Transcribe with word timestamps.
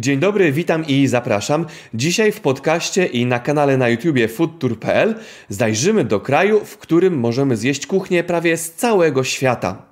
Dzień 0.00 0.18
dobry, 0.18 0.52
witam 0.52 0.86
i 0.86 1.06
zapraszam. 1.06 1.66
Dzisiaj 1.94 2.32
w 2.32 2.40
podcaście 2.40 3.06
i 3.06 3.26
na 3.26 3.38
kanale 3.38 3.76
na 3.76 3.88
YouTubie 3.88 4.28
foodtour.pl 4.28 5.14
zajrzymy 5.48 6.04
do 6.04 6.20
kraju, 6.20 6.64
w 6.64 6.78
którym 6.78 7.18
możemy 7.18 7.56
zjeść 7.56 7.86
kuchnię 7.86 8.24
prawie 8.24 8.56
z 8.56 8.72
całego 8.72 9.24
świata. 9.24 9.82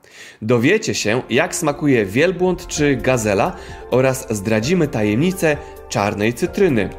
Dowiecie 0.43 0.95
się, 0.95 1.23
jak 1.31 1.55
smakuje 1.55 2.07
wielbłąd 2.07 2.67
czy 2.67 2.97
gazela 2.97 3.57
oraz 3.91 4.37
zdradzimy 4.37 4.89
tajemnicę 4.89 5.57
czarnej 5.88 6.35
cytryny. 6.35 6.91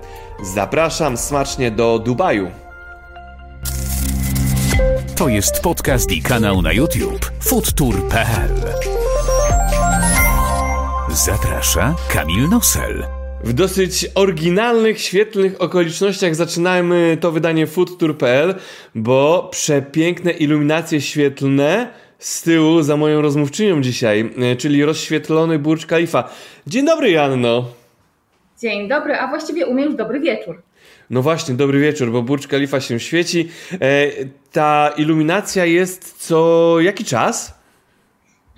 Zapraszam 0.53 1.17
smacznie 1.17 1.71
do 1.71 1.99
Dubaju. 1.99 2.51
To 5.15 5.29
jest 5.29 5.59
podcast 5.61 6.11
i 6.11 6.21
kanał 6.21 6.61
na 6.61 6.73
YouTube 6.73 7.31
foodtour.pl 7.39 8.96
Zaprasza 11.25 11.95
Kamil 12.13 12.49
Nosel. 12.49 13.05
W 13.43 13.53
dosyć 13.53 14.07
oryginalnych, 14.15 15.01
świetlnych 15.01 15.61
okolicznościach 15.61 16.35
zaczynamy 16.35 17.17
to 17.21 17.31
wydanie 17.31 17.67
foodtour.pl, 17.67 18.55
bo 18.95 19.49
przepiękne 19.51 20.31
iluminacje 20.31 21.01
świetlne 21.01 21.89
z 22.19 22.41
tyłu 22.41 22.81
za 22.81 22.97
moją 22.97 23.21
rozmówczynią 23.21 23.81
dzisiaj, 23.81 24.33
e, 24.37 24.55
czyli 24.55 24.85
rozświetlony 24.85 25.59
Burcz 25.59 25.85
Khalifa. 25.85 26.29
Dzień 26.67 26.85
dobry, 26.85 27.11
Janno. 27.11 27.65
Dzień 28.61 28.87
dobry, 28.87 29.15
a 29.15 29.27
właściwie 29.27 29.65
umiem 29.65 29.85
już 29.85 29.95
dobry 29.95 30.19
wieczór. 30.19 30.61
No 31.09 31.21
właśnie, 31.21 31.55
dobry 31.55 31.79
wieczór, 31.79 32.11
bo 32.11 32.21
Burcz 32.21 32.47
Khalifa 32.47 32.81
się 32.81 32.99
świeci. 32.99 33.49
E, 33.81 34.07
ta 34.51 34.93
iluminacja 34.97 35.65
jest 35.65 36.15
co 36.17 36.75
jaki 36.79 37.05
czas? 37.05 37.56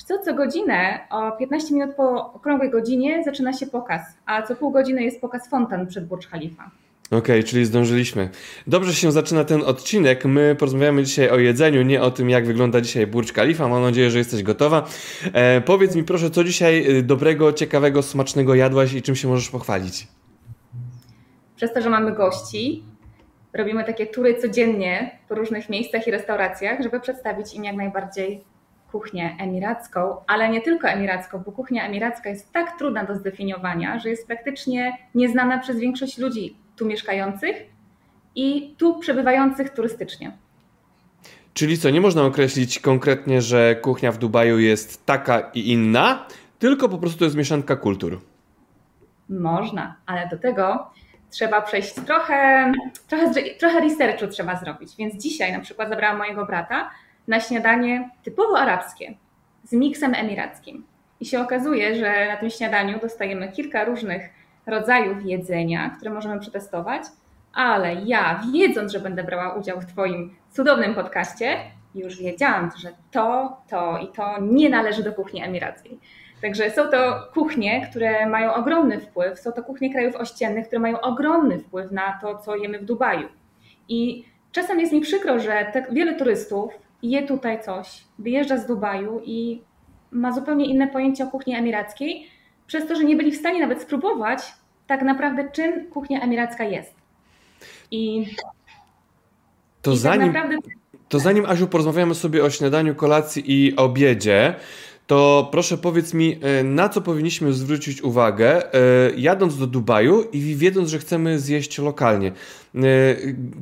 Co, 0.09 0.18
co 0.18 0.34
godzinę, 0.34 0.99
o 1.09 1.31
15 1.31 1.73
minut 1.73 1.95
po 1.95 2.34
okrągłej 2.34 2.70
godzinie 2.70 3.23
zaczyna 3.23 3.54
się 3.54 3.67
pokaz, 3.67 4.02
a 4.26 4.41
co 4.41 4.55
pół 4.55 4.72
godziny 4.72 5.04
jest 5.04 5.22
pokaz 5.22 5.50
fontan 5.50 5.88
przed 5.88 6.08
Burcz 6.08 6.27
Khalifa. 6.27 6.72
Okej, 7.08 7.20
okay, 7.20 7.44
czyli 7.44 7.66
zdążyliśmy. 7.66 8.30
Dobrze 8.67 8.94
się 8.94 9.11
zaczyna 9.11 9.44
ten 9.44 9.61
odcinek. 9.64 10.25
My 10.25 10.56
porozmawiamy 10.59 11.03
dzisiaj 11.03 11.30
o 11.30 11.38
jedzeniu, 11.38 11.81
nie 11.81 12.02
o 12.02 12.11
tym, 12.11 12.30
jak 12.30 12.45
wygląda 12.45 12.81
dzisiaj 12.81 13.08
Burcz 13.08 13.31
Khalifa. 13.31 13.67
Mam 13.67 13.81
nadzieję, 13.81 14.11
że 14.11 14.17
jesteś 14.17 14.44
gotowa. 14.44 14.88
E, 15.34 15.61
powiedz 15.61 15.95
mi 15.95 16.03
proszę, 16.03 16.30
co 16.30 16.44
dzisiaj 16.44 16.97
y, 16.97 17.03
dobrego, 17.03 17.53
ciekawego, 17.53 18.02
smacznego 18.02 18.56
jadłaś 18.56 18.94
i 18.94 19.02
czym 19.02 19.16
się 19.16 19.28
możesz 19.28 19.50
pochwalić? 19.50 20.08
Przez 21.56 21.73
to, 21.73 21.81
że 21.81 21.89
mamy 21.89 22.12
gości, 22.12 22.84
robimy 23.53 23.84
takie 23.84 24.06
tury 24.08 24.36
codziennie 24.36 25.19
po 25.28 25.36
różnych 25.36 25.69
miejscach 25.69 26.08
i 26.08 26.12
restauracjach, 26.12 26.84
żeby 26.84 27.00
przedstawić 27.00 27.53
im 27.53 27.64
jak 27.64 27.75
najbardziej 27.75 28.48
kuchnię 28.92 29.36
emiracką, 29.40 30.16
ale 30.28 30.50
nie 30.50 30.62
tylko 30.62 30.88
emiracką, 30.88 31.44
bo 31.45 31.52
kuchnia 31.52 31.86
emiracka 31.86 32.30
jest 32.30 32.54
tak 32.54 32.78
trudna 32.78 33.06
do 33.06 33.16
zdefiniowania, 33.16 34.00
że 34.00 34.09
jest 34.09 34.28
praktycznie 34.28 34.98
nieznana 35.16 35.59
przez 35.59 35.80
większość 35.80 36.18
ludzi 36.18 36.56
tu 36.76 36.86
mieszkających 36.86 37.56
i 38.36 38.76
tu 38.78 39.00
przebywających 39.00 39.70
turystycznie. 39.70 40.31
Czyli 41.54 41.78
co, 41.78 41.90
nie 41.90 42.02
można 42.02 42.23
określić 42.23 42.80
konkretnie, 42.80 43.42
że 43.42 43.76
kuchnia 43.76 44.12
w 44.12 44.18
Dubaju 44.18 44.59
jest 44.59 45.06
taka 45.06 45.40
i 45.40 45.72
inna, 45.72 46.28
tylko 46.59 46.90
po 46.90 46.98
prostu 46.98 47.20
to 47.20 47.26
jest 47.26 47.38
mieszanka 47.38 47.76
kultur. 47.76 48.22
Można, 49.30 49.96
ale 50.06 50.28
do 50.28 50.38
tego 50.38 50.92
trzeba 51.30 51.62
przejść 51.62 51.94
trochę, 51.94 52.72
trochę, 53.08 53.34
trochę 53.59 53.80
researchu 53.80 54.28
trzeba 54.28 54.56
zrobić. 54.56 54.96
Więc 54.98 55.24
dzisiaj 55.24 55.52
na 55.53 55.59
przykład 55.59 55.90
zabrałam 55.90 56.18
mojego 56.18 56.46
brata 56.46 56.90
na 57.30 57.39
śniadanie 57.39 58.09
typowo 58.23 58.59
arabskie 58.59 59.13
z 59.63 59.73
miksem 59.73 60.13
emirackim. 60.13 60.85
I 61.19 61.25
się 61.25 61.41
okazuje, 61.41 61.95
że 61.95 62.27
na 62.27 62.38
tym 62.38 62.49
śniadaniu 62.49 62.99
dostajemy 62.99 63.52
kilka 63.52 63.85
różnych 63.85 64.30
rodzajów 64.66 65.25
jedzenia, 65.25 65.89
które 65.89 66.11
możemy 66.11 66.39
przetestować, 66.39 67.03
ale 67.53 67.95
ja, 67.95 68.41
wiedząc, 68.53 68.91
że 68.91 69.00
będę 69.00 69.23
brała 69.23 69.53
udział 69.53 69.81
w 69.81 69.85
Twoim 69.85 70.35
cudownym 70.52 70.95
podcaście, 70.95 71.57
już 71.95 72.22
wiedziałam, 72.22 72.72
że 72.78 72.94
to, 73.12 73.57
to 73.69 73.97
i 73.97 74.07
to 74.07 74.41
nie 74.41 74.69
należy 74.69 75.03
do 75.03 75.13
kuchni 75.13 75.44
emirackiej. 75.44 76.00
Także 76.41 76.72
są 76.72 76.88
to 76.88 77.28
kuchnie, 77.34 77.88
które 77.89 78.25
mają 78.25 78.53
ogromny 78.53 79.00
wpływ, 79.00 79.39
są 79.39 79.51
to 79.51 79.63
kuchnie 79.63 79.91
krajów 79.94 80.16
ościennych, 80.16 80.68
które 80.68 80.79
mają 80.79 81.01
ogromny 81.01 81.59
wpływ 81.59 81.91
na 81.91 82.19
to, 82.22 82.38
co 82.38 82.56
jemy 82.56 82.79
w 82.79 82.85
Dubaju. 82.85 83.28
I 83.89 84.25
czasem 84.51 84.79
jest 84.79 84.94
mi 84.94 85.01
przykro, 85.01 85.39
że 85.39 85.66
tak 85.73 85.94
wiele 85.94 86.16
turystów 86.16 86.88
je 87.04 87.28
tutaj 87.28 87.64
coś, 87.64 88.04
wyjeżdża 88.20 88.58
z 88.58 88.68
Dubaju 88.68 89.22
i 89.26 89.62
ma 90.12 90.32
zupełnie 90.32 90.66
inne 90.66 90.88
pojęcie 90.88 91.24
o 91.24 91.28
kuchni 91.28 91.56
emirackiej, 91.56 92.28
przez 92.68 92.88
to, 92.88 92.96
że 92.96 93.04
nie 93.04 93.16
byli 93.16 93.32
w 93.32 93.38
stanie 93.38 93.60
nawet 93.60 93.82
spróbować 93.82 94.40
tak 94.88 95.02
naprawdę, 95.02 95.52
czym 95.52 95.86
kuchnia 95.86 96.22
emiracka 96.22 96.64
jest. 96.64 96.94
I 97.92 98.26
to, 99.82 99.92
i 99.92 99.94
tak 99.94 100.02
zanim, 100.02 100.34
tak 100.34 100.44
naprawdę... 100.44 100.70
to 101.10 101.20
zanim, 101.20 101.46
Asiu, 101.46 101.68
porozmawiamy 101.68 102.16
sobie 102.16 102.44
o 102.44 102.50
śniadaniu, 102.50 102.96
kolacji 102.96 103.44
i 103.48 103.76
obiedzie, 103.76 104.56
to 105.08 105.50
proszę 105.52 105.78
powiedz 105.78 106.14
mi, 106.14 106.40
e, 106.42 106.64
na 106.64 106.90
co 106.90 107.02
powinniśmy 107.02 107.54
zwrócić 107.54 108.02
uwagę, 108.02 108.74
e, 108.74 108.80
jadąc 109.18 109.58
do 109.58 109.68
Dubaju 109.68 110.24
i 110.31 110.56
wiedząc, 110.56 110.90
że 110.90 111.00
chcemy 111.00 111.40
zjeść 111.40 111.78
lokalnie. 111.78 112.28
E, 112.76 112.81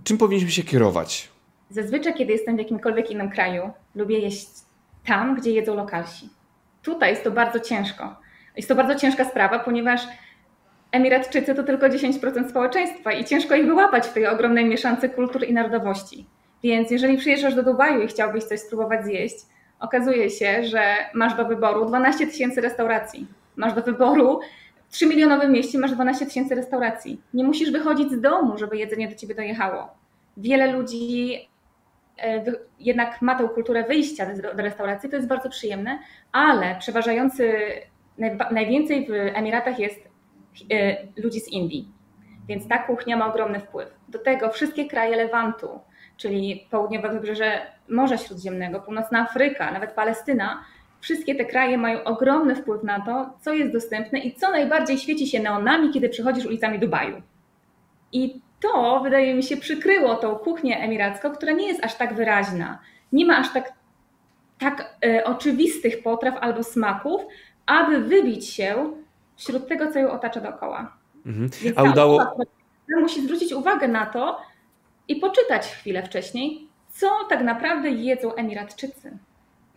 czym 0.03 0.17
powinniśmy 0.17 0.51
się 0.51 0.63
kierować? 0.63 1.29
Zazwyczaj, 1.69 2.13
kiedy 2.13 2.31
jestem 2.31 2.55
w 2.55 2.59
jakimkolwiek 2.59 3.11
innym 3.11 3.29
kraju, 3.29 3.69
lubię 3.95 4.19
jeść 4.19 4.47
tam, 5.05 5.35
gdzie 5.35 5.51
jedzą 5.51 5.75
lokalsi. 5.75 6.29
Tutaj 6.81 7.09
jest 7.09 7.23
to 7.23 7.31
bardzo 7.31 7.59
ciężko. 7.59 8.15
Jest 8.57 8.69
to 8.69 8.75
bardzo 8.75 8.95
ciężka 8.95 9.25
sprawa, 9.25 9.59
ponieważ 9.59 10.01
Emiratczycy 10.91 11.55
to 11.55 11.63
tylko 11.63 11.85
10% 11.85 12.49
społeczeństwa 12.49 13.11
i 13.11 13.25
ciężko 13.25 13.55
ich 13.55 13.65
wyłapać 13.65 14.07
w 14.07 14.13
tej 14.13 14.27
ogromnej 14.27 14.65
mieszance 14.65 15.09
kultur 15.09 15.43
i 15.43 15.53
narodowości. 15.53 16.25
Więc 16.63 16.91
jeżeli 16.91 17.17
przyjeżdżasz 17.17 17.55
do 17.55 17.63
Dubaju 17.63 18.01
i 18.01 18.07
chciałbyś 18.07 18.43
coś 18.43 18.59
spróbować 18.59 19.05
zjeść, 19.05 19.35
okazuje 19.79 20.29
się, 20.29 20.63
że 20.63 20.95
masz 21.13 21.35
do 21.37 21.45
wyboru 21.45 21.85
12 21.85 22.27
tysięcy 22.27 22.61
restauracji. 22.61 23.27
Masz 23.55 23.73
do 23.73 23.81
wyboru 23.81 24.39
w 24.87 24.91
3 24.91 25.07
milionowym 25.07 25.51
mieście 25.51 25.79
masz 25.79 25.91
12 25.91 26.25
tysięcy 26.25 26.55
restauracji. 26.55 27.21
Nie 27.33 27.43
musisz 27.43 27.71
wychodzić 27.71 28.11
z 28.11 28.21
domu, 28.21 28.57
żeby 28.57 28.77
jedzenie 28.77 29.07
do 29.07 29.15
ciebie 29.15 29.35
dojechało. 29.35 29.87
Wiele 30.37 30.71
ludzi 30.71 31.33
jednak 32.79 33.21
ma 33.21 33.35
tę 33.35 33.49
kulturę 33.53 33.83
wyjścia 33.83 34.25
do 34.55 34.63
restauracji, 34.63 35.09
to 35.09 35.15
jest 35.15 35.27
bardzo 35.27 35.49
przyjemne, 35.49 35.99
ale 36.31 36.75
przeważający 36.79 37.53
najwięcej 38.51 39.07
w 39.07 39.11
Emiratach 39.11 39.79
jest 39.79 40.09
e, 40.71 40.97
ludzi 41.17 41.39
z 41.39 41.47
Indii. 41.47 41.91
Więc 42.47 42.67
ta 42.67 42.77
kuchnia 42.77 43.17
ma 43.17 43.27
ogromny 43.27 43.59
wpływ. 43.59 43.93
Do 44.09 44.19
tego 44.19 44.49
wszystkie 44.49 44.85
kraje 44.85 45.15
Lewantu, 45.15 45.79
czyli 46.17 46.67
południowe 46.71 47.09
wybrzeże 47.09 47.61
Morza 47.89 48.17
Śródziemnego, 48.17 48.79
północna 48.79 49.19
Afryka, 49.19 49.71
nawet 49.71 49.91
Palestyna, 49.91 50.63
wszystkie 50.99 51.35
te 51.35 51.45
kraje 51.45 51.77
mają 51.77 52.03
ogromny 52.03 52.55
wpływ 52.55 52.83
na 52.83 53.05
to, 53.05 53.29
co 53.41 53.53
jest 53.53 53.73
dostępne 53.73 54.19
i 54.19 54.33
co 54.33 54.51
najbardziej 54.51 54.97
świeci 54.97 55.27
się 55.27 55.39
neonami, 55.39 55.89
kiedy 55.89 56.09
przechodzisz 56.09 56.45
ulicami 56.45 56.79
Dubaju. 56.79 57.21
I 58.11 58.41
to, 58.61 58.99
wydaje 59.03 59.33
mi 59.33 59.43
się, 59.43 59.57
przykryło 59.57 60.15
tą 60.15 60.35
kuchnię 60.35 60.79
emiracką, 60.79 61.31
która 61.31 61.51
nie 61.51 61.67
jest 61.67 61.83
aż 61.83 61.95
tak 61.95 62.13
wyraźna. 62.13 62.79
Nie 63.11 63.25
ma 63.25 63.37
aż 63.37 63.53
tak, 63.53 63.73
tak 64.59 64.97
e, 65.05 65.23
oczywistych 65.23 66.03
potraw 66.03 66.37
albo 66.41 66.63
smaków, 66.63 67.21
aby 67.65 68.01
wybić 68.01 68.49
się 68.49 68.93
wśród 69.35 69.67
tego, 69.67 69.91
co 69.91 69.99
ją 69.99 70.11
otacza 70.11 70.41
dookoła. 70.41 70.97
Mhm. 71.25 71.49
A 71.75 71.83
udało... 71.83 72.35
musi 73.01 73.23
zwrócić 73.23 73.53
uwagę 73.53 73.87
na 73.87 74.05
to 74.05 74.41
i 75.07 75.15
poczytać 75.15 75.67
chwilę 75.67 76.03
wcześniej, 76.03 76.67
co 76.89 77.09
tak 77.29 77.41
naprawdę 77.41 77.89
jedzą 77.89 78.33
Emiratczycy. 78.35 79.17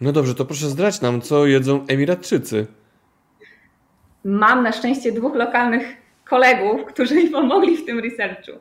No 0.01 0.13
dobrze, 0.13 0.35
to 0.35 0.45
proszę 0.45 0.67
zdrać 0.67 1.01
nam, 1.01 1.21
co 1.21 1.47
jedzą 1.47 1.87
Emiratczycy. 1.89 2.67
Mam 4.25 4.63
na 4.63 4.73
szczęście 4.73 5.13
dwóch 5.13 5.35
lokalnych 5.35 6.00
kolegów, 6.31 6.85
którzy 6.85 7.15
mi 7.15 7.29
pomogli 7.29 7.77
w 7.77 7.87
tym 7.87 8.01
researchu. 8.01 8.53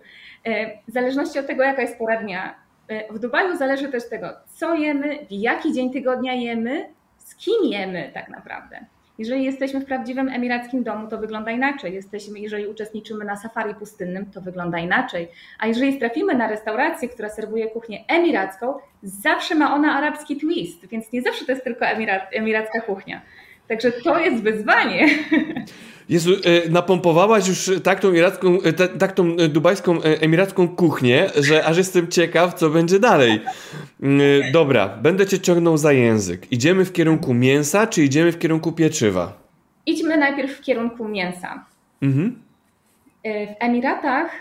E, 0.45 0.77
w 0.87 0.91
zależności 0.91 1.39
od 1.39 1.47
tego, 1.47 1.63
jaka 1.63 1.81
jest 1.81 1.97
pora 1.97 2.21
dnia, 2.21 2.55
e, 2.87 3.13
w 3.13 3.19
Dubaju 3.19 3.57
zależy 3.57 3.87
też 3.89 4.09
tego, 4.09 4.27
co 4.47 4.75
jemy, 4.75 5.25
w 5.25 5.31
jaki 5.31 5.73
dzień 5.73 5.91
tygodnia 5.91 6.33
jemy, 6.33 6.85
z 7.17 7.35
kim 7.35 7.63
jemy 7.63 8.11
tak 8.13 8.29
naprawdę. 8.29 8.85
Jeżeli 9.17 9.43
jesteśmy 9.43 9.79
w 9.79 9.85
prawdziwym 9.85 10.29
emirackim 10.29 10.83
domu, 10.83 11.07
to 11.07 11.17
wygląda 11.17 11.51
inaczej. 11.51 11.93
Jesteśmy, 11.93 12.39
jeżeli 12.39 12.67
uczestniczymy 12.67 13.25
na 13.25 13.35
safari 13.35 13.75
pustynnym, 13.75 14.25
to 14.25 14.41
wygląda 14.41 14.79
inaczej. 14.79 15.27
A 15.59 15.67
jeżeli 15.67 15.99
trafimy 15.99 16.35
na 16.35 16.47
restaurację, 16.47 17.09
która 17.09 17.29
serwuje 17.29 17.67
kuchnię 17.67 18.05
emiracką, 18.07 18.73
zawsze 19.03 19.55
ma 19.55 19.73
ona 19.73 19.95
arabski 19.97 20.37
twist, 20.37 20.87
więc 20.87 21.11
nie 21.11 21.21
zawsze 21.21 21.45
to 21.45 21.51
jest 21.51 21.63
tylko 21.63 21.85
emiracka 22.31 22.81
kuchnia. 22.81 23.21
Także 23.69 23.91
to 23.91 24.19
jest 24.19 24.43
wyzwanie. 24.43 25.07
Jezu, 26.09 26.31
e, 26.33 26.69
napompowałaś 26.69 27.47
już 27.47 27.71
tak 27.83 27.99
tą, 27.99 28.13
iracką, 28.13 28.61
e, 28.61 28.73
tak 28.73 29.11
tą 29.11 29.35
dubajską 29.49 29.97
e, 29.97 30.21
emiracką 30.21 30.67
kuchnię, 30.67 31.29
że 31.35 31.65
aż 31.65 31.77
jestem 31.77 32.07
ciekaw, 32.07 32.53
co 32.53 32.69
będzie 32.69 32.99
dalej. 32.99 33.41
Mm, 34.01 34.21
dobra, 34.51 34.87
będę 34.87 35.27
cię 35.27 35.39
ciągnął 35.39 35.77
za 35.77 35.93
język. 35.93 36.51
Idziemy 36.51 36.85
w 36.85 36.93
kierunku 36.93 37.33
mięsa, 37.33 37.87
czy 37.87 38.03
idziemy 38.03 38.31
w 38.31 38.39
kierunku 38.39 38.71
pieczywa? 38.71 39.33
Idźmy 39.85 40.17
najpierw 40.17 40.57
w 40.57 40.61
kierunku 40.61 41.07
mięsa. 41.07 41.65
Mhm. 42.01 42.41
W 43.25 43.55
Emiratach, 43.59 44.31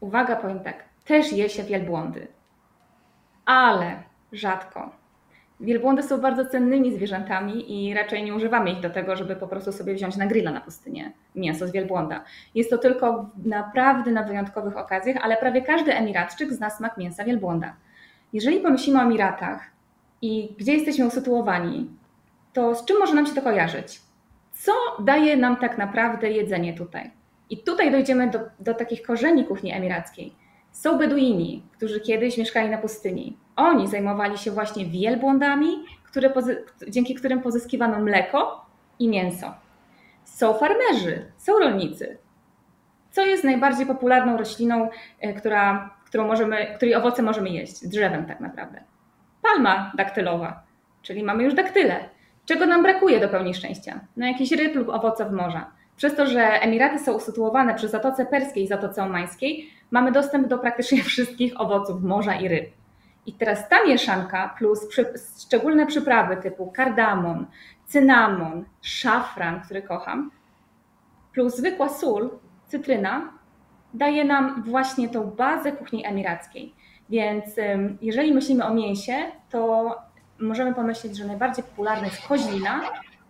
uwaga, 0.00 0.36
powiem 0.36 0.60
tak, 0.60 0.84
też 1.04 1.32
je 1.32 1.48
się 1.48 1.62
wielbłądy, 1.62 2.26
ale 3.44 4.02
rzadko. 4.32 5.01
Wielbłądy 5.62 6.02
są 6.02 6.20
bardzo 6.20 6.46
cennymi 6.46 6.94
zwierzętami 6.94 7.88
i 7.88 7.94
raczej 7.94 8.24
nie 8.24 8.34
używamy 8.34 8.70
ich 8.70 8.80
do 8.80 8.90
tego, 8.90 9.16
żeby 9.16 9.36
po 9.36 9.48
prostu 9.48 9.72
sobie 9.72 9.94
wziąć 9.94 10.16
na 10.16 10.26
grilla 10.26 10.52
na 10.52 10.60
pustynię 10.60 11.12
mięso 11.34 11.66
z 11.66 11.72
wielbłąda. 11.72 12.24
Jest 12.54 12.70
to 12.70 12.78
tylko 12.78 13.30
naprawdę 13.44 14.10
na 14.10 14.22
wyjątkowych 14.22 14.76
okazjach, 14.76 15.16
ale 15.22 15.36
prawie 15.36 15.62
każdy 15.62 15.94
emiratczyk 15.94 16.52
zna 16.52 16.70
smak 16.70 16.98
mięsa 16.98 17.24
wielbłąda. 17.24 17.76
Jeżeli 18.32 18.60
pomyślimy 18.60 18.98
o 18.98 19.02
Emiratach 19.02 19.70
i 20.22 20.54
gdzie 20.58 20.72
jesteśmy 20.72 21.06
usytuowani, 21.06 21.90
to 22.52 22.74
z 22.74 22.84
czym 22.84 22.98
może 22.98 23.14
nam 23.14 23.26
się 23.26 23.34
to 23.34 23.42
kojarzyć? 23.42 24.00
Co 24.52 24.72
daje 25.04 25.36
nam 25.36 25.56
tak 25.56 25.78
naprawdę 25.78 26.30
jedzenie 26.30 26.74
tutaj? 26.74 27.10
I 27.50 27.58
tutaj 27.58 27.92
dojdziemy 27.92 28.30
do, 28.30 28.40
do 28.60 28.74
takich 28.74 29.02
korzeni 29.02 29.44
kuchni 29.44 29.72
emirackiej. 29.72 30.34
Są 30.72 30.98
Beduini, 30.98 31.62
którzy 31.72 32.00
kiedyś 32.00 32.38
mieszkali 32.38 32.68
na 32.68 32.78
pustyni. 32.78 33.36
Oni 33.56 33.88
zajmowali 33.88 34.38
się 34.38 34.50
właśnie 34.50 34.86
wielbłądami, 34.86 35.68
które, 36.04 36.32
dzięki 36.88 37.14
którym 37.14 37.42
pozyskiwano 37.42 38.00
mleko 38.00 38.66
i 38.98 39.08
mięso. 39.08 39.54
Są 40.24 40.54
farmerzy, 40.54 41.32
są 41.36 41.58
rolnicy. 41.58 42.18
Co 43.10 43.24
jest 43.24 43.44
najbardziej 43.44 43.86
popularną 43.86 44.36
rośliną, 44.36 44.88
e, 45.20 45.34
która, 45.34 45.90
którą 46.06 46.26
możemy, 46.26 46.66
której 46.76 46.94
owoce 46.94 47.22
możemy 47.22 47.50
jeść? 47.50 47.88
Drzewem 47.88 48.26
tak 48.26 48.40
naprawdę. 48.40 48.80
Palma 49.42 49.92
daktylowa, 49.96 50.62
czyli 51.02 51.22
mamy 51.22 51.42
już 51.42 51.54
daktyle. 51.54 52.08
Czego 52.44 52.66
nam 52.66 52.82
brakuje 52.82 53.20
do 53.20 53.28
pełni 53.28 53.54
szczęścia? 53.54 54.00
No 54.16 54.26
jakiś 54.26 54.52
ryb 54.52 54.74
lub 54.74 54.88
owoców 54.88 55.30
morza. 55.30 55.70
Przez 55.96 56.16
to, 56.16 56.26
że 56.26 56.42
Emiraty 56.42 56.98
są 56.98 57.12
usytuowane 57.12 57.74
przy 57.74 57.88
Zatoce 57.88 58.26
Perskiej 58.26 58.64
i 58.64 58.68
Zatoce 58.68 59.02
Omańskiej, 59.02 59.70
mamy 59.90 60.12
dostęp 60.12 60.48
do 60.48 60.58
praktycznie 60.58 61.02
wszystkich 61.12 61.60
owoców 61.60 62.02
morza 62.02 62.34
i 62.34 62.48
ryb. 62.48 62.81
I 63.26 63.32
teraz 63.32 63.68
ta 63.68 63.84
mieszanka 63.84 64.54
plus 64.58 64.86
przy, 64.86 65.12
szczególne 65.40 65.86
przyprawy 65.86 66.36
typu 66.36 66.72
kardamon, 66.72 67.46
cynamon, 67.86 68.64
szafran, 68.82 69.60
który 69.60 69.82
kocham, 69.82 70.30
plus 71.32 71.56
zwykła 71.56 71.88
sól, 71.88 72.30
cytryna, 72.66 73.32
daje 73.94 74.24
nam 74.24 74.62
właśnie 74.62 75.08
tą 75.08 75.30
bazę 75.30 75.72
kuchni 75.72 76.06
emirackiej. 76.06 76.74
Więc 77.10 77.44
jeżeli 78.02 78.34
myślimy 78.34 78.64
o 78.64 78.74
mięsie, 78.74 79.14
to 79.50 79.94
możemy 80.38 80.74
pomyśleć, 80.74 81.16
że 81.16 81.24
najbardziej 81.24 81.64
popularna 81.64 82.04
jest 82.04 82.26
koźlina 82.28 82.80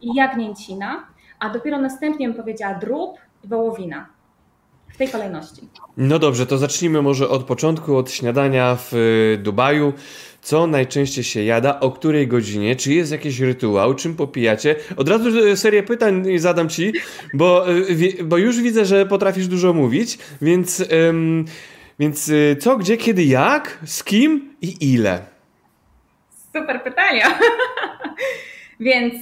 i 0.00 0.14
jagnięcina, 0.14 1.06
a 1.38 1.48
dopiero 1.48 1.78
następnie 1.78 2.28
bym 2.28 2.36
powiedziała 2.36 2.74
drób 2.74 3.18
i 3.44 3.48
wołowina. 3.48 4.06
W 4.92 4.96
tej 4.96 5.08
kolejności. 5.08 5.62
No 5.96 6.18
dobrze, 6.18 6.46
to 6.46 6.58
zacznijmy 6.58 7.02
może 7.02 7.28
od 7.28 7.44
początku, 7.44 7.96
od 7.96 8.10
śniadania 8.10 8.76
w 8.76 8.94
y, 8.94 9.38
Dubaju. 9.42 9.92
Co 10.42 10.66
najczęściej 10.66 11.24
się 11.24 11.42
jada, 11.42 11.80
o 11.80 11.90
której 11.90 12.28
godzinie, 12.28 12.76
czy 12.76 12.92
jest 12.92 13.12
jakiś 13.12 13.40
rytuał, 13.40 13.94
czym 13.94 14.16
popijacie? 14.16 14.76
Od 14.96 15.08
razu 15.08 15.46
y, 15.48 15.56
serię 15.56 15.82
pytań 15.82 16.38
zadam 16.38 16.68
ci, 16.68 16.92
bo, 17.34 17.70
y, 17.70 18.24
bo 18.24 18.38
już 18.38 18.60
widzę, 18.60 18.84
że 18.84 19.06
potrafisz 19.06 19.46
dużo 19.46 19.72
mówić, 19.72 20.18
więc, 20.42 20.84
więc 21.98 22.30
co, 22.60 22.76
gdzie, 22.76 22.96
kiedy, 22.96 23.24
jak, 23.24 23.78
z 23.84 24.04
kim 24.04 24.54
i 24.60 24.92
ile? 24.92 25.20
Super 26.52 26.82
pytania. 26.82 27.38
więc 28.80 29.14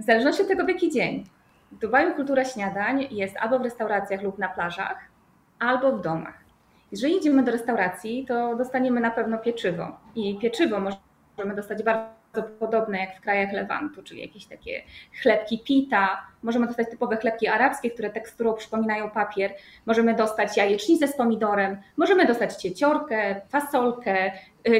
w 0.00 0.04
zależności 0.04 0.42
od 0.42 0.48
tego, 0.48 0.64
w 0.64 0.68
jaki 0.68 0.90
dzień. 0.90 1.24
W 1.72 1.78
Dubaju 1.78 2.14
kultura 2.14 2.44
śniadań 2.44 3.08
jest 3.10 3.36
albo 3.36 3.58
w 3.58 3.62
restauracjach 3.62 4.22
lub 4.22 4.38
na 4.38 4.48
plażach, 4.48 5.15
albo 5.58 5.92
w 5.92 6.00
domach. 6.00 6.44
Jeżeli 6.92 7.16
idziemy 7.16 7.42
do 7.42 7.52
restauracji, 7.52 8.24
to 8.28 8.56
dostaniemy 8.56 9.00
na 9.00 9.10
pewno 9.10 9.38
pieczywo. 9.38 9.96
I 10.14 10.38
pieczywo 10.38 10.80
możemy 10.80 11.54
dostać 11.54 11.82
bardzo 11.82 12.42
podobne 12.58 12.98
jak 12.98 13.18
w 13.18 13.20
krajach 13.20 13.52
Lewantu, 13.52 14.02
czyli 14.02 14.20
jakieś 14.20 14.46
takie 14.46 14.82
chlebki 15.22 15.58
pita. 15.58 16.26
Możemy 16.42 16.66
dostać 16.66 16.90
typowe 16.90 17.16
chlebki 17.16 17.48
arabskie, 17.48 17.90
które 17.90 18.10
teksturą 18.10 18.54
przypominają 18.54 19.10
papier. 19.10 19.54
Możemy 19.86 20.14
dostać 20.14 20.56
jajecznicę 20.56 21.08
z 21.08 21.16
pomidorem, 21.16 21.76
możemy 21.96 22.26
dostać 22.26 22.56
cieciorkę, 22.56 23.40
fasolkę, 23.48 24.32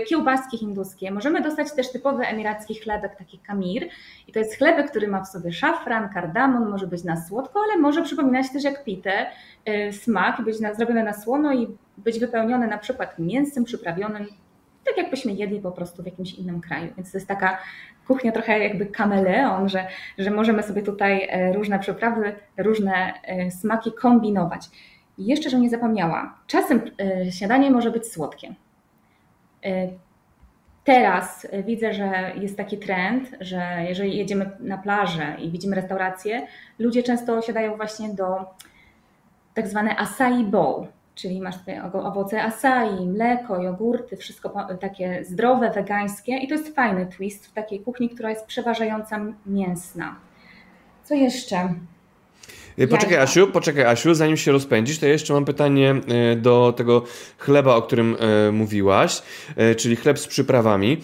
kiełbaski 0.08 0.58
hinduskie. 0.58 1.10
Możemy 1.10 1.42
dostać 1.42 1.72
też 1.72 1.92
typowy 1.92 2.26
emiracki 2.26 2.74
chlebek, 2.74 3.16
taki 3.16 3.38
kamir. 3.38 3.88
I 4.28 4.32
to 4.32 4.38
jest 4.38 4.58
chlebek, 4.58 4.90
który 4.90 5.08
ma 5.08 5.24
w 5.24 5.28
sobie 5.28 5.52
szafran, 5.52 6.08
kardamon, 6.14 6.70
może 6.70 6.86
być 6.86 7.04
na 7.04 7.26
słodko, 7.26 7.60
ale 7.64 7.82
może 7.82 8.02
przypominać 8.02 8.52
też 8.52 8.64
jak 8.64 8.84
pitę, 8.84 9.26
y, 9.68 9.92
smak, 9.92 10.44
być 10.44 10.60
na, 10.60 10.74
zrobione 10.74 11.04
na 11.04 11.12
słono 11.12 11.54
i 11.54 11.68
być 11.98 12.18
wypełnione 12.18 12.66
na 12.66 12.78
przykład 12.78 13.18
mięsem 13.18 13.64
przyprawionym 13.64 14.26
tak 14.86 14.96
jakbyśmy 14.96 15.32
jedli 15.32 15.60
po 15.60 15.72
prostu 15.72 16.02
w 16.02 16.06
jakimś 16.06 16.34
innym 16.34 16.60
kraju. 16.60 16.92
Więc 16.96 17.12
to 17.12 17.18
jest 17.18 17.28
taka 17.28 17.58
kuchnia 18.06 18.32
trochę 18.32 18.58
jakby 18.58 18.86
kameleon, 18.86 19.68
że, 19.68 19.86
że 20.18 20.30
możemy 20.30 20.62
sobie 20.62 20.82
tutaj 20.82 21.28
e, 21.30 21.52
różne 21.52 21.78
przyprawy, 21.78 22.32
różne 22.58 23.12
e, 23.22 23.50
smaki 23.50 23.92
kombinować. 23.92 24.68
I 25.18 25.26
jeszcze, 25.26 25.50
że 25.50 25.58
nie 25.58 25.70
zapomniała, 25.70 26.38
czasem 26.46 26.80
e, 27.00 27.32
śniadanie 27.32 27.70
może 27.70 27.90
być 27.90 28.12
słodkie. 28.12 28.54
Teraz 30.84 31.46
widzę, 31.64 31.92
że 31.92 32.32
jest 32.40 32.56
taki 32.56 32.78
trend, 32.78 33.30
że 33.40 33.84
jeżeli 33.88 34.16
jedziemy 34.16 34.50
na 34.60 34.78
plażę 34.78 35.36
i 35.42 35.50
widzimy 35.50 35.76
restaurację, 35.76 36.46
ludzie 36.78 37.02
często 37.02 37.42
siadają 37.42 37.76
właśnie 37.76 38.14
do 38.14 38.44
tak 39.54 39.68
zwane 39.68 39.96
acai 39.96 40.44
bowl, 40.44 40.86
czyli 41.14 41.40
masz 41.40 41.58
tutaj 41.58 41.80
owoce 41.92 42.42
acai, 42.42 43.06
mleko, 43.06 43.62
jogurty, 43.62 44.16
wszystko 44.16 44.66
takie 44.80 45.24
zdrowe, 45.24 45.70
wegańskie 45.70 46.36
i 46.36 46.48
to 46.48 46.54
jest 46.54 46.74
fajny 46.74 47.06
twist 47.06 47.46
w 47.46 47.52
takiej 47.52 47.80
kuchni, 47.80 48.10
która 48.10 48.30
jest 48.30 48.46
przeważająca 48.46 49.20
mięsna. 49.46 50.16
Co 51.04 51.14
jeszcze? 51.14 51.74
Y, 52.78 52.88
poczekaj 52.88 53.16
Asiu, 53.16 53.46
poczekaj 53.46 53.84
Asiu, 53.84 54.14
zanim 54.14 54.36
się 54.36 54.52
rozpędzisz, 54.52 54.98
to 54.98 55.06
jeszcze 55.06 55.34
mam 55.34 55.44
pytanie 55.44 55.94
y, 56.32 56.36
do 56.36 56.74
tego 56.76 57.02
chleba, 57.38 57.74
o 57.74 57.82
którym 57.82 58.16
y, 58.48 58.52
mówiłaś, 58.52 59.22
czyli 59.76 59.96
chleb 59.96 60.18
z 60.18 60.26
przyprawami. 60.26 61.00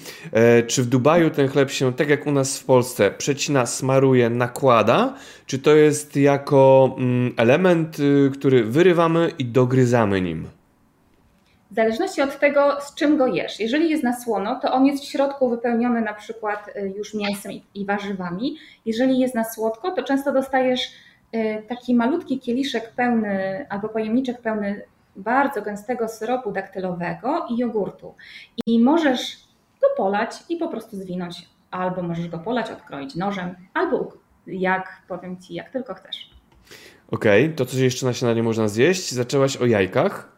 Czy 0.67 0.83
w 0.83 0.87
Dubaju 0.87 1.31
ten 1.31 1.49
chleb 1.49 1.71
się, 1.71 1.93
tak 1.93 2.09
jak 2.09 2.27
u 2.27 2.33
nas 2.33 2.59
w 2.59 2.65
Polsce, 2.65 3.11
przecina, 3.11 3.67
smaruje, 3.67 4.31
nakłada? 4.31 5.15
Czy 5.47 5.59
to 5.59 5.75
jest 5.75 6.17
jako 6.17 6.95
mm, 6.99 7.35
element, 7.37 7.97
który 8.33 8.65
wyrywamy 8.65 9.33
i 9.39 9.45
dogryzamy 9.45 10.21
nim? 10.21 10.49
W 11.71 11.75
zależności 11.75 12.23
od 12.23 12.39
tego, 12.39 12.81
z 12.81 12.95
czym 12.95 13.17
go 13.17 13.27
jesz. 13.27 13.61
Jeżeli 13.61 13.91
jest 13.91 14.05
na 14.05 14.21
słono, 14.21 14.61
to 14.63 14.73
on 14.73 14.87
jest 14.87 15.05
w 15.05 15.09
środku 15.09 15.51
wypełniony 15.51 16.01
na 16.01 16.15
przykład 16.15 16.71
już 16.97 17.15
mięsem 17.15 17.53
i 17.75 17.85
warzywami. 17.87 18.57
Jeżeli 18.87 19.19
jest 19.19 19.35
na 19.35 19.45
słodko, 19.45 19.91
to 19.91 20.03
często 20.03 20.33
dostajesz 20.33 20.81
Y, 20.81 21.12
taki 21.69 21.95
malutki 21.95 22.39
kieliszek 22.39 22.93
pełny 22.93 23.67
albo 23.69 23.89
pojemniczek 23.89 24.41
pełny 24.41 24.83
bardzo 25.17 25.63
gęstego 25.63 26.09
syropu 26.09 26.53
daktylowego 26.53 27.47
i 27.51 27.57
jogurtu. 27.57 28.15
I 28.67 28.81
możesz 28.81 29.37
go 29.81 29.87
polać 29.97 30.31
i 30.49 30.57
po 30.57 30.69
prostu 30.69 30.97
zwinąć, 30.97 31.49
albo 31.71 32.03
możesz 32.03 32.29
go 32.29 32.39
polać, 32.39 32.71
odkroić 32.71 33.15
nożem, 33.15 33.55
albo 33.75 34.13
jak 34.47 35.03
powiem 35.09 35.41
ci, 35.41 35.55
jak 35.55 35.71
tylko 35.71 35.95
chcesz. 35.95 36.31
Okej, 37.11 37.45
okay, 37.45 37.57
to 37.57 37.67
coś 37.67 37.79
jeszcze 37.79 38.07
na 38.07 38.13
śniadanie 38.13 38.43
można 38.43 38.69
zjeść. 38.69 39.13
Zaczęłaś 39.13 39.57
o 39.57 39.67
jajkach. 39.67 40.33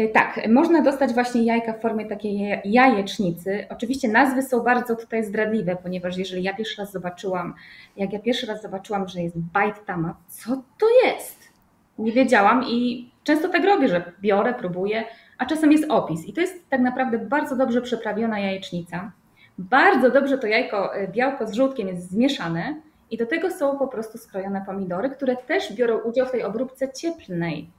Y, 0.00 0.08
tak, 0.08 0.40
można 0.48 0.82
dostać 0.82 1.12
właśnie 1.12 1.42
jajka 1.42 1.72
w 1.72 1.80
formie 1.80 2.06
takiej 2.06 2.60
jajecznicy. 2.64 3.66
Oczywiście 3.70 4.08
nazwy 4.08 4.42
są 4.42 4.60
bardzo 4.60 4.96
tutaj 4.96 5.24
zdradliwe, 5.24 5.76
ponieważ 5.82 6.16
jeżeli 6.16 6.42
ja 6.42 6.54
pierwszy 6.54 6.82
raz 6.82 6.92
zobaczyłam, 6.92 7.54
jak 7.96 8.12
ja 8.12 8.18
pierwszy 8.18 8.46
raz 8.46 8.62
zobaczyłam, 8.62 9.08
że 9.08 9.22
jest 9.22 9.36
bite 9.36 9.80
tama, 9.86 10.16
co 10.28 10.62
to 10.78 10.86
jest? 11.04 11.48
Nie 11.98 12.12
wiedziałam 12.12 12.64
i 12.68 13.10
często 13.24 13.48
tak 13.48 13.64
robię, 13.64 13.88
że 13.88 14.12
biorę, 14.20 14.54
próbuję, 14.58 15.04
a 15.38 15.46
czasem 15.46 15.72
jest 15.72 15.84
opis. 15.88 16.26
I 16.26 16.32
to 16.32 16.40
jest 16.40 16.70
tak 16.70 16.80
naprawdę 16.80 17.18
bardzo 17.18 17.56
dobrze 17.56 17.82
przeprawiona 17.82 18.40
jajecznica. 18.40 19.12
Bardzo 19.58 20.10
dobrze 20.10 20.38
to 20.38 20.46
jajko, 20.46 20.96
y, 20.96 21.08
białko 21.08 21.46
z 21.46 21.52
żółtkiem 21.52 21.88
jest 21.88 22.10
zmieszane 22.10 22.74
i 23.10 23.16
do 23.16 23.26
tego 23.26 23.50
są 23.50 23.78
po 23.78 23.88
prostu 23.88 24.18
skrojone 24.18 24.64
pomidory, 24.66 25.10
które 25.10 25.36
też 25.36 25.72
biorą 25.72 25.98
udział 25.98 26.26
w 26.26 26.30
tej 26.30 26.42
obróbce 26.42 26.92
cieplnej 26.92 27.70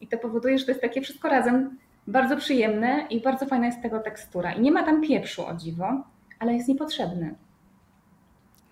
i 0.00 0.08
to 0.08 0.18
powoduje, 0.18 0.58
że 0.58 0.64
to 0.64 0.70
jest 0.70 0.82
takie 0.82 1.00
wszystko 1.02 1.28
razem 1.28 1.78
bardzo 2.06 2.36
przyjemne 2.36 3.06
i 3.10 3.20
bardzo 3.20 3.46
fajna 3.46 3.66
jest 3.66 3.82
tego 3.82 4.00
tekstura. 4.00 4.52
I 4.52 4.60
nie 4.60 4.72
ma 4.72 4.82
tam 4.82 5.02
pieprzu 5.02 5.46
o 5.46 5.54
dziwo, 5.54 6.04
ale 6.38 6.54
jest 6.54 6.68
niepotrzebny. 6.68 7.34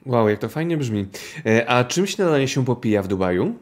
Wow, 0.06 0.28
jak 0.28 0.38
to 0.38 0.49
fajnie 0.49 0.76
brzmi. 0.76 1.06
E, 1.47 1.70
a 1.70 1.85
czym 1.85 2.06
śniadanie 2.06 2.49
się 2.49 2.64
popija 2.64 3.02
w 3.02 3.08
Dubaju? 3.08 3.54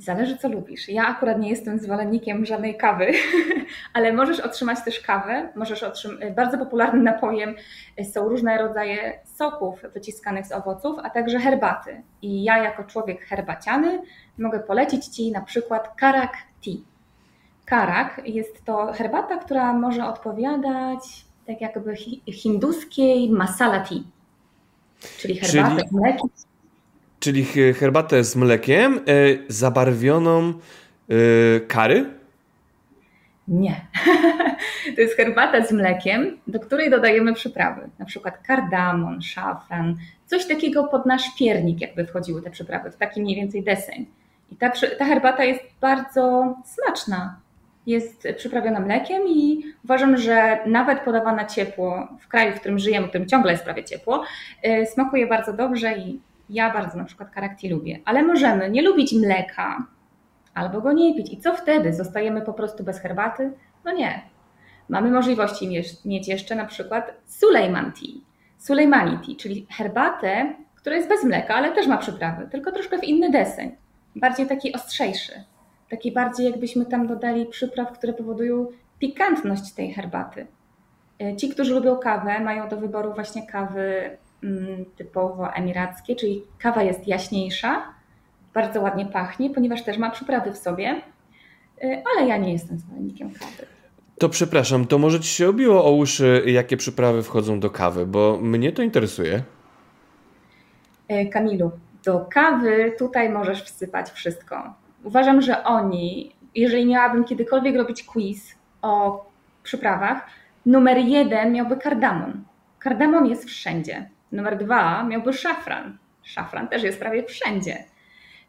Zależy, 0.00 0.38
co 0.38 0.48
lubisz. 0.48 0.88
Ja 0.88 1.06
akurat 1.06 1.38
nie 1.38 1.50
jestem 1.50 1.78
zwolennikiem 1.78 2.46
żadnej 2.46 2.76
kawy, 2.76 3.12
ale 3.94 4.12
możesz 4.12 4.40
otrzymać 4.40 4.84
też 4.84 5.00
kawę. 5.00 5.48
Możesz 5.56 5.82
otrzymać. 5.82 6.34
Bardzo 6.36 6.58
popularnym 6.58 7.04
napojem 7.04 7.54
są 8.12 8.28
różne 8.28 8.58
rodzaje 8.58 9.18
soków 9.24 9.82
wyciskanych 9.94 10.46
z 10.46 10.52
owoców, 10.52 10.98
a 11.02 11.10
także 11.10 11.38
herbaty. 11.38 12.02
I 12.22 12.44
ja, 12.44 12.58
jako 12.58 12.84
człowiek 12.84 13.24
herbaciany, 13.24 14.02
mogę 14.38 14.60
polecić 14.60 15.06
Ci 15.06 15.32
na 15.32 15.40
przykład 15.40 15.94
karak 15.96 16.32
tea. 16.64 16.74
Karak 17.64 18.20
jest 18.24 18.64
to 18.64 18.92
herbata, 18.92 19.36
która 19.36 19.72
może 19.72 20.06
odpowiadać 20.06 21.24
tak 21.46 21.60
jakby 21.60 21.96
hinduskiej 22.32 23.30
masala 23.30 23.80
tea, 23.80 23.98
czyli 25.18 25.38
herbatę 25.38 25.76
czyli... 25.76 25.88
z 25.88 25.92
mlekiem 25.92 26.30
Czyli 27.20 27.44
herbatę 27.74 28.24
z 28.24 28.36
mlekiem 28.36 28.96
e, 28.96 29.00
zabarwioną 29.48 30.52
e, 31.08 31.60
kary? 31.60 32.06
Nie. 33.48 33.80
to 34.96 35.00
jest 35.00 35.16
herbata 35.16 35.66
z 35.66 35.72
mlekiem, 35.72 36.38
do 36.46 36.60
której 36.60 36.90
dodajemy 36.90 37.34
przyprawy, 37.34 37.88
na 37.98 38.04
przykład 38.04 38.38
kardamon, 38.38 39.22
szafran, 39.22 39.96
coś 40.26 40.46
takiego 40.46 40.84
pod 40.84 41.06
nasz 41.06 41.34
piernik, 41.38 41.80
jakby 41.80 42.06
wchodziły 42.06 42.42
te 42.42 42.50
przyprawy, 42.50 42.90
w 42.90 42.96
taki 42.96 43.22
mniej 43.22 43.36
więcej 43.36 43.62
deseń. 43.62 44.06
I 44.52 44.56
ta, 44.56 44.70
ta 44.98 45.04
herbata 45.04 45.44
jest 45.44 45.62
bardzo 45.80 46.54
smaczna. 46.64 47.36
Jest 47.86 48.28
przyprawiona 48.36 48.80
mlekiem 48.80 49.22
i 49.28 49.62
uważam, 49.84 50.16
że 50.16 50.58
nawet 50.66 51.00
podawana 51.00 51.44
ciepło 51.44 52.08
w 52.20 52.28
kraju, 52.28 52.52
w 52.52 52.60
którym 52.60 52.78
żyjemy, 52.78 53.06
w 53.06 53.08
którym 53.08 53.28
ciągle 53.28 53.52
jest 53.52 53.64
prawie 53.64 53.84
ciepło, 53.84 54.24
e, 54.62 54.86
smakuje 54.86 55.26
bardzo 55.26 55.52
dobrze 55.52 55.98
i 55.98 56.20
ja 56.50 56.72
bardzo 56.72 56.98
na 56.98 57.04
przykład 57.04 57.30
karakti 57.30 57.68
lubię, 57.68 57.98
ale 58.04 58.22
możemy 58.22 58.70
nie 58.70 58.82
lubić 58.82 59.12
mleka 59.12 59.86
albo 60.54 60.80
go 60.80 60.92
nie 60.92 61.14
pić. 61.14 61.32
I 61.32 61.40
co 61.40 61.54
wtedy? 61.54 61.92
Zostajemy 61.92 62.42
po 62.42 62.52
prostu 62.52 62.84
bez 62.84 62.98
herbaty? 62.98 63.52
No 63.84 63.92
nie. 63.92 64.22
Mamy 64.88 65.10
możliwości 65.10 65.82
mieć 66.04 66.28
jeszcze 66.28 66.54
na 66.54 66.66
przykład 66.66 67.12
Sulejman 67.26 67.92
tea, 67.92 68.20
Sulejmani 68.58 69.18
tea, 69.18 69.34
czyli 69.38 69.66
herbatę, 69.70 70.54
która 70.74 70.96
jest 70.96 71.08
bez 71.08 71.24
mleka, 71.24 71.54
ale 71.54 71.72
też 71.72 71.86
ma 71.86 71.98
przyprawy, 71.98 72.48
tylko 72.50 72.72
troszkę 72.72 72.98
w 72.98 73.04
inny 73.04 73.30
deseń. 73.30 73.76
Bardziej 74.16 74.46
taki 74.46 74.72
ostrzejszy. 74.72 75.44
Taki 75.90 76.12
bardziej 76.12 76.46
jakbyśmy 76.46 76.86
tam 76.86 77.06
dodali 77.06 77.46
przypraw, 77.46 77.92
które 77.92 78.12
powodują 78.12 78.66
pikantność 78.98 79.72
tej 79.72 79.92
herbaty. 79.92 80.46
E, 81.22 81.36
ci, 81.36 81.48
którzy 81.48 81.74
lubią 81.74 81.96
kawę, 81.96 82.40
mają 82.40 82.68
do 82.68 82.76
wyboru 82.76 83.14
właśnie 83.14 83.46
kawy 83.46 84.16
typowo 84.96 85.54
emirackie, 85.54 86.16
czyli 86.16 86.42
kawa 86.58 86.82
jest 86.82 87.08
jaśniejsza, 87.08 87.82
bardzo 88.54 88.80
ładnie 88.80 89.06
pachnie, 89.06 89.50
ponieważ 89.50 89.84
też 89.84 89.98
ma 89.98 90.10
przyprawy 90.10 90.52
w 90.52 90.58
sobie, 90.58 91.02
y, 91.84 92.02
ale 92.16 92.28
ja 92.28 92.36
nie 92.36 92.52
jestem 92.52 92.78
zwolennikiem 92.78 93.30
kawy. 93.30 93.66
To 94.18 94.28
przepraszam, 94.28 94.86
to 94.86 94.98
może 94.98 95.20
ci 95.20 95.28
się 95.28 95.48
obiło 95.48 95.84
o 95.84 95.92
uszy, 95.92 96.42
jakie 96.46 96.76
przyprawy 96.76 97.22
wchodzą 97.22 97.60
do 97.60 97.70
kawy, 97.70 98.06
bo 98.06 98.38
mnie 98.42 98.72
to 98.72 98.82
interesuje. 98.82 99.42
Y, 101.12 101.28
Kamilu, 101.32 101.70
do 102.04 102.26
kawy 102.30 102.92
tutaj 102.98 103.30
możesz 103.30 103.62
wsypać 103.62 104.10
wszystko. 104.10 104.74
Uważam, 105.04 105.42
że 105.42 105.64
oni, 105.64 106.32
jeżeli 106.54 106.86
miałabym 106.86 107.24
kiedykolwiek 107.24 107.76
robić 107.76 108.02
quiz 108.02 108.54
o 108.82 109.24
przyprawach, 109.62 110.26
numer 110.66 110.98
jeden 110.98 111.52
miałby 111.52 111.76
kardamon. 111.76 112.44
Kardamon 112.78 113.26
jest 113.26 113.44
wszędzie. 113.44 114.10
Numer 114.32 114.58
dwa 114.58 115.02
miałby 115.02 115.32
szafran. 115.32 115.98
Szafran 116.22 116.68
też 116.68 116.82
jest 116.82 116.98
prawie 116.98 117.24
wszędzie. 117.24 117.84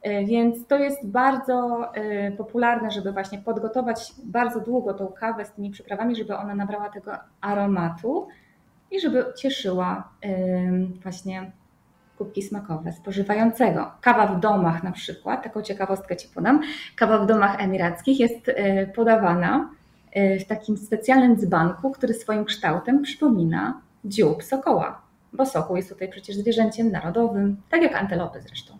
E, 0.01 0.25
więc 0.25 0.67
to 0.67 0.77
jest 0.77 1.07
bardzo 1.07 1.85
e, 1.95 2.31
popularne, 2.31 2.91
żeby 2.91 3.11
właśnie 3.11 3.39
podgotować 3.39 4.13
bardzo 4.23 4.59
długo 4.59 4.93
tą 4.93 5.07
kawę 5.07 5.45
z 5.45 5.51
tymi 5.51 5.69
przyprawami, 5.71 6.15
żeby 6.15 6.35
ona 6.35 6.55
nabrała 6.55 6.89
tego 6.89 7.11
aromatu 7.41 8.27
i 8.91 8.99
żeby 8.99 9.25
cieszyła 9.37 10.09
właśnie 11.03 11.51
kubki 12.17 12.41
smakowe 12.41 12.91
spożywającego. 12.91 13.91
Kawa 14.01 14.27
w 14.27 14.39
domach 14.39 14.83
na 14.83 14.91
przykład, 14.91 15.43
taką 15.43 15.61
ciekawostkę 15.61 16.17
Ci 16.17 16.27
podam, 16.27 16.61
kawa 16.95 17.17
w 17.17 17.25
domach 17.25 17.61
emirackich 17.63 18.19
jest 18.19 18.49
e, 18.49 18.87
podawana 18.87 19.69
w 20.39 20.45
takim 20.47 20.77
specjalnym 20.77 21.37
dzbanku, 21.37 21.91
który 21.91 22.13
swoim 22.13 22.45
kształtem 22.45 23.01
przypomina 23.01 23.81
dziób 24.05 24.43
sokoła 24.43 25.01
bo 25.33 25.45
sokół 25.45 25.75
jest 25.75 25.89
tutaj 25.89 26.09
przecież 26.09 26.35
zwierzęciem 26.35 26.91
narodowym, 26.91 27.57
tak 27.69 27.81
jak 27.81 27.95
antylopy 27.95 28.41
zresztą. 28.41 28.77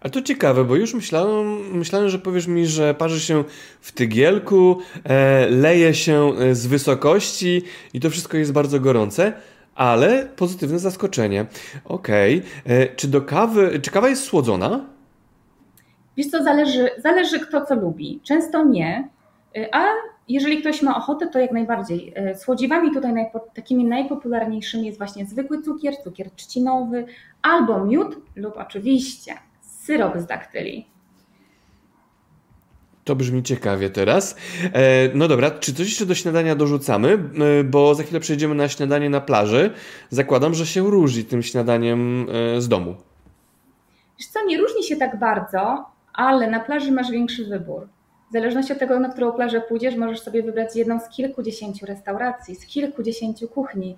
A 0.00 0.08
to 0.08 0.22
ciekawe, 0.22 0.64
bo 0.64 0.76
już 0.76 0.94
myślałem, 0.94 1.78
myślałem, 1.78 2.08
że 2.08 2.18
powiesz 2.18 2.46
mi, 2.46 2.66
że 2.66 2.94
parzy 2.94 3.20
się 3.20 3.44
w 3.80 3.92
tygielku, 3.92 4.78
e, 5.04 5.46
leje 5.50 5.94
się 5.94 6.32
e, 6.38 6.54
z 6.54 6.66
wysokości 6.66 7.62
i 7.94 8.00
to 8.00 8.10
wszystko 8.10 8.36
jest 8.36 8.52
bardzo 8.52 8.80
gorące, 8.80 9.32
ale 9.74 10.28
pozytywne 10.36 10.78
zaskoczenie. 10.78 11.46
Okej, 11.84 12.38
okay. 12.38 12.76
E, 12.76 12.86
czy 12.86 13.08
do 13.08 13.22
kawy, 13.22 13.80
czy 13.82 13.90
kawa 13.90 14.08
jest 14.08 14.24
słodzona? 14.24 14.86
Wiesz 16.16 16.26
co, 16.26 16.44
zależy, 16.44 16.90
zależy 16.98 17.40
kto 17.40 17.66
co 17.66 17.74
lubi. 17.74 18.20
Często 18.24 18.64
nie, 18.64 19.08
a 19.72 19.84
jeżeli 20.28 20.60
ktoś 20.60 20.82
ma 20.82 20.96
ochotę, 20.96 21.26
to 21.26 21.38
jak 21.38 21.52
najbardziej. 21.52 22.12
E, 22.16 22.34
słodziwami 22.34 22.94
tutaj 22.94 23.12
najpo, 23.12 23.40
takimi 23.54 23.84
najpopularniejszymi 23.84 24.86
jest 24.86 24.98
właśnie 24.98 25.26
zwykły 25.26 25.62
cukier, 25.62 25.94
cukier 26.04 26.30
trzcinowy, 26.30 27.06
albo 27.42 27.84
miód 27.84 28.16
lub 28.36 28.56
oczywiście 28.56 29.34
syrop 29.60 30.18
z 30.18 30.26
daktyli. 30.26 30.86
To 33.04 33.16
brzmi 33.16 33.42
ciekawie 33.42 33.90
teraz. 33.90 34.36
E, 34.72 35.08
no 35.14 35.28
dobra, 35.28 35.50
czy 35.50 35.74
coś 35.74 35.86
jeszcze 35.86 36.06
do 36.06 36.14
śniadania 36.14 36.54
dorzucamy? 36.54 37.18
E, 37.60 37.64
bo 37.64 37.94
za 37.94 38.02
chwilę 38.02 38.20
przejdziemy 38.20 38.54
na 38.54 38.68
śniadanie 38.68 39.10
na 39.10 39.20
plaży. 39.20 39.70
Zakładam, 40.10 40.54
że 40.54 40.66
się 40.66 40.90
różni 40.90 41.24
tym 41.24 41.42
śniadaniem 41.42 42.26
z 42.58 42.68
domu. 42.68 42.96
Wiesz 44.18 44.28
co, 44.28 44.44
nie 44.46 44.58
różni 44.58 44.82
się 44.82 44.96
tak 44.96 45.18
bardzo, 45.18 45.84
ale 46.14 46.50
na 46.50 46.60
plaży 46.60 46.92
masz 46.92 47.10
większy 47.10 47.44
wybór. 47.44 47.88
W 48.30 48.32
zależności 48.32 48.72
od 48.72 48.78
tego, 48.78 49.00
na 49.00 49.08
którą 49.08 49.32
plażę 49.32 49.60
pójdziesz, 49.60 49.96
możesz 49.96 50.20
sobie 50.20 50.42
wybrać 50.42 50.76
jedną 50.76 51.00
z 51.00 51.08
kilkudziesięciu 51.08 51.86
restauracji, 51.86 52.54
z 52.54 52.66
kilkudziesięciu 52.66 53.48
kuchni. 53.48 53.96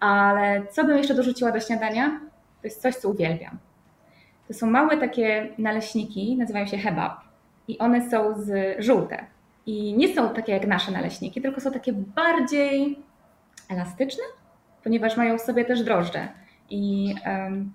Ale 0.00 0.66
co 0.70 0.84
bym 0.84 0.98
jeszcze 0.98 1.14
dorzuciła 1.14 1.52
do 1.52 1.60
śniadania? 1.60 2.20
To 2.62 2.66
jest 2.66 2.82
coś, 2.82 2.94
co 2.94 3.08
uwielbiam. 3.08 3.58
To 4.48 4.54
są 4.54 4.66
małe 4.66 4.96
takie 4.96 5.48
naleśniki, 5.58 6.36
nazywają 6.36 6.66
się 6.66 6.78
hebab 6.78 7.20
i 7.68 7.78
one 7.78 8.10
są 8.10 8.34
z 8.42 8.76
żółte. 8.84 9.26
I 9.66 9.96
nie 9.96 10.14
są 10.14 10.28
takie 10.28 10.52
jak 10.52 10.66
nasze 10.66 10.92
naleśniki, 10.92 11.42
tylko 11.42 11.60
są 11.60 11.72
takie 11.72 11.92
bardziej 11.92 12.98
elastyczne, 13.68 14.24
ponieważ 14.84 15.16
mają 15.16 15.38
w 15.38 15.40
sobie 15.40 15.64
też 15.64 15.82
drożdże. 15.82 16.28
I 16.70 17.14
um, 17.26 17.72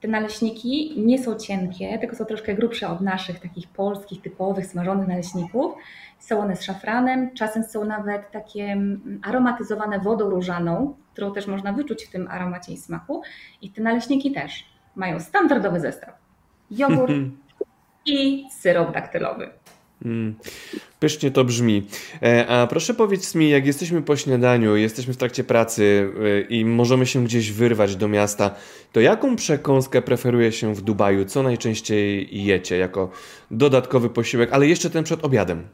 te 0.00 0.08
naleśniki 0.08 0.94
nie 0.96 1.22
są 1.22 1.34
cienkie, 1.34 1.98
tylko 1.98 2.16
są 2.16 2.24
troszkę 2.24 2.54
grubsze 2.54 2.88
od 2.88 3.00
naszych 3.00 3.40
takich 3.40 3.68
polskich, 3.68 4.22
typowych, 4.22 4.66
smażonych 4.66 5.08
naleśników. 5.08 5.74
Są 6.18 6.40
one 6.40 6.56
z 6.56 6.62
szafranem, 6.62 7.34
czasem 7.34 7.64
są 7.64 7.84
nawet 7.84 8.30
takie 8.30 8.64
mm, 8.64 9.20
aromatyzowane 9.24 9.98
wodą 9.98 10.30
różaną, 10.30 10.94
którą 11.12 11.32
też 11.32 11.46
można 11.46 11.72
wyczuć 11.72 12.04
w 12.04 12.10
tym 12.10 12.28
aromacie 12.30 12.72
i 12.72 12.76
smaku. 12.76 13.22
I 13.62 13.70
te 13.70 13.82
naleśniki 13.82 14.32
też 14.32 14.64
mają 14.94 15.20
standardowy 15.20 15.80
zestaw. 15.80 16.14
Jogurt 16.70 17.12
i 18.06 18.46
syrop 18.50 18.94
daktylowy. 18.94 19.50
Mm, 20.04 20.34
pysznie 21.00 21.30
to 21.30 21.44
brzmi. 21.44 21.86
E, 22.22 22.46
a 22.48 22.66
proszę 22.66 22.94
powiedz 22.94 23.34
mi, 23.34 23.50
jak 23.50 23.66
jesteśmy 23.66 24.02
po 24.02 24.16
śniadaniu, 24.16 24.76
jesteśmy 24.76 25.14
w 25.14 25.16
trakcie 25.16 25.44
pracy 25.44 26.12
e, 26.20 26.40
i 26.40 26.64
możemy 26.64 27.06
się 27.06 27.24
gdzieś 27.24 27.52
wyrwać 27.52 27.96
do 27.96 28.08
miasta, 28.08 28.54
to 28.92 29.00
jaką 29.00 29.36
przekąskę 29.36 30.02
preferuje 30.02 30.52
się 30.52 30.74
w 30.74 30.80
Dubaju? 30.80 31.24
Co 31.24 31.42
najczęściej 31.42 32.28
jecie 32.44 32.78
jako 32.78 33.10
dodatkowy 33.50 34.10
posiłek, 34.10 34.52
ale 34.52 34.66
jeszcze 34.66 34.90
ten 34.90 35.04
przed 35.04 35.24
obiadem? 35.24 35.68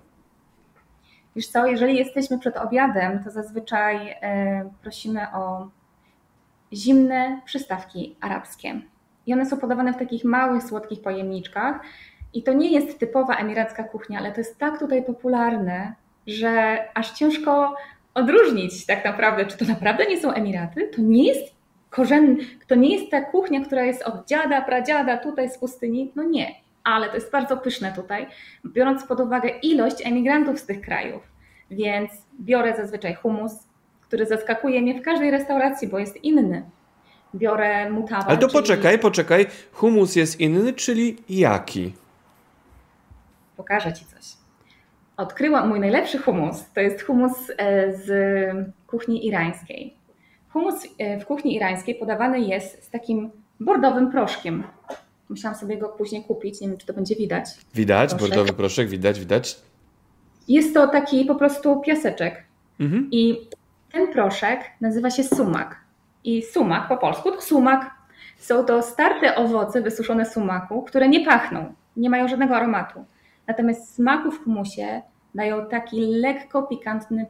Wiesz 1.36 1.46
co, 1.46 1.66
jeżeli 1.66 1.96
jesteśmy 1.96 2.38
przed 2.38 2.56
obiadem, 2.56 3.24
to 3.24 3.30
zazwyczaj 3.30 3.96
e, 4.22 4.70
prosimy 4.82 5.26
o 5.34 5.68
zimne 6.72 7.40
przystawki 7.44 8.16
arabskie. 8.20 8.80
I 9.26 9.32
one 9.32 9.46
są 9.46 9.56
podawane 9.56 9.92
w 9.92 9.96
takich 9.96 10.24
małych, 10.24 10.62
słodkich 10.62 11.02
pojemniczkach 11.02 11.80
i 12.34 12.42
to 12.42 12.52
nie 12.52 12.70
jest 12.70 12.98
typowa 12.98 13.36
emiracka 13.36 13.84
kuchnia, 13.84 14.18
ale 14.18 14.32
to 14.32 14.40
jest 14.40 14.58
tak 14.58 14.78
tutaj 14.78 15.04
popularne, 15.04 15.94
że 16.26 16.78
aż 16.94 17.10
ciężko 17.10 17.74
odróżnić 18.14 18.86
tak 18.86 19.04
naprawdę, 19.04 19.46
czy 19.46 19.58
to 19.58 19.64
naprawdę 19.64 20.06
nie 20.06 20.20
są 20.20 20.32
Emiraty, 20.32 20.88
to 20.96 21.02
nie 21.02 21.26
jest 21.26 21.54
korzenny, 21.90 22.36
to 22.66 22.74
nie 22.74 22.96
jest 22.96 23.10
ta 23.10 23.20
kuchnia, 23.20 23.64
która 23.64 23.84
jest 23.84 24.02
od 24.02 24.26
dziada, 24.26 24.62
pradziada 24.62 25.16
tutaj 25.16 25.50
z 25.50 25.58
pustyni, 25.58 26.12
no 26.16 26.22
nie, 26.22 26.54
ale 26.84 27.08
to 27.08 27.14
jest 27.14 27.32
bardzo 27.32 27.56
pyszne 27.56 27.92
tutaj, 27.92 28.26
biorąc 28.66 29.04
pod 29.04 29.20
uwagę 29.20 29.48
ilość 29.62 30.06
emigrantów 30.06 30.58
z 30.58 30.66
tych 30.66 30.80
krajów, 30.80 31.22
więc 31.70 32.10
biorę 32.40 32.74
zazwyczaj 32.76 33.14
humus, 33.14 33.52
który 34.00 34.26
zaskakuje 34.26 34.82
mnie 34.82 35.00
w 35.00 35.02
każdej 35.02 35.30
restauracji, 35.30 35.88
bo 35.88 35.98
jest 35.98 36.24
inny. 36.24 36.62
Biorę 37.34 37.90
mutawę. 37.90 38.24
Ale 38.26 38.38
to 38.38 38.48
czyli... 38.48 38.62
poczekaj, 38.62 38.98
poczekaj, 38.98 39.46
humus 39.72 40.16
jest 40.16 40.40
inny, 40.40 40.72
czyli 40.72 41.16
jaki? 41.28 41.92
Pokażę 43.56 43.92
Ci 43.92 44.04
coś. 44.04 44.24
Odkryłam 45.16 45.68
mój 45.68 45.80
najlepszy 45.80 46.18
humus. 46.18 46.64
To 46.74 46.80
jest 46.80 47.02
humus 47.02 47.32
e, 47.56 47.92
z 47.96 48.08
kuchni 48.86 49.26
irańskiej. 49.26 49.94
Humus 50.48 50.74
e, 50.98 51.20
w 51.20 51.26
kuchni 51.26 51.56
irańskiej 51.56 51.94
podawany 51.94 52.40
jest 52.40 52.84
z 52.84 52.90
takim 52.90 53.30
bordowym 53.60 54.10
proszkiem. 54.10 54.64
Musiałam 55.28 55.58
sobie 55.58 55.78
go 55.78 55.88
później 55.88 56.24
kupić, 56.24 56.60
nie 56.60 56.68
wiem 56.68 56.76
czy 56.76 56.86
to 56.86 56.92
będzie 56.92 57.16
widać. 57.16 57.46
Widać, 57.74 58.10
proszek. 58.10 58.28
bordowy 58.28 58.52
proszek, 58.52 58.88
widać, 58.88 59.20
widać. 59.20 59.56
Jest 60.48 60.74
to 60.74 60.88
taki 60.88 61.24
po 61.24 61.34
prostu 61.34 61.80
piaseczek. 61.80 62.44
Mhm. 62.80 63.08
I 63.10 63.48
ten 63.92 64.12
proszek 64.12 64.60
nazywa 64.80 65.10
się 65.10 65.24
sumak. 65.24 65.80
I 66.24 66.42
sumak 66.42 66.88
po 66.88 66.96
polsku 66.96 67.30
to 67.30 67.40
sumak. 67.40 67.90
Są 68.38 68.64
to 68.64 68.82
starte 68.82 69.36
owoce 69.36 69.82
wysuszone 69.82 70.26
sumaku, 70.26 70.82
które 70.82 71.08
nie 71.08 71.24
pachną, 71.24 71.74
nie 71.96 72.10
mają 72.10 72.28
żadnego 72.28 72.56
aromatu. 72.56 73.04
Natomiast 73.46 73.94
smaku 73.94 74.30
w 74.30 74.44
humusie 74.44 75.02
dają 75.34 75.66
taki 75.66 76.00
lekko 76.00 76.62
pikantny 76.62 77.26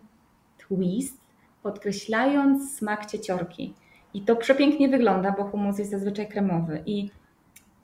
twist, 0.58 1.20
podkreślając 1.62 2.76
smak 2.76 3.06
cieciorki. 3.06 3.74
I 4.14 4.22
to 4.22 4.36
przepięknie 4.36 4.88
wygląda, 4.88 5.34
bo 5.38 5.44
humus 5.44 5.78
jest 5.78 5.90
zazwyczaj 5.90 6.28
kremowy. 6.28 6.82
I 6.86 7.10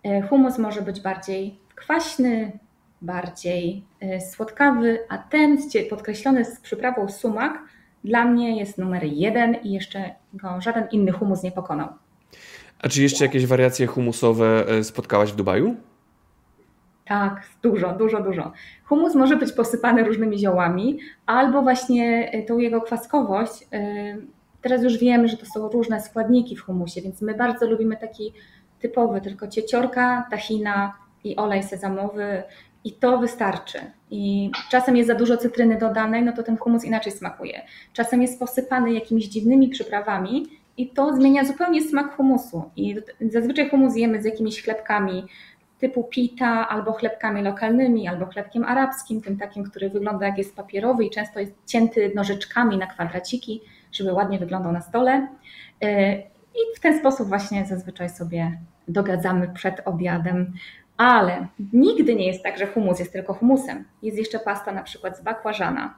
e, 0.04 0.22
humus 0.22 0.58
może 0.58 0.82
być 0.82 1.00
bardziej 1.00 1.58
kwaśny, 1.74 2.58
bardziej 3.02 3.84
e, 4.00 4.20
słodkawy, 4.20 4.98
a 5.08 5.18
ten 5.18 5.58
podkreślony 5.90 6.44
z 6.44 6.60
przyprawą 6.60 7.08
sumak 7.08 7.62
dla 8.04 8.24
mnie 8.24 8.58
jest 8.58 8.78
numer 8.78 9.04
jeden 9.04 9.56
i 9.62 9.72
jeszcze 9.72 10.14
go 10.34 10.60
żaden 10.60 10.88
inny 10.92 11.12
humus 11.12 11.42
nie 11.42 11.52
pokonał. 11.52 11.88
A 12.78 12.88
czy 12.88 13.02
jeszcze 13.02 13.24
jakieś 13.24 13.46
wariacje 13.46 13.86
humusowe 13.86 14.66
e, 14.68 14.84
spotkałaś 14.84 15.32
w 15.32 15.36
Dubaju? 15.36 15.76
Tak, 17.10 17.42
dużo, 17.62 17.92
dużo, 17.92 18.22
dużo. 18.22 18.52
Humus 18.84 19.14
może 19.14 19.36
być 19.36 19.52
posypany 19.52 20.04
różnymi 20.04 20.38
ziołami, 20.38 20.98
albo 21.26 21.62
właśnie 21.62 22.30
tą 22.48 22.58
jego 22.58 22.80
kwaskowość. 22.80 23.52
Teraz 24.62 24.82
już 24.82 24.98
wiemy, 24.98 25.28
że 25.28 25.36
to 25.36 25.46
są 25.46 25.68
różne 25.68 26.00
składniki 26.00 26.56
w 26.56 26.62
humusie, 26.62 27.02
więc 27.02 27.22
my 27.22 27.34
bardzo 27.34 27.70
lubimy 27.70 27.96
taki 27.96 28.32
typowy, 28.80 29.20
tylko 29.20 29.48
cieciorka, 29.48 30.26
tahina 30.30 30.94
i 31.24 31.36
olej 31.36 31.62
sezamowy 31.62 32.42
i 32.84 32.92
to 32.92 33.18
wystarczy. 33.18 33.78
I 34.10 34.50
czasem 34.70 34.96
jest 34.96 35.06
za 35.06 35.14
dużo 35.14 35.36
cytryny 35.36 35.78
dodanej, 35.78 36.22
no 36.22 36.32
to 36.32 36.42
ten 36.42 36.56
humus 36.56 36.84
inaczej 36.84 37.12
smakuje. 37.12 37.62
Czasem 37.92 38.22
jest 38.22 38.40
posypany 38.40 38.92
jakimiś 38.92 39.28
dziwnymi 39.28 39.68
przyprawami 39.68 40.46
i 40.76 40.90
to 40.90 41.16
zmienia 41.16 41.44
zupełnie 41.44 41.82
smak 41.82 42.16
humusu. 42.16 42.70
I 42.76 42.96
zazwyczaj 43.20 43.70
humus 43.70 43.96
jemy 43.96 44.22
z 44.22 44.24
jakimiś 44.24 44.62
chlebkami 44.62 45.24
typu 45.80 46.04
pita, 46.04 46.68
albo 46.68 46.92
chlebkami 46.92 47.42
lokalnymi, 47.42 48.08
albo 48.08 48.26
chlebkiem 48.26 48.64
arabskim, 48.64 49.22
tym 49.22 49.36
takim, 49.38 49.64
który 49.64 49.90
wygląda 49.90 50.26
jak 50.26 50.38
jest 50.38 50.56
papierowy 50.56 51.04
i 51.04 51.10
często 51.10 51.40
jest 51.40 51.52
cięty 51.66 52.12
nożyczkami 52.14 52.78
na 52.78 52.86
kwadraciki, 52.86 53.60
żeby 53.92 54.12
ładnie 54.12 54.38
wyglądał 54.38 54.72
na 54.72 54.80
stole. 54.80 55.28
E, 55.82 56.18
I 56.54 56.76
w 56.76 56.80
ten 56.80 56.98
sposób 56.98 57.28
właśnie 57.28 57.66
zazwyczaj 57.66 58.10
sobie 58.10 58.58
dogadzamy 58.88 59.48
przed 59.48 59.82
obiadem. 59.84 60.52
Ale 60.96 61.46
nigdy 61.72 62.14
nie 62.14 62.26
jest 62.26 62.42
tak, 62.42 62.58
że 62.58 62.66
humus 62.66 62.98
jest 62.98 63.12
tylko 63.12 63.34
humusem. 63.34 63.84
Jest 64.02 64.18
jeszcze 64.18 64.38
pasta 64.38 64.72
na 64.72 64.82
przykład 64.82 65.18
z 65.18 65.22
bakłażana 65.22 65.94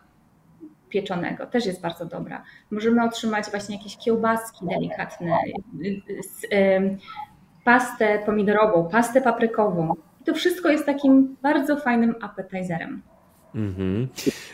pieczonego, 0.88 1.46
też 1.46 1.66
jest 1.66 1.80
bardzo 1.80 2.06
dobra. 2.06 2.42
Możemy 2.70 3.04
otrzymać 3.04 3.50
właśnie 3.50 3.76
jakieś 3.76 3.96
kiełbaski 3.96 4.66
delikatne, 4.66 5.38
pastę 7.64 8.22
pomidorową, 8.26 8.88
pastę 8.88 9.20
paprykową. 9.20 9.94
I 10.20 10.24
to 10.24 10.34
wszystko 10.34 10.68
jest 10.68 10.86
takim 10.86 11.36
bardzo 11.42 11.76
fajnym 11.76 12.14
appetizerem. 12.20 13.02
Mhm. 13.54 14.08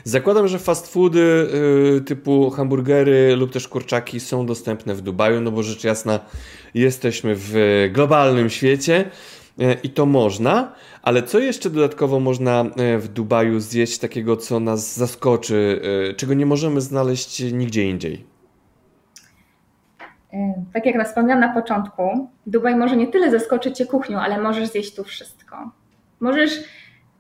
Zakładam, 0.05 0.49
że 0.49 0.59
fast 0.59 0.93
foody 0.93 1.49
y, 1.97 2.01
typu 2.01 2.51
hamburgery 2.51 3.37
lub 3.37 3.53
też 3.53 3.69
kurczaki 3.69 4.21
są 4.21 4.47
dostępne 4.47 4.95
w 4.95 5.01
Dubaju, 5.01 5.41
no 5.41 5.51
bo 5.51 5.63
rzecz 5.63 5.85
jasna 5.85 6.21
jesteśmy 6.75 7.35
w 7.37 7.55
globalnym 7.93 8.51
świecie 8.51 9.11
y, 9.61 9.77
i 9.83 9.91
to 9.91 10.07
można, 10.07 10.73
ale 11.03 11.23
co 11.23 11.39
jeszcze 11.39 11.71
dodatkowo 11.71 12.21
można 12.21 12.65
y, 12.95 12.99
w 12.99 13.09
Dubaju 13.09 13.61
zjeść 13.61 13.99
takiego, 13.99 14.37
co 14.37 14.61
nas 14.61 14.97
zaskoczy, 14.97 15.81
czego 16.17 16.35
nie 16.35 16.47
możemy 16.47 16.81
znaleźć 16.81 17.53
nigdzie 17.53 17.91
indziej? 17.91 18.28
Tak 20.73 20.87
jak 20.87 21.07
wspomniałam 21.07 21.41
na 21.41 21.55
początku, 21.55 22.29
Dubaj 22.47 22.77
może 22.77 22.97
nie 22.97 23.07
tyle 23.07 23.31
zaskoczyć 23.31 23.77
Cię 23.77 23.87
kuchnią, 23.87 24.21
ale 24.21 24.41
możesz 24.41 24.69
zjeść 24.69 24.95
tu 24.95 25.05
wszystko. 25.05 25.71
Możesz 26.21 26.65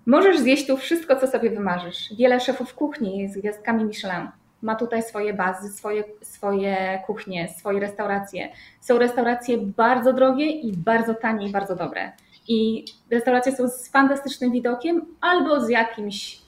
Możesz 0.08 0.38
zjeść 0.38 0.66
tu 0.66 0.76
wszystko, 0.76 1.16
co 1.16 1.26
sobie 1.26 1.50
wymarzysz. 1.50 2.14
Wiele 2.18 2.40
szefów 2.40 2.74
kuchni 2.74 3.28
z 3.28 3.38
gwiazdkami 3.38 3.84
Michelin 3.84 4.28
ma 4.62 4.74
tutaj 4.74 5.02
swoje 5.02 5.34
bazy, 5.34 5.68
swoje, 5.68 6.04
swoje 6.22 7.02
kuchnie, 7.06 7.48
swoje 7.48 7.80
restauracje. 7.80 8.48
Są 8.80 8.98
restauracje 8.98 9.58
bardzo 9.58 10.12
drogie 10.12 10.46
i 10.46 10.76
bardzo 10.76 11.14
tanie 11.14 11.48
i 11.48 11.52
bardzo 11.52 11.76
dobre. 11.76 12.12
I 12.48 12.84
restauracje 13.10 13.56
są 13.56 13.68
z 13.68 13.88
fantastycznym 13.88 14.52
widokiem 14.52 15.06
albo 15.20 15.60
z 15.60 15.68
jakimś 15.68 16.38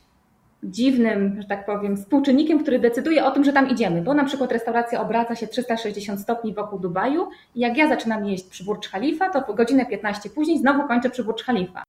dziwnym, 0.62 1.36
że 1.42 1.48
tak 1.48 1.66
powiem, 1.66 1.96
współczynnikiem, 1.96 2.62
który 2.62 2.78
decyduje 2.78 3.24
o 3.24 3.30
tym, 3.30 3.44
że 3.44 3.52
tam 3.52 3.70
idziemy, 3.70 4.02
bo 4.02 4.14
na 4.14 4.24
przykład 4.24 4.52
restauracja 4.52 5.00
obraca 5.00 5.34
się 5.34 5.46
360 5.46 6.20
stopni 6.20 6.54
wokół 6.54 6.78
Dubaju 6.78 7.28
i 7.54 7.60
jak 7.60 7.76
ja 7.76 7.88
zaczynam 7.88 8.26
jeść 8.26 8.44
przy 8.44 8.64
Burcz 8.64 8.88
Khalifa, 8.88 9.30
to 9.30 9.42
po 9.42 9.54
godzinę 9.54 9.86
15 9.86 10.30
później 10.30 10.58
znowu 10.58 10.88
kończę 10.88 11.10
przy 11.10 11.24
Burcz 11.24 11.44
Khalifa 11.44 11.82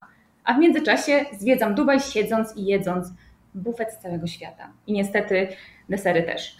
a 0.44 0.54
w 0.54 0.58
międzyczasie 0.58 1.24
zwiedzam 1.40 1.74
Dubaj 1.74 2.00
siedząc 2.00 2.56
i 2.56 2.64
jedząc 2.64 3.08
bufet 3.54 3.92
z 3.92 3.98
całego 3.98 4.26
świata. 4.26 4.72
I 4.86 4.92
niestety 4.92 5.48
desery 5.88 6.22
też. 6.22 6.56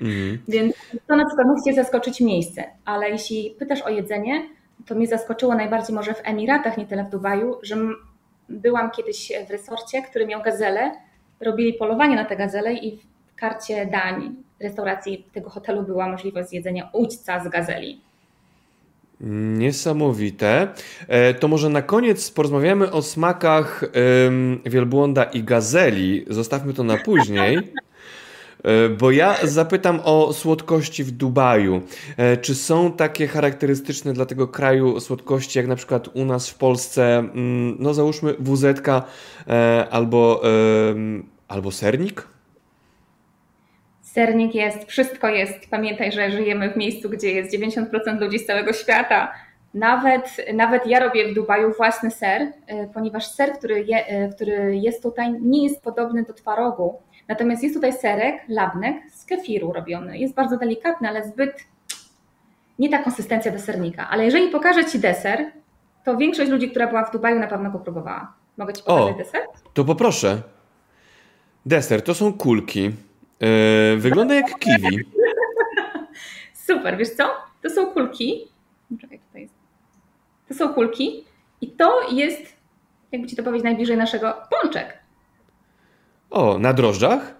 Mm. 0.00 0.38
Więc 0.48 0.74
to 1.06 1.16
na 1.16 1.26
przykład 1.26 1.46
musi 1.46 1.74
zaskoczyć 1.74 2.20
miejsce, 2.20 2.64
ale 2.84 3.10
jeśli 3.10 3.56
pytasz 3.58 3.82
o 3.82 3.88
jedzenie, 3.88 4.48
to 4.86 4.94
mnie 4.94 5.06
zaskoczyło 5.06 5.54
najbardziej 5.54 5.96
może 5.96 6.14
w 6.14 6.20
Emiratach, 6.24 6.78
nie 6.78 6.86
tyle 6.86 7.04
w 7.04 7.10
Dubaju, 7.10 7.56
że 7.62 7.76
byłam 8.48 8.90
kiedyś 8.90 9.32
w 9.48 9.50
resorcie, 9.50 10.02
który 10.02 10.26
miał 10.26 10.42
gazelę, 10.42 10.92
robili 11.44 11.72
polowanie 11.72 12.16
na 12.16 12.24
te 12.24 12.36
gazele 12.36 12.74
i 12.74 12.96
w 12.96 13.34
karcie 13.36 13.86
dań 13.86 14.34
restauracji 14.60 15.26
tego 15.32 15.50
hotelu 15.50 15.82
była 15.82 16.08
możliwość 16.08 16.48
zjedzenia 16.48 16.88
udźca 16.92 17.44
z 17.44 17.48
gazeli. 17.48 18.00
Niesamowite. 19.58 20.68
E, 21.08 21.34
to 21.34 21.48
może 21.48 21.68
na 21.68 21.82
koniec 21.82 22.30
porozmawiamy 22.30 22.92
o 22.92 23.02
smakach 23.02 23.84
wielbłąda 24.66 25.24
i 25.24 25.42
gazeli. 25.42 26.24
Zostawmy 26.28 26.74
to 26.74 26.84
na 26.84 26.96
później. 26.96 27.58
E, 28.64 28.88
bo 28.88 29.10
ja 29.10 29.36
zapytam 29.42 30.00
o 30.04 30.32
słodkości 30.32 31.04
w 31.04 31.10
Dubaju. 31.10 31.82
E, 32.16 32.36
czy 32.36 32.54
są 32.54 32.92
takie 32.92 33.26
charakterystyczne 33.26 34.12
dla 34.12 34.26
tego 34.26 34.48
kraju 34.48 35.00
słodkości, 35.00 35.58
jak 35.58 35.68
na 35.68 35.76
przykład 35.76 36.08
u 36.14 36.24
nas 36.24 36.50
w 36.50 36.54
Polsce, 36.54 37.18
mm, 37.18 37.76
no 37.78 37.94
załóżmy 37.94 38.34
WZ 38.38 38.82
albo, 39.90 40.42
albo 41.48 41.70
sernik? 41.70 42.28
Sernik 44.02 44.54
jest, 44.54 44.84
wszystko 44.84 45.28
jest. 45.28 45.70
Pamiętaj, 45.70 46.12
że 46.12 46.30
żyjemy 46.30 46.70
w 46.70 46.76
miejscu, 46.76 47.10
gdzie 47.10 47.32
jest 47.32 47.54
90% 47.54 48.20
ludzi 48.20 48.38
z 48.38 48.46
całego 48.46 48.72
świata. 48.72 49.32
Nawet, 49.74 50.36
nawet 50.54 50.86
ja 50.86 51.00
robię 51.00 51.28
w 51.28 51.34
Dubaju 51.34 51.72
własny 51.76 52.10
ser, 52.10 52.42
y, 52.42 52.52
ponieważ 52.94 53.26
ser, 53.26 53.52
który, 53.52 53.84
je, 53.84 54.24
y, 54.24 54.32
który 54.34 54.76
jest 54.76 55.02
tutaj, 55.02 55.32
nie 55.40 55.64
jest 55.64 55.82
podobny 55.82 56.22
do 56.22 56.32
twarogu. 56.32 56.98
Natomiast 57.28 57.62
jest 57.62 57.74
tutaj 57.74 57.92
serek, 57.92 58.42
labnek 58.48 58.96
z 59.12 59.24
kefiru 59.24 59.72
robiony. 59.72 60.18
Jest 60.18 60.34
bardzo 60.34 60.56
delikatny, 60.56 61.08
ale 61.08 61.28
zbyt 61.28 61.64
nie 62.78 62.88
ta 62.88 62.98
konsystencja 62.98 63.52
do 63.52 63.58
sernika. 63.58 64.08
Ale 64.10 64.24
jeżeli 64.24 64.48
pokażę 64.48 64.84
Ci 64.84 64.98
deser, 64.98 65.52
to 66.04 66.16
większość 66.16 66.50
ludzi, 66.50 66.70
która 66.70 66.86
była 66.86 67.04
w 67.04 67.12
Dubaju, 67.12 67.38
na 67.38 67.46
pewno 67.46 67.70
go 67.70 67.78
próbowała. 67.78 68.32
Mogę 68.56 68.72
Ci 68.72 68.82
pokazać 68.82 69.14
o, 69.14 69.18
deser? 69.18 69.42
To 69.74 69.84
poproszę. 69.84 70.42
Deser 71.66 72.02
to 72.02 72.14
są 72.14 72.32
kulki. 72.32 72.90
Yy, 73.40 73.96
wygląda 73.96 74.34
jak 74.34 74.58
kiwi. 74.58 74.98
Super, 76.66 76.96
wiesz 76.96 77.10
co? 77.10 77.24
To 77.62 77.70
są 77.70 77.86
kulki. 77.86 78.48
Czekaj, 79.00 79.18
tutaj 79.18 79.42
jest. 79.42 79.54
To 80.48 80.54
są 80.54 80.74
kulki 80.74 81.24
i 81.60 81.70
to 81.70 82.10
jest, 82.10 82.56
jakby 83.12 83.28
ci 83.28 83.36
to 83.36 83.42
powiedzieć 83.42 83.64
najbliżej 83.64 83.96
naszego, 83.96 84.34
pączek. 84.50 84.98
O, 86.30 86.58
na 86.58 86.72
drożdżach? 86.72 87.34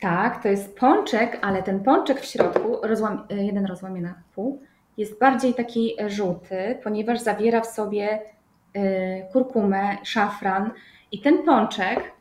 Tak, 0.00 0.42
to 0.42 0.48
jest 0.48 0.78
pączek, 0.78 1.38
ale 1.42 1.62
ten 1.62 1.82
pączek 1.82 2.20
w 2.20 2.24
środku, 2.24 2.78
rozłam, 2.82 3.26
y, 3.32 3.44
jeden 3.44 3.66
rozłamie 3.66 4.00
na 4.00 4.14
pół, 4.34 4.62
jest 4.96 5.18
bardziej 5.20 5.54
taki 5.54 5.96
żółty, 6.06 6.78
ponieważ 6.82 7.20
zawiera 7.20 7.60
w 7.60 7.66
sobie 7.66 8.20
y, 8.76 8.80
kurkumę, 9.32 9.96
szafran 10.02 10.70
i 11.12 11.20
ten 11.20 11.42
pączek 11.42 12.15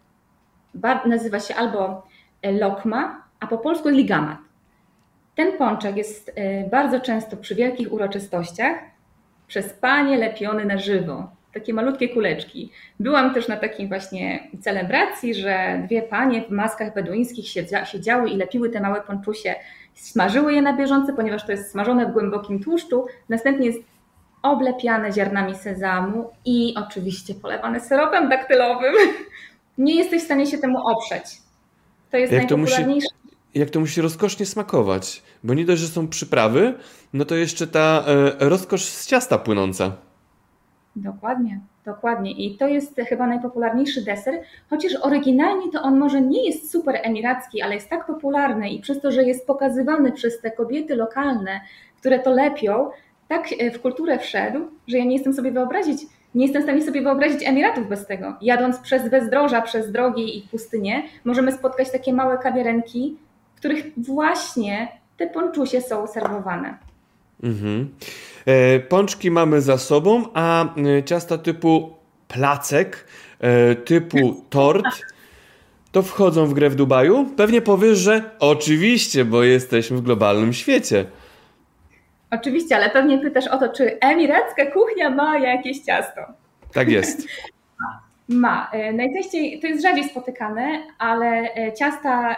nazywa 1.06 1.40
się 1.40 1.56
albo 1.56 2.08
lokma, 2.44 3.24
a 3.40 3.48
po 3.48 3.58
polsku 3.58 3.90
ligamat. 3.90 4.38
Ten 5.36 5.58
pączek 5.58 5.98
jest 5.98 6.32
e, 6.36 6.70
bardzo 6.70 7.00
często 7.00 7.38
przy 7.38 7.56
wielkich 7.56 7.94
uroczystościach 7.94 8.78
przez 9.48 9.74
panie 9.74 10.18
lepiony 10.18 10.66
na 10.66 10.78
żywo. 10.78 11.28
takie 11.54 11.74
malutkie 11.74 12.10
kuleczki. 12.10 12.72
Byłam 13.00 13.34
też 13.34 13.48
na 13.48 13.58
takiej 13.58 13.88
właśnie 13.88 14.48
celebracji, 14.62 15.36
że 15.36 15.82
dwie 15.86 16.02
panie 16.02 16.42
w 16.42 16.50
maskach 16.50 16.94
beduńskich 16.94 17.48
siedziały 17.86 18.30
i 18.30 18.38
lepiły 18.38 18.70
te 18.70 18.82
małe 18.82 19.02
ponczusie, 19.02 19.56
smażyły 19.94 20.54
je 20.54 20.62
na 20.62 20.74
bieżąco, 20.74 21.14
ponieważ 21.14 21.46
to 21.46 21.52
jest 21.52 21.72
smażone 21.72 22.06
w 22.06 22.12
głębokim 22.12 22.64
tłuszczu. 22.64 23.06
Następnie 23.30 23.66
jest 23.66 23.80
oblepiane 24.42 25.12
ziarnami 25.12 25.56
sezamu 25.56 26.30
i 26.46 26.76
oczywiście 26.78 27.34
polewane 27.34 27.80
syropem 27.80 28.30
daktylowym. 28.30 28.94
Nie 29.78 29.96
jesteś 29.96 30.22
w 30.22 30.26
stanie 30.26 30.48
się 30.48 30.58
temu 30.58 30.88
oprzeć. 30.88 31.24
To 32.12 32.18
jest 32.18 32.34
jak 32.34 32.42
najpopularniejsze. 32.42 33.08
To 33.08 33.16
musi, 33.28 33.38
jak 33.56 33.70
to 33.70 33.80
musi 33.80 34.02
rozkosznie 34.02 34.46
smakować, 34.46 35.24
bo 35.44 35.54
nie 35.54 35.66
dość, 35.66 35.82
że 35.82 35.88
są 35.88 36.08
przyprawy, 36.08 36.74
no 37.14 37.26
to 37.26 37.36
jeszcze 37.36 37.68
ta 37.68 38.04
e, 38.08 38.50
rozkosz 38.50 38.86
z 38.86 39.08
ciasta 39.08 39.38
płynąca. 39.38 39.92
Dokładnie, 40.96 41.60
dokładnie. 41.86 42.32
I 42.32 42.58
to 42.58 42.68
jest 42.68 43.02
chyba 43.10 43.28
najpopularniejszy 43.28 44.02
deser, 44.02 44.42
chociaż 44.70 44.92
oryginalnie 45.02 45.72
to 45.72 45.82
on 45.82 46.00
może 46.00 46.22
nie 46.22 46.46
jest 46.46 46.72
super 46.72 47.00
emiracki, 47.04 47.62
ale 47.62 47.76
jest 47.76 47.90
tak 47.90 48.08
popularny 48.08 48.70
i 48.70 48.80
przez 48.80 49.02
to, 49.02 49.12
że 49.12 49.24
jest 49.24 49.48
pokazywany 49.48 50.12
przez 50.12 50.42
te 50.42 50.52
kobiety 50.52 50.96
lokalne, 50.96 51.62
które 52.00 52.20
to 52.20 52.32
lepią, 52.32 52.90
tak 53.28 53.48
e, 53.60 53.72
w 53.72 53.82
kulturę 53.82 54.20
wszedł, 54.20 54.60
że 54.88 54.98
ja 54.98 55.06
nie 55.06 55.14
jestem 55.14 55.34
sobie 55.34 55.52
wyobrazić, 55.52 56.02
nie 56.36 56.46
jestem 56.46 56.62
w 56.62 56.66
stanie 56.66 56.84
sobie 56.84 57.02
wyobrazić 57.02 57.48
Emiratów 57.48 57.90
bez 57.90 58.08
tego. 58.08 58.34
Jadąc 58.42 58.80
przez 58.80 59.10
bezdroża, 59.10 59.62
przez 59.62 59.92
drogi 59.92 60.38
i 60.38 60.42
pustynie, 60.42 61.04
możemy 61.26 61.52
spotkać 61.52 61.92
takie 61.92 62.14
małe 62.14 62.38
kawiarenki, 62.38 63.18
w 63.56 63.58
których 63.58 63.86
właśnie 63.98 64.88
te 65.18 65.28
ponczusie 65.28 65.82
są 65.82 66.08
serwowane. 66.08 66.78
Mhm. 67.44 67.90
E, 68.46 68.80
pączki 68.80 69.32
mamy 69.32 69.62
za 69.62 69.78
sobą, 69.78 70.24
a 70.34 70.66
e, 70.78 71.04
ciasta 71.04 71.38
typu 71.38 71.94
placek, 72.28 73.08
e, 73.40 73.76
typu 73.76 74.44
tort, 74.50 74.86
to 75.92 76.02
wchodzą 76.02 76.46
w 76.46 76.54
grę 76.54 76.70
w 76.70 76.76
Dubaju? 76.76 77.26
Pewnie 77.38 77.62
powiesz, 77.62 77.98
że 77.98 78.24
oczywiście, 78.40 79.26
bo 79.26 79.44
jesteśmy 79.44 79.98
w 79.98 80.02
globalnym 80.02 80.54
świecie. 80.54 81.06
Oczywiście, 82.36 82.76
ale 82.76 82.90
pewnie 82.90 83.18
pytasz 83.18 83.48
o 83.48 83.58
to, 83.58 83.70
czy 83.70 84.00
emiracka 84.00 84.66
kuchnia 84.66 85.10
ma 85.10 85.38
jakieś 85.38 85.80
ciasto. 85.80 86.22
Tak 86.74 86.90
jest. 86.90 87.28
Ma. 88.28 88.72
Najczęściej 88.94 89.60
to 89.60 89.68
jest 89.68 89.82
rzadziej 89.82 90.04
spotykane, 90.04 90.84
ale 90.98 91.50
ciasta, 91.78 92.36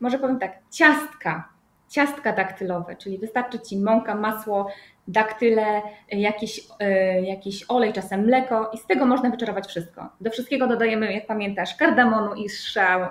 może 0.00 0.18
powiem 0.18 0.38
tak, 0.38 0.58
ciastka, 0.70 1.48
ciastka 1.88 2.32
daktylowe, 2.32 2.96
czyli 2.96 3.18
wystarczy 3.18 3.58
ci 3.60 3.78
mąka, 3.78 4.14
masło, 4.14 4.68
daktyle, 5.08 5.82
jakiś, 6.12 6.60
e, 6.80 7.22
jakiś 7.22 7.64
olej, 7.68 7.92
czasem 7.92 8.24
mleko 8.24 8.70
i 8.74 8.78
z 8.78 8.86
tego 8.86 9.06
można 9.06 9.30
wyczarować 9.30 9.66
wszystko. 9.66 10.08
Do 10.20 10.30
wszystkiego 10.30 10.66
dodajemy, 10.66 11.12
jak 11.12 11.26
pamiętasz, 11.26 11.74
kardamonu 11.74 12.34
i, 12.34 12.46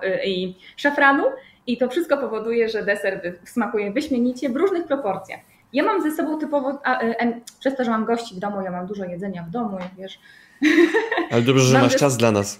e, 0.01 0.25
i 0.27 0.57
szafranu 0.75 1.23
i 1.67 1.77
to 1.77 1.89
wszystko 1.89 2.17
powoduje, 2.17 2.69
że 2.69 2.83
deser 2.83 3.39
smakuje 3.45 3.91
wyśmienicie 3.91 4.49
w 4.49 4.55
różnych 4.55 4.85
proporcjach. 4.87 5.39
Ja 5.73 5.83
mam 5.83 6.01
ze 6.01 6.11
sobą 6.11 6.37
typowo, 6.37 6.79
a, 6.83 6.99
e, 6.99 7.41
przez 7.59 7.75
to, 7.75 7.83
że 7.83 7.91
mam 7.91 8.05
gości 8.05 8.35
w 8.35 8.39
domu, 8.39 8.61
ja 8.61 8.71
mam 8.71 8.87
dużo 8.87 9.05
jedzenia 9.05 9.43
w 9.43 9.49
domu, 9.49 9.77
jak 9.79 9.95
wiesz. 9.97 10.19
Ale 11.31 11.41
dobrze, 11.41 11.63
że 11.63 11.81
masz 11.81 11.95
czas 11.95 12.17
dla 12.17 12.31
nas. 12.31 12.59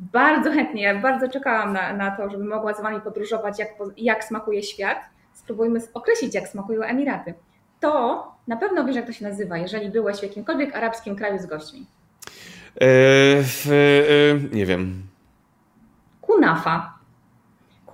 Bardzo 0.00 0.50
chętnie, 0.50 0.82
ja 0.82 1.00
bardzo 1.00 1.28
czekałam 1.28 1.72
na, 1.72 1.92
na 1.92 2.10
to, 2.10 2.30
żeby 2.30 2.44
mogła 2.44 2.74
z 2.74 2.82
Wami 2.82 3.00
podróżować, 3.00 3.58
jak, 3.58 3.68
jak 3.96 4.24
smakuje 4.24 4.62
świat. 4.62 4.98
Spróbujmy 5.32 5.80
określić, 5.94 6.34
jak 6.34 6.48
smakują 6.48 6.82
Emiraty 6.82 7.34
to 7.80 8.24
na 8.48 8.56
pewno 8.56 8.84
wiesz, 8.84 8.96
jak 8.96 9.06
to 9.06 9.12
się 9.12 9.24
nazywa, 9.24 9.58
jeżeli 9.58 9.90
byłeś 9.90 10.18
w 10.18 10.22
jakimkolwiek 10.22 10.76
arabskim 10.76 11.16
kraju 11.16 11.38
z 11.38 11.46
gośćmi. 11.46 11.86
W, 13.42 13.66
e, 13.70 14.56
nie 14.56 14.66
wiem. 14.66 15.02
Kunafa. 16.20 16.99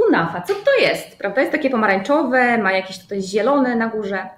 Kunafa, 0.06 0.40
co 0.40 0.54
to 0.54 0.80
jest? 0.80 1.18
Prawda? 1.18 1.40
Jest 1.40 1.52
takie 1.52 1.70
pomarańczowe, 1.70 2.58
ma 2.58 2.72
jakieś 2.72 2.98
tutaj 2.98 3.22
zielone 3.22 3.76
na 3.76 3.88
górze. 3.88 4.28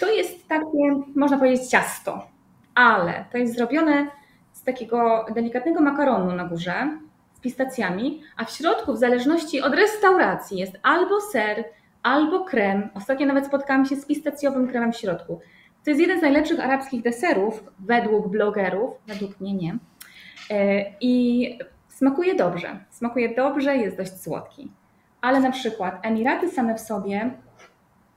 To 0.00 0.12
jest 0.12 0.48
takie, 0.48 1.02
można 1.14 1.38
powiedzieć, 1.38 1.70
ciasto, 1.70 2.26
ale 2.74 3.24
to 3.32 3.38
jest 3.38 3.54
zrobione 3.54 4.06
z 4.52 4.62
takiego 4.62 5.26
delikatnego 5.34 5.80
makaronu 5.80 6.32
na 6.32 6.44
górze, 6.44 6.98
z 7.34 7.40
pistacjami, 7.40 8.22
a 8.36 8.44
w 8.44 8.50
środku, 8.50 8.92
w 8.92 8.98
zależności 8.98 9.60
od 9.62 9.74
restauracji, 9.74 10.58
jest 10.58 10.72
albo 10.82 11.20
ser, 11.20 11.64
albo 12.02 12.44
krem. 12.44 12.88
Ostatnio 12.94 13.26
nawet 13.26 13.46
spotkałam 13.46 13.86
się 13.86 13.96
z 13.96 14.06
pistacjowym 14.06 14.68
kremem 14.68 14.92
w 14.92 14.96
środku. 14.96 15.40
To 15.84 15.90
jest 15.90 16.00
jeden 16.00 16.18
z 16.18 16.22
najlepszych 16.22 16.60
arabskich 16.60 17.02
deserów, 17.02 17.64
według 17.78 18.28
blogerów, 18.28 18.90
według 19.06 19.40
mnie 19.40 19.54
nie. 19.54 19.78
E, 20.50 20.84
I 21.00 21.58
smakuje 21.88 22.34
dobrze. 22.34 22.84
Smakuje 22.90 23.34
dobrze, 23.34 23.76
jest 23.76 23.96
dość 23.96 24.22
słodki. 24.22 24.70
Ale 25.20 25.40
na 25.40 25.50
przykład 25.50 26.06
Emiraty 26.06 26.48
same 26.48 26.74
w 26.74 26.80
sobie, 26.80 27.30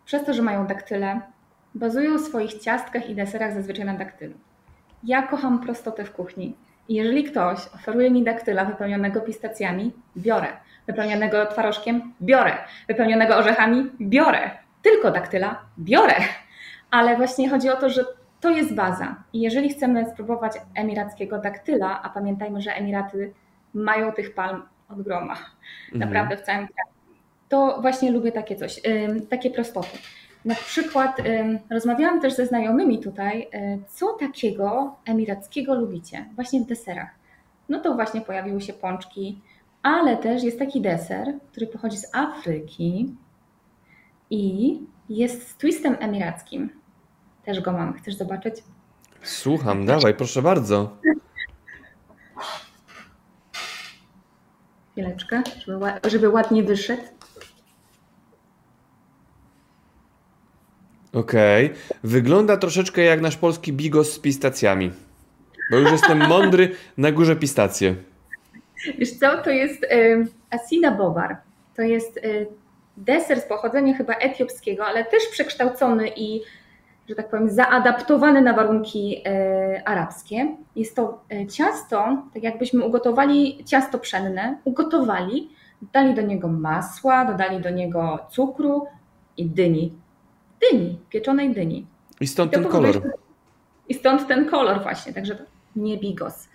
przez 0.06 0.26
to, 0.26 0.34
że 0.34 0.42
mają 0.42 0.68
daktyle, 0.68 1.22
bazują 1.76 2.18
w 2.18 2.22
swoich 2.22 2.54
ciastkach 2.54 3.10
i 3.10 3.16
deserach 3.16 3.54
zazwyczaj 3.54 3.86
na 3.86 3.94
daktylu. 3.94 4.34
Ja 5.04 5.22
kocham 5.22 5.60
prostotę 5.60 6.06
w 6.06 6.12
kuchni. 6.12 6.56
I 6.88 6.96
jeżeli 6.96 7.24
ktoś 7.24 7.68
oferuje 7.76 8.12
mi 8.12 8.24
daktyla 8.24 8.66
wypełnionego 8.66 9.22
pistacjami, 9.22 9.92
biorę 10.18 10.48
wypełnionego 10.88 11.46
twarożkiem, 11.46 12.14
biorę. 12.22 12.58
Wypełnionego 12.88 13.38
orzechami, 13.38 13.92
biorę. 14.02 14.52
Tylko 14.82 15.12
daktyla, 15.12 15.62
biorę. 15.80 16.16
Ale 16.92 17.18
właśnie 17.18 17.50
chodzi 17.50 17.70
o 17.70 17.76
to, 17.76 17.90
że 17.90 18.06
to 18.40 18.50
jest 18.50 18.76
baza. 18.76 19.16
I 19.34 19.42
jeżeli 19.42 19.70
chcemy 19.70 20.06
spróbować 20.06 20.54
emirackiego 20.76 21.38
daktyla, 21.38 22.02
a 22.04 22.10
pamiętajmy, 22.10 22.62
że 22.62 22.74
Emiraty 22.74 23.34
mają 23.74 24.12
tych 24.12 24.36
palm 24.36 24.64
od 24.90 25.02
groma, 25.02 25.34
mhm. 25.34 26.00
naprawdę 26.00 26.38
w 26.38 26.42
całym 26.42 26.68
kraju, 26.68 26.91
to 27.52 27.82
właśnie 27.82 28.12
lubię 28.12 28.32
takie 28.32 28.56
coś, 28.56 28.82
takie 29.30 29.52
prostoty. 29.52 29.98
Na 30.46 30.56
przykład 30.56 31.18
rozmawiałam 31.70 32.22
też 32.22 32.34
ze 32.34 32.46
znajomymi 32.46 33.00
tutaj, 33.00 33.50
co 33.90 34.14
takiego 34.14 34.96
emirackiego 35.06 35.76
lubicie, 35.76 36.26
właśnie 36.36 36.62
w 36.62 36.66
deserach. 36.66 37.10
No 37.70 37.80
to 37.80 37.94
właśnie 37.94 38.22
pojawiły 38.22 38.62
się 38.62 38.74
pączki, 38.74 39.42
ale 39.84 40.18
też 40.18 40.44
jest 40.44 40.60
taki 40.60 40.82
deser, 40.82 41.34
który 41.52 41.68
pochodzi 41.68 41.98
z 41.98 42.16
Afryki 42.16 43.16
i 44.30 44.80
jest 45.10 45.50
z 45.50 45.56
twistem 45.56 45.98
emirackim. 46.00 46.70
Też 47.46 47.62
go 47.62 47.72
mam. 47.72 47.94
Chcesz 47.94 48.16
zobaczyć? 48.16 48.56
Słucham, 49.24 49.86
dawaj, 49.86 50.14
proszę 50.16 50.42
bardzo. 50.42 50.98
Chwileczkę, 54.92 55.44
żeby, 55.66 55.86
żeby 56.10 56.30
ładnie 56.30 56.64
wyszedł. 56.64 57.02
Okej. 61.14 61.66
Okay. 61.66 61.78
Wygląda 62.04 62.58
troszeczkę 62.58 63.02
jak 63.02 63.22
nasz 63.22 63.38
polski 63.38 63.74
bigos 63.74 64.14
z 64.14 64.20
pistacjami. 64.20 64.92
Bo 65.72 65.78
już 65.78 65.92
jestem 65.92 66.28
mądry, 66.28 66.72
na 66.98 67.12
górze 67.12 67.36
pistacje. 67.36 67.96
Wiesz 68.98 69.12
co, 69.12 69.38
to 69.38 69.50
jest 69.50 69.86
Asina 70.50 70.92
Bobar. 70.92 71.38
To 71.76 71.82
jest 71.82 72.18
y, 72.18 72.48
deser 72.98 73.42
z 73.42 73.44
pochodzenia 73.44 73.94
chyba 73.94 74.14
etiopskiego, 74.14 74.86
ale 74.86 75.06
też 75.06 75.28
przekształcony 75.32 76.10
i, 76.16 76.42
że 77.10 77.16
tak 77.16 77.30
powiem, 77.30 77.50
zaadaptowany 77.50 78.42
na 78.42 78.54
warunki 78.54 79.24
y, 79.28 79.86
arabskie. 79.86 80.56
Jest 80.76 80.96
to 80.96 81.24
y, 81.34 81.48
ciasto, 81.48 82.24
tak 82.34 82.44
jakbyśmy 82.44 82.86
ugotowali 82.86 83.64
ciasto 83.66 84.00
pszenne, 84.00 84.58
ugotowali, 84.64 85.50
dodali 85.82 86.14
do 86.14 86.22
niego 86.22 86.48
masła, 86.48 87.26
dodali 87.26 87.62
do 87.62 87.70
niego 87.70 88.20
cukru 88.32 88.86
i 89.38 89.46
dyni. 89.46 89.94
Dyni, 90.62 91.00
pieczonej 91.10 91.54
dyni. 91.54 91.86
I 92.22 92.28
stąd 92.28 92.52
I 92.52 92.56
ten 92.56 92.64
kolor. 92.66 93.02
I 93.90 93.94
stąd 93.94 94.28
ten 94.28 94.50
kolor 94.50 94.84
właśnie, 94.84 95.14
także 95.14 95.46
nie 95.76 95.98
bigos. 95.98 96.48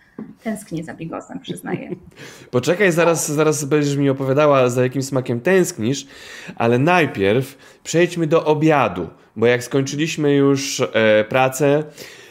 Tęsknię 0.42 0.84
za 0.84 0.94
bigosem, 0.94 1.40
przyznaję. 1.40 1.90
Poczekaj, 2.50 2.92
zaraz, 2.92 3.32
zaraz 3.32 3.64
będziesz 3.64 3.96
mi 3.96 4.10
opowiadała, 4.10 4.68
za 4.68 4.82
jakim 4.82 5.02
smakiem 5.02 5.40
tęsknisz, 5.40 6.06
ale 6.56 6.78
najpierw 6.78 7.58
przejdźmy 7.84 8.26
do 8.26 8.44
obiadu, 8.44 9.08
bo 9.36 9.46
jak 9.46 9.64
skończyliśmy 9.64 10.34
już 10.34 10.80
e, 10.80 11.24
pracę, 11.24 11.84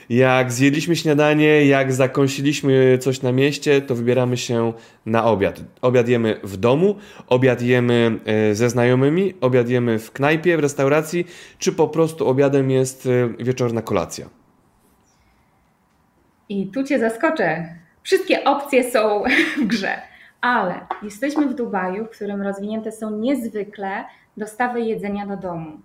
jak 0.09 0.51
zjedliśmy 0.51 0.95
śniadanie, 0.95 1.65
jak 1.65 1.93
zakąsiliśmy 1.93 2.97
coś 3.01 3.21
na 3.21 3.31
mieście, 3.31 3.81
to 3.81 3.95
wybieramy 3.95 4.37
się 4.37 4.73
na 5.05 5.25
obiad. 5.25 5.61
Obiad 5.81 6.07
jemy 6.07 6.39
w 6.43 6.57
domu, 6.57 6.95
obiad 7.27 7.61
jemy 7.61 8.19
e, 8.25 8.55
ze 8.55 8.69
znajomymi, 8.69 9.33
obiad 9.41 9.69
jemy 9.69 9.99
w 9.99 10.11
knajpie, 10.11 10.57
w 10.57 10.59
restauracji, 10.59 11.27
czy 11.59 11.73
po 11.73 11.87
prostu 11.87 12.27
obiadem 12.27 12.71
jest 12.71 13.05
e, 13.05 13.43
wieczorna 13.43 13.81
kolacja. 13.81 14.29
I 16.49 16.67
tu 16.67 16.83
Cię 16.83 16.99
zaskoczę. 16.99 17.75
Wszystkie 18.03 18.43
opcje 18.43 18.91
są 18.91 19.23
w 19.61 19.65
grze, 19.67 20.01
ale 20.41 20.85
jesteśmy 21.03 21.47
w 21.47 21.53
Dubaju, 21.53 22.05
w 22.05 22.09
którym 22.09 22.41
rozwinięte 22.41 22.91
są 22.91 23.11
niezwykle 23.11 24.05
dostawy 24.37 24.81
jedzenia 24.81 25.27
do 25.27 25.37
domu. 25.37 25.79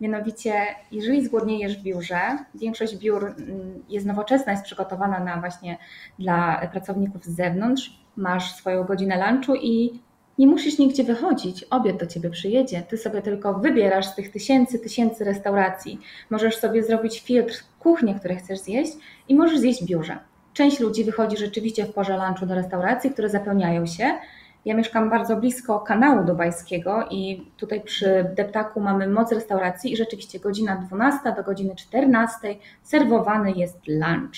Mianowicie, 0.00 0.52
jeżeli 0.92 1.24
zgłodniejesz 1.24 1.78
w 1.78 1.82
biurze, 1.82 2.20
większość 2.54 2.96
biur 2.96 3.24
mm, 3.24 3.84
jest 3.88 4.06
nowoczesna, 4.06 4.52
jest 4.52 4.64
przygotowana 4.64 5.20
na 5.20 5.40
właśnie 5.40 5.78
dla 6.18 6.68
pracowników 6.72 7.24
z 7.24 7.36
zewnątrz, 7.36 8.00
masz 8.16 8.54
swoją 8.54 8.84
godzinę 8.84 9.30
lunchu 9.30 9.54
i 9.54 10.00
nie 10.38 10.46
musisz 10.46 10.78
nigdzie 10.78 11.04
wychodzić, 11.04 11.64
obiad 11.64 11.96
do 11.96 12.06
ciebie 12.06 12.30
przyjedzie. 12.30 12.82
Ty 12.82 12.98
sobie 12.98 13.22
tylko 13.22 13.54
wybierasz 13.54 14.06
z 14.06 14.14
tych 14.14 14.32
tysięcy, 14.32 14.78
tysięcy 14.78 15.24
restauracji. 15.24 15.98
Możesz 16.30 16.56
sobie 16.56 16.82
zrobić 16.82 17.20
filtr 17.20 17.64
kuchni, 17.78 18.14
które 18.14 18.36
chcesz 18.36 18.58
zjeść 18.58 18.92
i 19.28 19.34
możesz 19.34 19.58
zjeść 19.58 19.82
w 19.82 19.86
biurze. 19.86 20.18
Część 20.52 20.80
ludzi 20.80 21.04
wychodzi 21.04 21.36
rzeczywiście 21.36 21.84
w 21.84 21.92
porze 21.92 22.16
lunchu 22.16 22.46
do 22.46 22.54
restauracji, 22.54 23.10
które 23.10 23.28
zapełniają 23.28 23.86
się. 23.86 24.18
Ja 24.66 24.74
mieszkam 24.74 25.10
bardzo 25.10 25.36
blisko 25.36 25.80
kanału 25.80 26.24
dubajskiego 26.24 27.08
i 27.10 27.50
tutaj 27.56 27.80
przy 27.80 28.30
deptaku 28.36 28.80
mamy 28.80 29.08
moc 29.08 29.32
restauracji 29.32 29.92
i 29.92 29.96
rzeczywiście 29.96 30.40
godzina 30.40 30.76
12 30.76 31.32
do 31.36 31.42
godziny 31.42 31.74
14 31.74 32.54
serwowany 32.82 33.52
jest 33.52 33.78
lunch. 33.88 34.36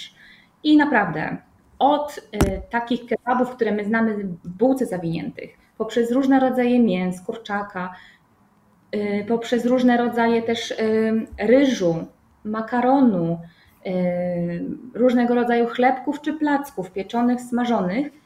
I 0.62 0.76
naprawdę 0.76 1.36
od 1.78 2.18
y, 2.18 2.62
takich 2.70 3.00
kebabów, 3.06 3.50
które 3.50 3.72
my 3.72 3.84
znamy 3.84 4.16
w 4.16 4.48
bułce 4.48 4.86
zawiniętych, 4.86 5.50
poprzez 5.78 6.12
różne 6.12 6.40
rodzaje 6.40 6.80
mięs, 6.80 7.20
kurczaka, 7.20 7.94
y, 8.94 9.24
poprzez 9.28 9.66
różne 9.66 9.96
rodzaje 9.96 10.42
też 10.42 10.70
y, 10.70 10.76
ryżu, 11.38 12.06
makaronu, 12.44 13.38
y, 13.86 14.64
różnego 14.94 15.34
rodzaju 15.34 15.66
chlebków 15.66 16.20
czy 16.20 16.32
placków 16.32 16.92
pieczonych, 16.92 17.40
smażonych, 17.40 18.18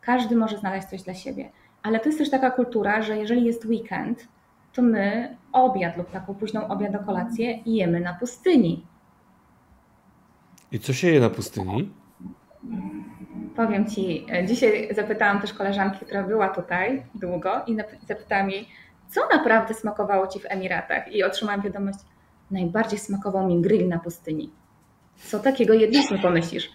każdy 0.00 0.36
może 0.36 0.58
znaleźć 0.58 0.88
coś 0.88 1.02
dla 1.02 1.14
siebie. 1.14 1.50
Ale 1.82 2.00
to 2.00 2.06
jest 2.06 2.18
też 2.18 2.30
taka 2.30 2.50
kultura, 2.50 3.02
że 3.02 3.16
jeżeli 3.16 3.44
jest 3.44 3.64
weekend, 3.64 4.28
to 4.72 4.82
my 4.82 5.36
obiad 5.52 5.96
lub 5.96 6.10
taką 6.10 6.34
późną 6.34 6.68
obiad 6.68 6.92
do 6.92 6.98
kolację 6.98 7.58
jemy 7.66 8.00
na 8.00 8.14
pustyni. 8.14 8.86
I 10.72 10.78
co 10.78 10.92
się 10.92 11.08
je 11.08 11.20
na 11.20 11.30
pustyni? 11.30 11.92
Powiem 13.56 13.86
Ci, 13.90 14.26
dzisiaj 14.46 14.94
zapytałam 14.94 15.40
też 15.40 15.52
koleżanki, 15.52 16.04
która 16.06 16.22
była 16.22 16.48
tutaj 16.48 17.06
długo 17.14 17.64
i 17.66 17.76
zapytałam 18.08 18.50
jej, 18.50 18.68
co 19.08 19.20
naprawdę 19.32 19.74
smakowało 19.74 20.26
Ci 20.26 20.40
w 20.40 20.46
Emiratach? 20.48 21.12
I 21.12 21.24
otrzymałam 21.24 21.60
wiadomość, 21.60 21.98
najbardziej 22.50 22.98
smakował 22.98 23.46
mi 23.46 23.60
grill 23.60 23.88
na 23.88 23.98
pustyni. 23.98 24.50
Co 25.16 25.38
takiego 25.38 25.74
jedliśmy, 25.74 26.18
pomyślisz? 26.18 26.70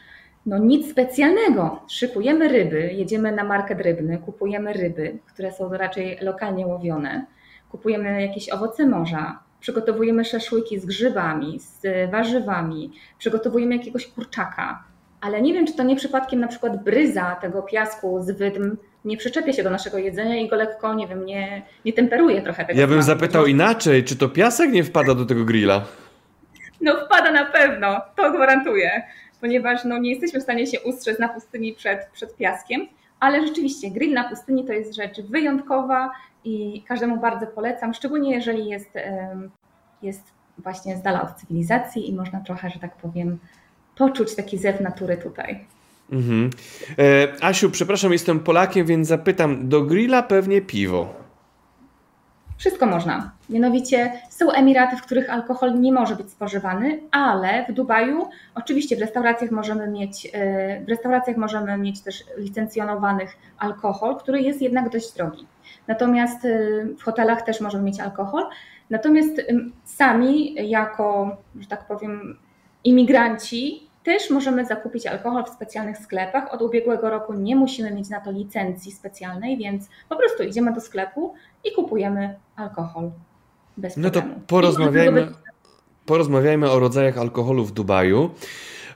No 0.45 0.57
nic 0.57 0.91
specjalnego. 0.91 1.81
Szykujemy 1.87 2.47
ryby, 2.47 2.93
jedziemy 2.93 3.31
na 3.31 3.43
market 3.43 3.81
rybny, 3.81 4.17
kupujemy 4.17 4.73
ryby, 4.73 5.17
które 5.33 5.51
są 5.51 5.69
raczej 5.69 6.17
lokalnie 6.21 6.67
łowione, 6.67 7.25
kupujemy 7.69 8.21
jakieś 8.21 8.49
owoce 8.49 8.87
morza, 8.87 9.39
przygotowujemy 9.59 10.25
szaszłyki 10.25 10.79
z 10.79 10.85
grzybami, 10.85 11.59
z 11.59 12.11
warzywami, 12.11 12.91
przygotowujemy 13.17 13.77
jakiegoś 13.77 14.07
kurczaka, 14.07 14.83
ale 15.21 15.41
nie 15.41 15.53
wiem, 15.53 15.67
czy 15.67 15.73
to 15.73 15.83
nie 15.83 15.95
przypadkiem 15.95 16.39
na 16.39 16.47
przykład 16.47 16.83
bryza 16.83 17.35
tego 17.41 17.61
piasku 17.61 18.23
z 18.23 18.31
wydm 18.31 18.77
nie 19.05 19.17
przyczepia 19.17 19.53
się 19.53 19.63
do 19.63 19.69
naszego 19.69 19.97
jedzenia 19.97 20.35
i 20.35 20.49
go 20.49 20.55
lekko, 20.55 20.93
nie 20.93 21.07
wiem, 21.07 21.25
nie, 21.25 21.61
nie 21.85 21.93
temperuje 21.93 22.41
trochę 22.41 22.65
tego. 22.65 22.79
Ja 22.79 22.87
bym 22.87 23.01
zapytał 23.01 23.45
inaczej, 23.45 24.03
czy 24.03 24.15
to 24.15 24.29
piasek 24.29 24.71
nie 24.71 24.83
wpada 24.83 25.15
do 25.15 25.25
tego 25.25 25.45
grilla? 25.45 25.81
No 26.81 26.95
wpada 27.05 27.31
na 27.31 27.45
pewno, 27.45 28.01
to 28.15 28.31
gwarantuję, 28.31 29.03
ponieważ 29.41 29.83
no, 29.83 29.97
nie 29.97 30.09
jesteśmy 30.09 30.39
w 30.39 30.43
stanie 30.43 30.67
się 30.67 30.81
ustrzec 30.81 31.19
na 31.19 31.29
pustyni 31.29 31.73
przed, 31.73 32.05
przed 32.13 32.35
piaskiem, 32.35 32.87
ale 33.19 33.47
rzeczywiście 33.47 33.91
grill 33.91 34.13
na 34.13 34.29
pustyni 34.29 34.65
to 34.65 34.73
jest 34.73 34.95
rzecz 34.95 35.21
wyjątkowa 35.21 36.11
i 36.43 36.83
każdemu 36.87 37.19
bardzo 37.19 37.47
polecam, 37.47 37.93
szczególnie 37.93 38.31
jeżeli 38.31 38.69
jest, 38.69 38.89
jest 40.01 40.23
właśnie 40.57 40.97
z 40.97 41.01
dala 41.01 41.21
od 41.21 41.35
cywilizacji 41.35 42.09
i 42.09 42.13
można 42.13 42.39
trochę, 42.39 42.69
że 42.69 42.79
tak 42.79 42.95
powiem, 42.95 43.37
poczuć 43.97 44.35
taki 44.35 44.57
zew 44.57 44.81
natury 44.81 45.17
tutaj. 45.17 45.59
Mhm. 46.11 46.49
E, 46.97 47.43
Asiu, 47.43 47.71
przepraszam, 47.71 48.11
jestem 48.11 48.39
Polakiem, 48.39 48.85
więc 48.85 49.07
zapytam, 49.07 49.69
do 49.69 49.81
grilla 49.81 50.23
pewnie 50.23 50.61
piwo. 50.61 51.24
Wszystko 52.57 52.85
można. 52.85 53.31
Mianowicie 53.49 54.21
są 54.29 54.51
Emiraty, 54.51 54.97
w 54.97 55.01
których 55.01 55.29
alkohol 55.29 55.79
nie 55.79 55.93
może 55.93 56.15
być 56.15 56.31
spożywany, 56.31 56.99
ale 57.11 57.65
w 57.69 57.73
Dubaju 57.73 58.29
oczywiście 58.55 58.95
w 58.95 58.99
restauracjach 58.99 59.51
możemy 59.51 59.87
mieć, 59.87 60.27
e, 60.33 60.81
w 60.85 60.89
restauracjach 60.89 61.37
możemy 61.37 61.77
mieć 61.77 62.01
też 62.01 62.23
licencjonowanych 62.37 63.37
alkohol, 63.57 64.17
który 64.17 64.41
jest 64.41 64.61
jednak 64.61 64.89
dość 64.89 65.13
drogi. 65.13 65.47
Natomiast 65.87 66.45
e, 66.45 66.59
w 66.97 67.03
hotelach 67.03 67.41
też 67.41 67.61
możemy 67.61 67.83
mieć 67.83 67.99
alkohol. 67.99 68.43
Natomiast 68.89 69.41
sami 69.83 70.55
jako, 70.69 71.37
że 71.59 71.67
tak 71.67 71.87
powiem, 71.87 72.37
imigranci 72.83 73.87
też 74.05 74.29
możemy 74.29 74.65
zakupić 74.65 75.07
alkohol 75.07 75.45
w 75.45 75.49
specjalnych 75.49 75.97
sklepach. 75.97 76.53
Od 76.53 76.61
ubiegłego 76.61 77.09
roku 77.09 77.33
nie 77.33 77.55
musimy 77.55 77.91
mieć 77.91 78.09
na 78.09 78.21
to 78.21 78.31
licencji 78.31 78.91
specjalnej, 78.91 79.57
więc 79.57 79.89
po 80.09 80.15
prostu 80.15 80.43
idziemy 80.43 80.73
do 80.73 80.81
sklepu 80.81 81.33
i 81.63 81.71
kupujemy 81.75 82.35
alkohol 82.55 83.11
bez 83.77 83.97
no 83.97 84.11
problemu. 84.11 84.39
To 84.39 84.47
porozmawiajmy, 84.47 85.27
porozmawiajmy 86.05 86.71
o 86.71 86.79
rodzajach 86.79 87.17
alkoholu 87.17 87.65
w 87.65 87.71
Dubaju. 87.71 88.29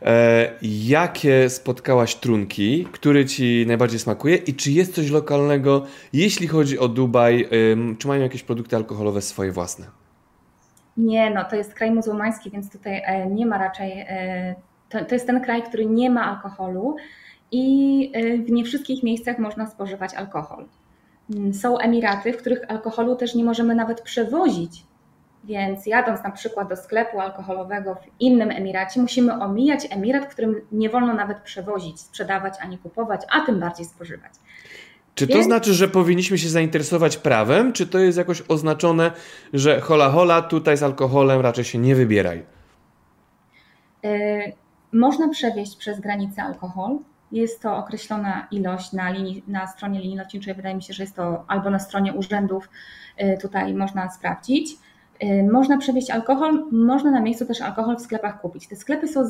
E, 0.01 0.51
jakie 0.61 1.49
spotkałaś 1.49 2.15
trunki, 2.15 2.87
który 2.91 3.25
Ci 3.25 3.65
najbardziej 3.67 3.99
smakuje 3.99 4.35
i 4.35 4.53
czy 4.53 4.71
jest 4.71 4.95
coś 4.95 5.09
lokalnego, 5.09 5.85
jeśli 6.13 6.47
chodzi 6.47 6.79
o 6.79 6.87
Dubaj, 6.87 7.49
czy 7.99 8.07
mają 8.07 8.21
jakieś 8.21 8.43
produkty 8.43 8.75
alkoholowe 8.75 9.21
swoje 9.21 9.51
własne? 9.51 9.85
Nie, 10.97 11.29
no 11.29 11.45
to 11.45 11.55
jest 11.55 11.73
kraj 11.73 11.91
muzułmański, 11.91 12.51
więc 12.51 12.71
tutaj 12.71 13.01
e, 13.05 13.27
nie 13.27 13.45
ma 13.45 13.57
raczej. 13.57 14.05
To, 14.89 15.05
to 15.05 15.15
jest 15.15 15.27
ten 15.27 15.41
kraj, 15.41 15.63
który 15.63 15.85
nie 15.85 16.09
ma 16.09 16.25
alkoholu 16.25 16.95
i 17.51 18.11
e, 18.13 18.37
w 18.37 18.51
nie 18.51 18.63
wszystkich 18.63 19.03
miejscach 19.03 19.39
można 19.39 19.67
spożywać 19.67 20.13
alkohol. 20.13 20.65
Mm, 21.35 21.53
są 21.53 21.77
Emiraty, 21.77 22.33
w 22.33 22.37
których 22.37 22.71
alkoholu 22.71 23.15
też 23.15 23.35
nie 23.35 23.43
możemy 23.43 23.75
nawet 23.75 24.01
przewozić. 24.01 24.83
Więc 25.43 25.85
jadąc 25.85 26.23
na 26.23 26.31
przykład 26.31 26.69
do 26.69 26.75
sklepu 26.75 27.19
alkoholowego 27.19 27.95
w 27.95 28.21
innym 28.21 28.51
Emiracie, 28.51 29.01
musimy 29.01 29.33
omijać 29.33 29.87
Emirat, 29.89 30.25
w 30.25 30.27
którym 30.27 30.61
nie 30.71 30.89
wolno 30.89 31.13
nawet 31.13 31.39
przewozić, 31.39 31.99
sprzedawać 31.99 32.53
ani 32.61 32.77
kupować, 32.77 33.21
a 33.31 33.45
tym 33.45 33.59
bardziej 33.59 33.85
spożywać. 33.85 34.31
Czy 35.15 35.27
to 35.27 35.33
Więc... 35.33 35.45
znaczy, 35.45 35.73
że 35.73 35.87
powinniśmy 35.87 36.37
się 36.37 36.49
zainteresować 36.49 37.17
prawem, 37.17 37.73
czy 37.73 37.87
to 37.87 37.99
jest 37.99 38.17
jakoś 38.17 38.43
oznaczone, 38.47 39.11
że 39.53 39.79
hola 39.81 40.09
hola, 40.09 40.41
tutaj 40.41 40.77
z 40.77 40.83
alkoholem 40.83 41.41
raczej 41.41 41.63
się 41.63 41.77
nie 41.77 41.95
wybieraj? 41.95 42.43
Można 44.93 45.29
przewieźć 45.29 45.75
przez 45.75 45.99
granicę 45.99 46.43
alkohol. 46.43 46.97
Jest 47.31 47.61
to 47.61 47.77
określona 47.77 48.47
ilość 48.51 48.93
na, 48.93 49.09
linii, 49.09 49.43
na 49.47 49.67
stronie 49.67 49.99
linii 49.99 50.17
lotniczej. 50.17 50.53
Wydaje 50.53 50.75
mi 50.75 50.83
się, 50.83 50.93
że 50.93 51.03
jest 51.03 51.15
to 51.15 51.45
albo 51.47 51.69
na 51.69 51.79
stronie 51.79 52.13
urzędów, 52.13 52.69
yy, 53.17 53.37
tutaj 53.37 53.73
można 53.73 54.09
sprawdzić. 54.09 54.71
Yy, 55.21 55.51
można 55.51 55.77
przewieźć 55.77 56.11
alkohol, 56.11 56.65
można 56.71 57.11
na 57.11 57.21
miejscu 57.21 57.45
też 57.45 57.61
alkohol 57.61 57.97
w 57.97 58.01
sklepach 58.01 58.41
kupić. 58.41 58.67
Te 58.67 58.75
sklepy 58.75 59.07
są 59.07 59.23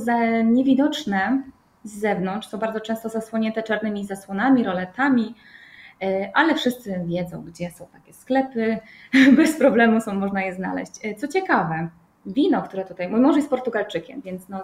niewidoczne 0.45 1.43
z 1.83 1.99
zewnątrz, 1.99 2.47
są 2.47 2.57
bardzo 2.57 2.79
często 2.79 3.09
zasłonięte 3.09 3.63
czarnymi 3.63 4.05
zasłonami, 4.05 4.63
roletami, 4.63 5.35
E, 6.01 6.31
ale 6.33 6.55
wszyscy 6.55 7.01
wiedzą, 7.05 7.43
gdzie 7.43 7.71
są 7.71 7.87
takie 7.87 8.13
sklepy, 8.13 8.77
bez 9.37 9.57
problemu 9.57 10.01
są, 10.01 10.13
można 10.13 10.41
je 10.41 10.53
znaleźć. 10.53 10.91
Co 11.17 11.27
ciekawe, 11.27 11.89
wino, 12.25 12.61
które 12.63 12.85
tutaj, 12.85 13.09
mój 13.09 13.19
mąż 13.19 13.35
jest 13.35 13.49
Portugalczykiem, 13.49 14.21
więc 14.21 14.49
no, 14.49 14.63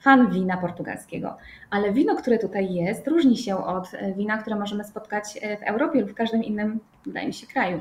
fan 0.00 0.30
wina 0.30 0.56
portugalskiego, 0.56 1.36
ale 1.70 1.92
wino, 1.92 2.16
które 2.16 2.38
tutaj 2.38 2.74
jest, 2.74 3.08
różni 3.08 3.36
się 3.36 3.64
od 3.64 3.94
e, 3.94 4.12
wina, 4.14 4.38
które 4.38 4.56
możemy 4.56 4.84
spotkać 4.84 5.38
w 5.60 5.62
Europie 5.62 6.00
lub 6.00 6.10
w 6.10 6.14
każdym 6.14 6.44
innym, 6.44 6.80
wydaje 7.06 7.26
mi 7.26 7.34
się, 7.34 7.46
kraju. 7.46 7.80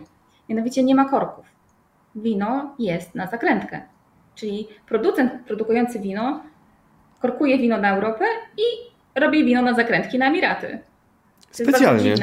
Mianowicie 0.49 0.84
nie 0.84 0.95
ma 0.95 1.10
korków. 1.10 1.45
Wino 2.15 2.75
jest 2.80 3.15
na 3.15 3.27
zakrętkę, 3.27 3.82
czyli 4.36 4.67
producent 4.88 5.32
produkujący 5.47 5.99
wino 5.99 6.43
korkuje 7.21 7.58
wino 7.58 7.77
na 7.77 7.95
Europę 7.95 8.25
i 8.58 8.63
robi 9.19 9.45
wino 9.45 9.62
na 9.62 9.73
zakrętki 9.73 10.19
na 10.19 10.27
Emiraty. 10.27 10.80
Specjalnie. 11.51 12.15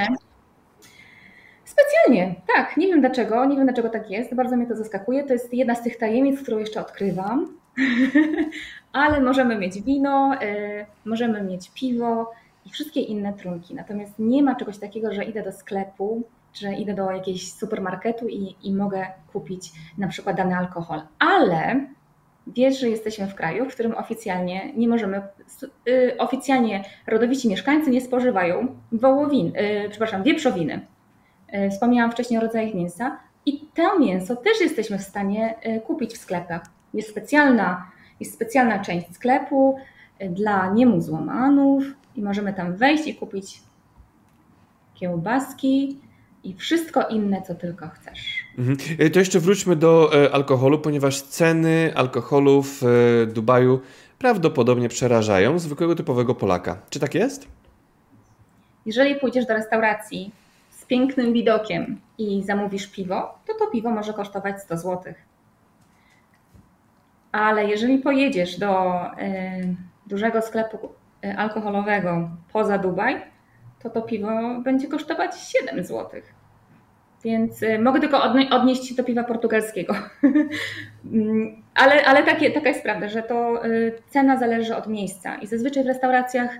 Specjalnie, 1.65 2.35
tak. 2.57 2.77
Nie 2.77 2.87
wiem 2.87 3.01
dlaczego, 3.01 3.45
nie 3.45 3.57
wiem 3.57 3.67
dlaczego 3.67 3.89
tak 3.89 4.11
jest. 4.11 4.35
Bardzo 4.35 4.57
mnie 4.57 4.67
to 4.67 4.77
zaskakuje. 4.77 5.25
To 5.25 5.33
jest 5.33 5.55
jedna 5.55 5.75
z 5.75 5.83
tych 5.83 5.99
tajemnic, 5.99 6.43
którą 6.43 6.59
jeszcze 6.59 6.81
odkrywam. 6.81 7.49
Ale 8.93 9.21
możemy 9.21 9.59
mieć 9.59 9.83
wino, 9.83 10.35
y, 10.43 10.87
możemy 11.05 11.43
mieć 11.43 11.71
piwo 11.71 12.33
i 12.67 12.71
wszystkie 12.71 13.01
inne 13.01 13.33
trunki. 13.33 13.75
Natomiast 13.75 14.19
nie 14.19 14.43
ma 14.43 14.55
czegoś 14.55 14.79
takiego, 14.79 15.13
że 15.13 15.25
idę 15.25 15.43
do 15.43 15.53
sklepu, 15.53 16.23
że 16.55 16.75
idę 16.75 16.95
do 16.95 17.11
jakiegoś 17.11 17.53
supermarketu 17.53 18.29
i, 18.29 18.57
i 18.63 18.75
mogę 18.75 19.07
kupić 19.33 19.73
na 19.99 20.09
przykład 20.09 20.37
dany 20.37 20.57
alkohol. 20.57 21.03
Ale 21.19 21.87
wiesz, 22.47 22.81
że 22.81 22.89
jesteśmy 22.89 23.27
w 23.27 23.35
kraju, 23.35 23.71
w 23.71 23.75
którym 23.75 23.95
oficjalnie 23.95 24.73
nie 24.77 24.89
możemy, 24.89 25.23
y, 25.89 26.17
oficjalnie 26.19 26.85
rodowici 27.07 27.49
mieszkańcy 27.49 27.91
nie 27.91 28.01
spożywają 28.01 28.77
wołowin, 28.93 29.47
y, 29.57 29.89
przepraszam, 29.91 30.23
wieprzowiny. 30.23 30.81
Wspomniałam 31.71 32.13
wcześniej 32.13 32.39
o 32.39 32.43
rodzajach 32.43 32.75
mięsa, 32.75 33.19
I 33.47 33.61
to 33.75 33.99
mięso 33.99 34.37
też 34.37 34.61
jesteśmy 34.61 34.99
w 34.99 35.03
stanie 35.03 35.55
kupić 35.87 36.15
w 36.15 36.17
sklepach. 36.17 36.63
Jest 36.95 37.09
specjalna, 37.09 37.91
jest 38.21 38.35
specjalna 38.35 38.79
część 38.79 39.15
sklepu 39.15 39.79
dla 40.31 40.73
niemuzułmanów 40.73 41.85
i 42.17 42.23
możemy 42.23 42.55
tam 42.55 42.77
wejść 42.77 43.07
i 43.07 43.15
kupić 43.15 43.61
kiełbaski 44.95 45.99
i 46.45 46.55
wszystko 46.55 47.09
inne, 47.09 47.43
co 47.43 47.55
tylko 47.55 47.89
chcesz. 47.89 48.21
Mhm. 48.59 48.79
E, 48.99 49.11
to 49.11 49.19
jeszcze 49.19 49.41
wróćmy 49.41 49.77
do 49.77 50.11
e, 50.25 50.35
alkoholu, 50.35 50.79
ponieważ 50.79 51.23
ceny 51.23 51.93
alkoholu 51.95 52.63
w 52.63 52.83
e, 52.83 53.27
Dubaju 53.27 53.81
prawdopodobnie 54.19 54.89
przerażają 54.89 55.59
zwykłego 55.59 55.95
typowego 55.95 56.35
Polaka. 56.35 56.79
Czy 56.91 57.01
tak 57.01 57.15
jest? 57.15 57.49
Jeżeli 58.87 59.15
pójdziesz 59.15 59.47
do 59.47 59.55
restauracji 59.55 60.31
z 60.71 60.85
pięknym 60.85 61.33
widokiem 61.33 62.01
i 62.19 62.43
zamówisz 62.43 62.87
piwo, 62.87 63.39
to 63.47 63.55
to 63.59 63.67
piwo 63.67 63.91
może 63.91 64.13
kosztować 64.13 64.63
100 64.63 64.77
zł. 64.77 65.15
Ale 67.35 67.65
jeżeli 67.65 67.99
pojedziesz 67.99 68.59
do 68.59 69.01
y, 69.07 69.77
dużego 70.07 70.43
sklepu 70.43 70.89
alkoholowego 71.37 72.31
poza 72.53 72.79
Dubaj, 72.79 73.23
to 73.83 73.91
to 73.91 74.03
piwo 74.03 74.61
będzie 74.65 74.89
kosztować 74.89 75.41
7 75.41 75.85
zł. 75.85 76.21
Więc 77.25 77.63
y, 77.63 77.79
mogę 77.79 78.01
tylko 78.01 78.23
odnieść 78.51 78.89
się 78.89 78.95
do 78.95 79.05
piwa 79.05 79.25
portugalskiego. 79.25 79.95
Mm, 81.13 81.63
ale 81.75 82.05
ale 82.05 82.23
takie, 82.23 82.51
taka 82.51 82.69
jest 82.69 82.83
prawda, 82.83 83.09
że 83.09 83.23
to 83.23 83.67
y, 83.67 83.93
cena 84.09 84.39
zależy 84.39 84.77
od 84.77 84.87
miejsca 84.87 85.35
i 85.37 85.47
zazwyczaj 85.47 85.85
w 85.85 85.87
restauracjach 85.87 86.57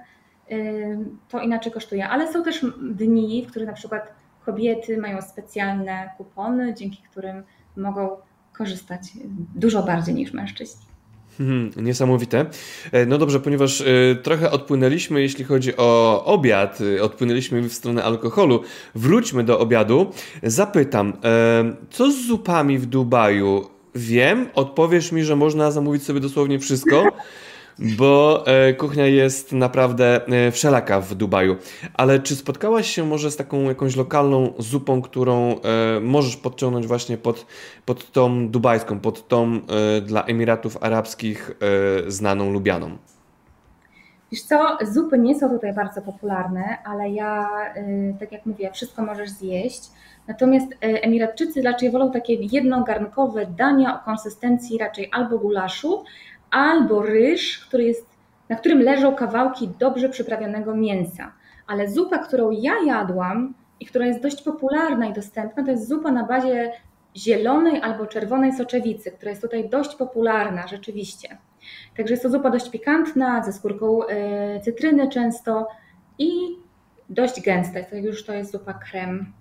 y, 0.53 0.99
to 1.29 1.41
inaczej 1.41 1.73
kosztuje. 1.73 2.09
Ale 2.09 2.33
są 2.33 2.43
też 2.43 2.67
dni, 2.91 3.45
w 3.47 3.51
których 3.51 3.69
na 3.69 3.75
przykład 3.75 4.13
kobiety 4.45 4.99
mają 4.99 5.23
specjalne 5.23 6.11
kupony, 6.17 6.75
dzięki 6.75 7.03
którym 7.03 7.43
mogą 7.77 8.17
korzystać 8.57 9.01
dużo 9.55 9.83
bardziej 9.83 10.15
niż 10.15 10.33
mężczyźni. 10.33 10.81
Hmm, 11.39 11.71
niesamowite. 11.77 12.47
E, 12.93 13.07
no 13.07 13.19
dobrze, 13.19 13.41
ponieważ 13.41 13.81
y, 13.81 14.19
trochę 14.23 14.51
odpłynęliśmy, 14.51 15.23
jeśli 15.23 15.45
chodzi 15.45 15.77
o 15.77 16.23
obiad, 16.25 16.81
y, 16.81 17.03
odpłynęliśmy 17.03 17.63
w 17.63 17.73
stronę 17.73 18.05
alkoholu. 18.05 18.63
Wróćmy 18.95 19.45
do 19.45 19.59
obiadu. 19.59 20.11
Zapytam, 20.43 21.13
co 21.91 22.13
z 22.13 22.27
zupami 22.27 22.79
w 22.79 22.87
Dubaju? 22.87 23.69
Wiem, 23.95 24.47
odpowiesz 24.55 25.13
mi, 25.13 25.25
że 25.25 25.37
można 25.37 25.71
zamówić 25.71 26.03
sobie 26.03 26.21
dosłownie 26.21 26.59
wszystko 26.59 27.05
bo 27.79 28.45
e, 28.47 28.75
kuchnia 28.75 29.07
jest 29.07 29.53
naprawdę 29.53 30.27
e, 30.27 30.51
wszelaka 30.51 31.01
w 31.01 31.15
Dubaju. 31.15 31.57
Ale 31.95 32.21
czy 32.21 32.37
spotkałaś 32.37 32.91
się 32.91 33.05
może 33.05 33.31
z 33.31 33.37
taką 33.37 33.63
jakąś 33.63 33.97
lokalną 33.97 34.53
zupą, 34.59 35.03
którą 35.03 35.61
e, 35.61 36.01
możesz 36.01 36.37
podciągnąć 36.37 36.87
właśnie 36.87 37.17
pod, 37.19 37.47
pod 37.85 38.13
tą 38.13 38.49
dubajską, 38.49 39.01
pod 39.01 39.29
tą 39.29 39.61
dla 40.03 40.25
Emiratów 40.25 40.79
Arabskich 40.81 41.51
znaną, 42.07 42.53
lubianą? 42.53 42.99
Wiesz 44.33 44.43
co, 44.43 44.79
zupy 44.83 45.19
nie 45.19 45.39
są 45.39 45.51
tutaj 45.51 45.73
bardzo 45.73 46.03
popularne, 46.03 46.79
ale 46.85 47.11
ja, 47.11 47.49
tak 48.21 48.33
jak 48.33 48.47
mówię, 48.47 48.71
wszystko 48.73 49.03
możesz 49.03 49.31
zjeść. 49.31 49.91
Natomiast 50.29 50.67
Emiratczycy 50.81 51.63
raczej 51.63 51.91
wolą 51.91 52.11
takie 52.11 52.35
jednogarnkowe 52.35 53.47
dania 53.47 54.01
o 54.01 54.05
konsystencji 54.05 54.79
raczej 54.79 55.09
albo 55.13 55.39
gulaszu, 55.39 56.05
albo 56.55 57.03
ryż, 57.03 57.59
który 57.59 57.85
jest, 57.85 58.07
na 58.49 58.57
którym 58.57 58.83
leżą 58.83 59.15
kawałki 59.15 59.69
dobrze 59.79 60.09
przyprawionego 60.09 60.75
mięsa. 60.75 61.33
Ale 61.67 61.89
zupa, 61.89 62.19
którą 62.19 62.51
ja 62.51 62.75
jadłam 62.87 63.55
i 63.81 63.87
która 63.87 64.07
jest 64.07 64.23
dość 64.23 64.43
popularna 64.43 65.07
i 65.07 65.13
dostępna, 65.13 65.65
to 65.65 65.71
jest 65.71 65.89
zupa 65.89 66.11
na 66.11 66.27
bazie 66.27 66.73
zielonej 67.17 67.83
albo 67.83 68.07
czerwonej 68.07 68.53
soczewicy, 68.53 69.11
która 69.11 69.31
jest 69.31 69.43
tutaj 69.43 69.69
dość 69.69 69.95
popularna 69.95 70.67
rzeczywiście. 70.67 71.39
Także 71.97 72.13
jest 72.13 72.23
to 72.23 72.31
zupa 72.31 72.51
dość 72.51 72.71
pikantna, 72.71 73.43
ze 73.43 73.53
skórką 73.53 74.07
e, 74.07 74.61
cytryny 74.61 75.09
często 75.09 75.69
i 76.19 76.31
dość 77.09 77.41
gęsta. 77.41 77.83
To 77.83 77.97
już 77.97 78.25
to 78.25 78.33
jest 78.33 78.53
zupa 78.53 78.75
krem. 78.75 79.33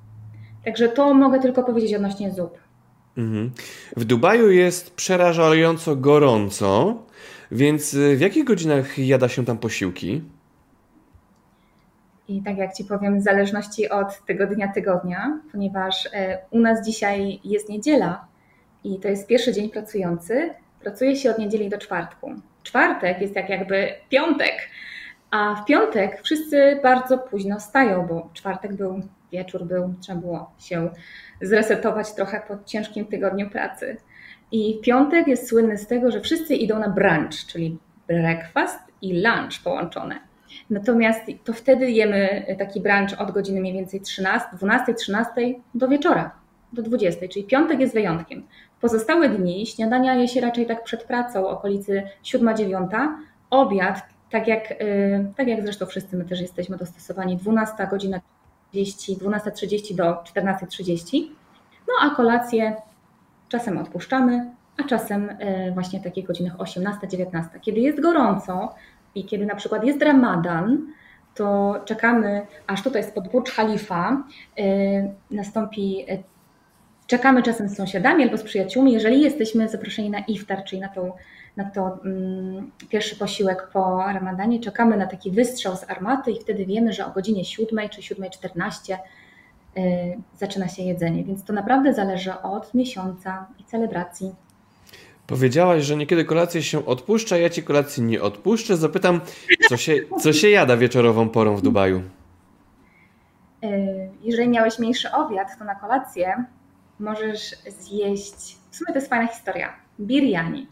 Także 0.66 0.90
to 0.90 1.14
mogę 1.14 1.40
tylko 1.40 1.64
powiedzieć 1.64 1.94
odnośnie 1.94 2.32
zup. 2.32 2.63
Mhm. 3.18 3.52
W 3.98 4.06
Dubaju 4.06 4.52
jest 4.52 4.96
przerażająco 4.96 5.96
gorąco, 5.96 7.04
więc 7.52 7.94
y, 7.94 8.16
w 8.18 8.22
jakich 8.22 8.44
godzinach 8.44 9.00
jada 9.00 9.30
się 9.30 9.46
tam 9.46 9.58
posiłki? 9.58 10.22
I 12.28 12.42
tak 12.44 12.58
jak 12.58 12.74
Ci 12.74 12.86
powiem, 12.86 13.20
w 13.20 13.24
zależności 13.24 13.90
od 13.90 14.26
tygodnia 14.26 14.68
tygodnia, 14.68 15.40
ponieważ 15.52 16.10
e, 16.14 16.40
u 16.52 16.60
nas 16.60 16.86
dzisiaj 16.86 17.40
jest 17.44 17.70
niedziela 17.70 18.28
i 18.84 19.00
to 19.00 19.08
jest 19.08 19.28
pierwszy 19.28 19.54
dzień 19.54 19.70
pracujący, 19.70 20.54
pracuje 20.80 21.16
się 21.16 21.32
od 21.32 21.38
niedzieli 21.38 21.70
do 21.70 21.78
czwartku. 21.78 22.34
Czwartek 22.64 23.22
jest 23.22 23.36
jak 23.36 23.50
jakby 23.50 23.88
piątek, 24.10 24.54
a 25.32 25.56
w 25.56 25.66
piątek 25.66 26.22
wszyscy 26.24 26.80
bardzo 26.84 27.18
późno 27.18 27.60
wstają, 27.60 28.08
bo 28.08 28.30
czwartek 28.34 28.74
był, 28.74 29.02
wieczór 29.34 29.66
był, 29.66 29.94
trzeba 30.02 30.22
było 30.22 30.52
się 30.60 30.90
zresetować 31.42 32.14
trochę 32.14 32.42
po 32.48 32.58
ciężkim 32.66 33.06
tygodniu 33.06 33.50
pracy. 33.50 33.98
I 34.52 34.80
piątek 34.84 35.28
jest 35.28 35.50
słynny 35.50 35.78
z 35.78 35.88
tego, 35.88 36.12
że 36.12 36.22
wszyscy 36.22 36.56
idą 36.56 36.80
na 36.80 36.90
brunch, 36.90 37.46
czyli 37.48 37.78
breakfast 38.08 38.80
i 39.02 39.14
lunch 39.14 39.64
połączone. 39.64 40.20
Natomiast 40.70 41.22
to 41.44 41.54
wtedy 41.54 41.92
jemy 41.92 42.46
taki 42.60 42.82
brunch 42.82 43.22
od 43.22 43.32
godziny 43.32 43.60
mniej 43.62 43.74
więcej 43.74 44.02
13, 44.02 44.48
12, 44.54 44.94
13 44.94 45.32
do 45.76 45.88
wieczora, 45.88 46.32
do 46.74 46.82
20, 46.82 47.28
czyli 47.28 47.46
piątek 47.46 47.80
jest 47.80 47.94
wyjątkiem. 47.94 48.44
Pozostałe 48.82 49.30
dni 49.30 49.68
śniadania 49.68 50.16
je 50.16 50.28
się 50.28 50.42
raczej 50.42 50.66
tak 50.66 50.84
przed 50.84 51.04
pracą, 51.04 51.48
okolicy 51.48 52.04
7-9, 52.24 53.08
obiad, 53.50 54.02
tak 54.30 54.48
jak, 54.48 54.72
y, 54.72 55.32
tak 55.38 55.48
jak 55.48 55.62
zresztą 55.62 55.86
wszyscy 55.86 56.18
my 56.18 56.26
też 56.26 56.42
jesteśmy 56.42 56.78
dostosowani, 56.78 57.38
12 57.38 57.88
godzina 57.92 58.18
30, 58.18 58.33
12.30 58.74 59.96
do 59.96 60.04
14.30. 60.04 61.28
No 61.88 61.94
a 62.02 62.16
kolację 62.16 62.76
czasem 63.50 63.78
odpuszczamy, 63.78 64.52
a 64.78 64.84
czasem 64.84 65.30
e, 65.40 65.72
właśnie 65.72 66.00
w 66.00 66.04
takich 66.04 66.28
godzinach 66.28 66.58
18-19. 66.58 67.44
Kiedy 67.62 67.80
jest 67.80 68.02
gorąco 68.02 68.76
i 69.16 69.26
kiedy 69.26 69.46
na 69.46 69.56
przykład 69.56 69.84
jest 69.84 70.02
ramadan, 70.02 70.88
to 71.36 71.76
czekamy, 71.86 72.48
aż 72.68 72.84
tutaj 72.84 73.04
spod 73.04 73.28
Burcz 73.28 73.52
Khalifa 73.52 74.24
e, 74.58 74.64
nastąpi, 75.32 76.06
e, 76.10 76.18
czekamy 77.08 77.44
czasem 77.44 77.70
z 77.70 77.78
sąsiadami 77.78 78.24
albo 78.24 78.38
z 78.38 78.44
przyjaciółmi, 78.44 78.94
jeżeli 78.94 79.22
jesteśmy 79.22 79.70
zaproszeni 79.70 80.10
na 80.10 80.20
iftar, 80.20 80.64
czyli 80.64 80.82
na, 80.82 80.90
tą, 80.90 81.12
na 81.58 81.64
to 81.64 82.00
mm, 82.06 82.72
pierwszy 82.90 83.16
posiłek 83.16 83.70
po 83.74 83.98
ramadanie, 83.98 84.60
czekamy 84.60 84.98
na 84.98 85.08
taki 85.08 85.32
wystrzał 85.32 85.76
z 85.76 85.90
armaty 85.90 86.32
i 86.32 86.40
wtedy 86.40 86.66
wiemy, 86.66 86.94
że 86.94 87.06
o 87.06 87.12
godzinie 87.12 87.46
7 87.46 87.90
czy 87.90 88.02
7.14 88.02 88.98
Y, 89.78 90.18
zaczyna 90.38 90.68
się 90.68 90.84
jedzenie. 90.84 91.24
Więc 91.24 91.44
to 91.44 91.54
naprawdę 91.54 91.94
zależy 91.94 92.42
od 92.42 92.74
miesiąca 92.74 93.48
i 93.60 93.64
celebracji. 93.64 94.36
Powiedziałaś, 95.28 95.84
że 95.84 95.96
niekiedy 95.96 96.26
kolację 96.26 96.64
się 96.64 96.86
odpuszcza, 96.86 97.38
ja 97.38 97.50
ci 97.50 97.64
kolacji 97.64 98.04
nie 98.04 98.22
odpuszczę. 98.22 98.78
Zapytam, 98.78 99.22
co 99.70 99.78
się, 99.78 99.94
co 100.20 100.34
się 100.34 100.50
jada 100.50 100.78
wieczorową 100.78 101.30
porą 101.30 101.56
w 101.56 101.62
Dubaju? 101.62 102.02
Y, 103.64 104.10
jeżeli 104.24 104.50
miałeś 104.50 104.80
mniejszy 104.80 105.12
obiad, 105.12 105.48
to 105.60 105.66
na 105.66 105.76
kolację 105.76 106.46
możesz 107.00 107.56
zjeść. 107.68 108.58
W 108.72 108.76
sumie 108.76 108.88
to 108.88 108.96
jest 108.96 109.10
fajna 109.10 109.28
historia. 109.28 109.74
Biryani 110.00 110.68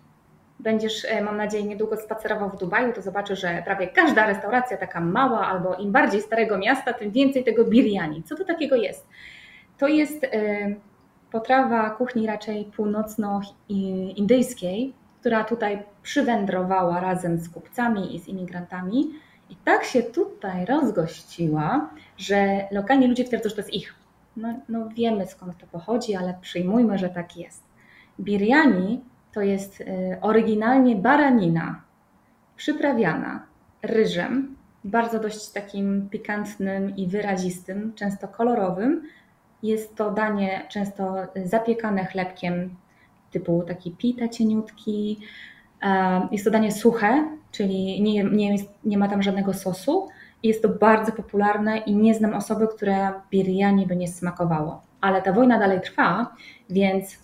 będziesz, 0.62 1.06
e, 1.06 1.24
mam 1.24 1.38
nadzieję, 1.38 1.64
niedługo 1.64 1.98
spacerował 1.98 2.50
w 2.50 2.58
Dubaju, 2.58 2.94
to 2.94 3.02
zobaczysz, 3.02 3.42
że 3.42 3.62
prawie 3.66 3.88
każda 3.88 4.28
restauracja 4.28 4.78
taka 4.78 5.02
mała 5.02 5.48
albo 5.48 5.76
im 5.76 5.92
bardziej 5.92 6.22
starego 6.22 6.58
miasta, 6.58 6.94
tym 6.94 7.12
więcej 7.12 7.44
tego 7.44 7.66
biryani. 7.66 8.24
Co 8.24 8.36
to 8.36 8.46
takiego 8.46 8.76
jest? 8.76 9.08
To 9.78 9.88
jest 9.88 10.24
e, 10.24 10.30
potrawa 11.32 11.90
kuchni 11.90 12.28
raczej 12.28 12.66
północno-indyjskiej, 12.66 14.94
która 15.20 15.44
tutaj 15.44 15.84
przywędrowała 16.04 17.00
razem 17.00 17.38
z 17.38 17.50
kupcami 17.50 18.16
i 18.16 18.20
z 18.20 18.28
imigrantami. 18.28 19.12
I 19.50 19.56
tak 19.56 19.84
się 19.84 20.04
tutaj 20.04 20.66
rozgościła, 20.66 21.90
że 22.18 22.68
lokalni 22.72 23.08
ludzie 23.08 23.24
twierdzą, 23.24 23.50
że 23.50 23.56
to 23.56 23.62
jest 23.62 23.74
ich. 23.74 23.96
No, 24.38 24.54
no 24.70 24.90
wiemy 24.96 25.28
skąd 25.28 25.58
to 25.58 25.68
pochodzi, 25.68 26.16
ale 26.16 26.34
przyjmujmy, 26.42 26.98
że 26.98 27.10
tak 27.10 27.38
jest. 27.38 27.64
Biryani 28.20 29.02
to 29.34 29.42
jest 29.42 29.82
y, 29.82 29.86
oryginalnie 30.22 30.96
baranina 30.96 31.82
przyprawiana 32.56 33.46
ryżem, 33.84 34.56
bardzo 34.84 35.20
dość 35.20 35.50
takim 35.50 36.10
pikantnym 36.10 36.96
i 36.96 37.08
wyrazistym, 37.08 37.94
często 37.96 38.28
kolorowym. 38.28 39.02
Jest 39.64 39.96
to 39.96 40.12
danie 40.12 40.66
często 40.70 41.16
zapiekane 41.46 42.06
chlebkiem 42.06 42.76
typu 43.32 43.64
taki 43.68 43.92
pita 43.92 44.28
cieniutki. 44.28 45.20
Jest 46.32 46.46
to 46.46 46.52
danie 46.52 46.72
suche, 46.72 47.38
czyli 47.52 48.02
nie, 48.02 48.24
nie, 48.24 48.52
jest, 48.52 48.70
nie 48.84 48.98
ma 48.98 49.08
tam 49.08 49.24
żadnego 49.24 49.54
sosu. 49.54 50.08
Jest 50.44 50.62
to 50.62 50.70
bardzo 50.70 51.12
popularne 51.12 51.78
i 51.78 51.96
nie 51.96 52.14
znam 52.16 52.34
osoby, 52.34 52.68
która 52.68 53.22
biryani 53.32 53.88
by 53.88 53.96
nie 53.96 54.08
smakowało. 54.08 54.82
ale 55.02 55.22
ta 55.22 55.34
wojna 55.34 55.60
dalej 55.60 55.82
trwa, 55.82 56.36
więc 56.70 57.20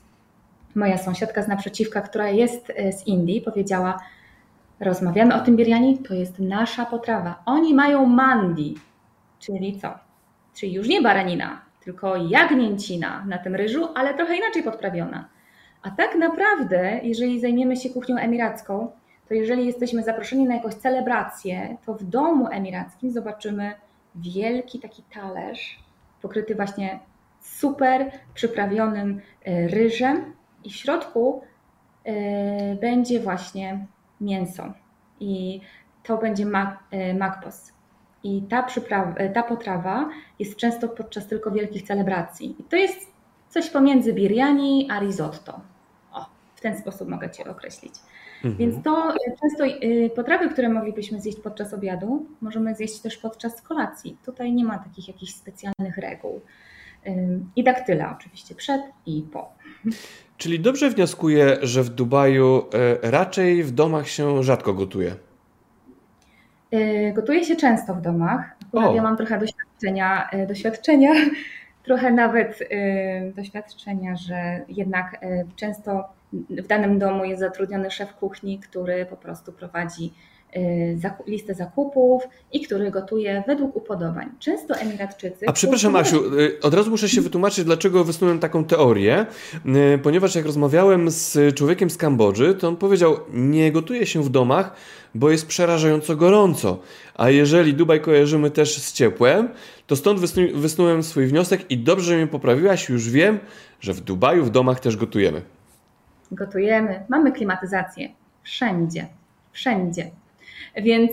moja 0.78 0.98
sąsiadka 0.98 1.44
z 1.44 1.48
naprzeciwka, 1.48 2.02
która 2.02 2.30
jest 2.30 2.74
e, 2.76 2.92
z 2.92 3.08
Indii, 3.08 3.42
powiedziała: 3.42 4.00
Rozmawiamy 4.80 5.36
o 5.36 5.40
tym 5.40 5.56
biryani, 5.56 5.98
to 5.98 6.14
jest 6.14 6.40
nasza 6.40 6.86
potrawa. 6.86 7.42
Oni 7.46 7.74
mają 7.74 8.06
mandi, 8.06 8.76
czyli 9.40 9.80
co? 9.80 9.94
Czyli 10.54 10.74
już 10.74 10.88
nie 10.88 11.02
baranina, 11.02 11.62
tylko 11.84 12.16
jagnięcina 12.16 13.26
na 13.28 13.38
tym 13.38 13.56
ryżu, 13.56 13.88
ale 13.96 14.14
trochę 14.14 14.38
inaczej 14.38 14.64
podprawiona. 14.64 15.30
A 15.84 15.92
tak 15.92 16.16
naprawdę, 16.16 17.00
jeżeli 17.04 17.40
zajmiemy 17.40 17.78
się 17.78 17.90
kuchnią 17.90 18.18
emiracką, 18.18 18.92
to 19.28 19.34
jeżeli 19.34 19.66
jesteśmy 19.66 20.04
zaproszeni 20.04 20.46
na 20.46 20.56
jakąś 20.56 20.74
celebrację, 20.74 21.78
to 21.86 21.94
w 21.94 22.04
domu 22.04 22.48
emirackim 22.52 23.12
zobaczymy 23.12 23.74
wielki 24.16 24.80
taki 24.80 25.04
talerz 25.14 25.80
pokryty 26.22 26.56
właśnie 26.56 27.00
super 27.42 28.12
przyprawionym 28.34 29.22
e, 29.46 29.68
ryżem 29.68 30.34
i 30.64 30.70
w 30.70 30.76
środku 30.76 31.42
e, 32.04 32.76
będzie 32.76 33.20
właśnie 33.20 33.86
mięso 34.22 34.74
i 35.20 35.62
to 36.04 36.18
będzie 36.18 36.46
makpos. 37.16 37.72
I 38.24 38.42
ta, 38.42 38.64
przyprawa, 38.64 39.14
ta 39.34 39.44
potrawa 39.44 40.10
jest 40.40 40.56
często 40.56 40.88
podczas 40.88 41.28
tylko 41.28 41.52
wielkich 41.52 41.84
celebracji. 41.84 42.56
I 42.60 42.64
to 42.64 42.76
jest 42.76 43.12
coś 43.50 43.70
pomiędzy 43.70 44.14
biryani 44.14 44.88
a 44.92 45.00
risotto. 45.00 45.62
O, 46.14 46.26
w 46.56 46.62
ten 46.62 46.78
sposób 46.78 47.10
mogę 47.10 47.30
Cię 47.30 47.46
określić. 47.46 47.94
Mhm. 48.44 48.56
Więc 48.58 48.84
to 48.84 49.14
często 49.42 49.64
potrawy, 50.16 50.50
które 50.50 50.70
moglibyśmy 50.70 51.22
zjeść 51.22 51.40
podczas 51.40 51.74
obiadu, 51.74 52.26
możemy 52.42 52.76
zjeść 52.76 53.00
też 53.00 53.18
podczas 53.18 53.62
kolacji. 53.62 54.18
Tutaj 54.26 54.54
nie 54.54 54.66
ma 54.66 54.80
takich 54.80 55.08
jakichś 55.08 55.34
specjalnych 55.34 55.98
reguł. 55.98 56.42
I 57.56 57.64
daktyla 57.64 58.16
oczywiście 58.20 58.56
przed 58.56 58.82
i 59.06 59.24
po. 59.34 59.57
Czyli 60.38 60.60
dobrze 60.60 60.90
wnioskuję, 60.90 61.58
że 61.62 61.84
w 61.84 61.90
Dubaju 61.90 62.66
e, 63.04 63.12
raczej 63.12 63.64
w 63.64 63.72
domach 63.72 64.08
się 64.08 64.44
rzadko 64.44 64.74
gotuje. 64.74 65.16
E, 66.72 67.14
gotuje 67.14 67.46
się 67.46 67.56
często 67.56 67.96
w 67.96 68.02
domach. 68.02 68.56
Akurat 68.68 68.96
ja 68.96 69.02
mam 69.02 69.18
trochę 69.18 69.40
doświadczenia, 69.40 70.30
e, 70.30 70.48
doświadczenia, 70.48 71.12
trochę 71.86 72.12
nawet 72.12 72.60
doświadczenia, 73.36 74.16
że 74.16 74.62
jednak 74.70 75.26
często 75.56 76.04
w 76.34 76.68
danym 76.68 77.00
domu 77.00 77.26
jest 77.26 77.40
zatrudniony 77.40 77.92
szef 77.92 78.14
kuchni, 78.14 78.60
który 78.60 79.06
po 79.06 79.18
prostu 79.18 79.52
prowadzi 79.54 80.14
listę 81.28 81.54
zakupów 81.54 82.24
i 82.52 82.62
który 82.62 82.92
gotuje 82.92 83.44
według 83.48 83.76
upodobań. 83.76 84.30
Często 84.40 84.76
Emiratczycy. 84.76 85.48
A 85.48 85.52
przepraszam, 85.52 85.96
Asiu, 85.96 86.40
y, 86.40 86.60
od 86.62 86.74
razu 86.74 86.92
muszę 86.92 87.10
się 87.10 87.22
wytłumaczyć, 87.22 87.66
dlaczego 87.66 88.04
wysnułem 88.04 88.40
taką 88.40 88.66
teorię, 88.66 89.26
y, 89.96 89.98
ponieważ 89.98 90.36
jak 90.36 90.46
rozmawiałem 90.46 91.12
z 91.12 91.56
człowiekiem 91.56 91.90
z 91.90 91.98
Kambodży, 91.98 92.56
to 92.56 92.68
on 92.68 92.76
powiedział: 92.76 93.18
Nie 93.34 93.72
gotuje 93.72 94.06
się 94.06 94.24
w 94.24 94.30
domach, 94.30 94.76
bo 95.16 95.30
jest 95.30 95.48
przerażająco 95.48 96.16
gorąco. 96.16 96.80
A 97.16 97.30
jeżeli 97.30 97.74
Dubaj 97.74 98.02
kojarzymy 98.02 98.52
też 98.52 98.78
z 98.78 98.94
ciepłem, 98.94 99.50
to 99.88 99.96
stąd 99.96 100.20
wysnułem 100.54 101.04
swój 101.04 101.28
wniosek 101.28 101.72
i 101.72 101.78
dobrze, 101.78 102.06
że 102.06 102.18
mnie 102.18 102.28
poprawiłaś, 102.28 102.90
już 102.90 103.10
wiem, 103.10 103.40
że 103.80 103.94
w 103.94 104.02
Dubaju 104.02 104.46
w 104.46 104.50
domach 104.50 104.80
też 104.80 104.98
gotujemy. 104.98 105.42
Gotujemy, 106.32 107.06
mamy 107.10 107.32
klimatyzację 107.32 108.10
wszędzie, 108.44 109.08
wszędzie. 109.52 110.12
Więc 110.78 111.12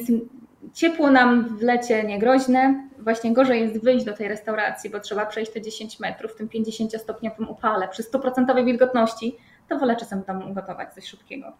ciepło 0.73 1.11
nam 1.11 1.57
w 1.59 1.63
lecie 1.63 2.05
nie 2.05 2.19
groźne. 2.19 2.89
Właśnie 2.99 3.33
gorzej 3.33 3.61
jest 3.61 3.85
wyjść 3.85 4.05
do 4.05 4.13
tej 4.13 4.29
restauracji, 4.29 4.91
bo 4.91 5.01
trzeba 5.01 5.27
przejść 5.27 5.53
te 5.53 5.63
10 5.63 6.01
metrów 6.01 6.33
w 6.33 6.37
tym 6.37 6.49
50-stopniowym 6.49 7.51
upale 7.51 7.89
przy 7.89 8.03
100% 8.03 8.65
wilgotności. 8.65 9.37
To 9.69 9.79
wolę 9.79 9.97
czasem 9.97 10.23
w 10.23 10.27
domu 10.27 10.51
ugotować 10.51 10.95
coś 10.95 11.05
szybkiego. 11.05 11.53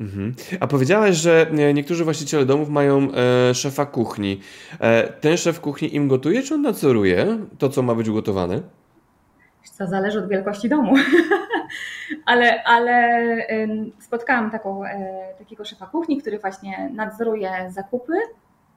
Mhm. 0.00 0.34
A 0.60 0.66
powiedziałaś, 0.66 1.16
że 1.16 1.46
e, 1.50 1.74
niektórzy 1.74 2.04
właściciele 2.04 2.46
domów 2.46 2.68
mają 2.68 3.08
e, 3.12 3.54
szefa 3.54 3.86
kuchni. 3.86 4.40
E, 4.80 5.12
ten 5.12 5.36
szef 5.36 5.60
kuchni 5.60 5.94
im 5.94 6.08
gotuje, 6.08 6.42
czy 6.42 6.54
on 6.54 6.62
nadzoruje 6.62 7.38
to, 7.58 7.68
co 7.68 7.82
ma 7.82 7.94
być 7.94 8.08
ugotowane? 8.08 8.60
Co 9.78 9.86
zależy 9.86 10.18
od 10.18 10.28
wielkości 10.28 10.68
domu. 10.68 10.94
ale, 12.26 12.64
ale 12.64 13.18
spotkałam 13.98 14.50
taką, 14.50 14.84
e, 14.84 15.34
takiego 15.38 15.64
szefa 15.64 15.86
kuchni, 15.86 16.18
który 16.18 16.38
właśnie 16.38 16.90
nadzoruje 16.94 17.50
zakupy 17.70 18.12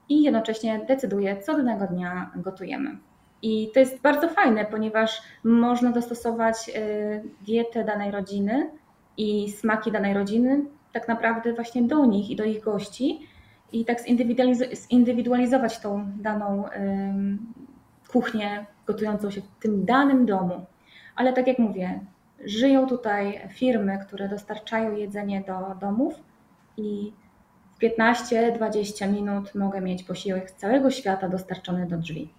i 0.09 0.23
jednocześnie 0.23 0.85
decyduje, 0.87 1.41
co 1.41 1.57
danego 1.57 1.87
dnia 1.87 2.31
gotujemy. 2.35 2.97
I 3.41 3.71
to 3.73 3.79
jest 3.79 4.01
bardzo 4.01 4.29
fajne, 4.29 4.65
ponieważ 4.65 5.21
można 5.43 5.91
dostosować 5.91 6.55
e, 6.69 6.71
dietę 7.45 7.83
danej 7.83 8.11
rodziny 8.11 8.69
i 9.17 9.51
smaki 9.51 9.91
danej 9.91 10.13
rodziny 10.13 10.65
tak 10.93 11.07
naprawdę 11.07 11.53
właśnie 11.53 11.83
do 11.83 12.05
nich 12.05 12.29
i 12.29 12.35
do 12.35 12.43
ich 12.43 12.63
gości 12.63 13.27
i 13.71 13.85
tak 13.85 13.97
zindywidualizować 14.91 15.79
tą 15.79 16.05
daną 16.15 16.63
kuchnię 18.11 18.65
gotującą 18.87 19.31
się 19.31 19.41
w 19.41 19.59
tym 19.61 19.85
danym 19.85 20.25
domu. 20.25 20.65
Ale 21.15 21.33
tak 21.33 21.47
jak 21.47 21.59
mówię, 21.59 21.99
żyją 22.45 22.87
tutaj 22.87 23.41
firmy, 23.49 23.99
które 24.07 24.29
dostarczają 24.29 24.95
jedzenie 24.95 25.43
do 25.47 25.75
domów 25.79 26.13
i 26.77 27.13
w 27.75 27.83
15-20 27.83 29.13
minut 29.13 29.55
mogę 29.55 29.81
mieć 29.81 30.03
posiłek 30.03 30.49
z 30.49 30.53
całego 30.53 30.91
świata 30.91 31.29
dostarczony 31.29 31.87
do 31.87 31.97
drzwi. 31.97 32.29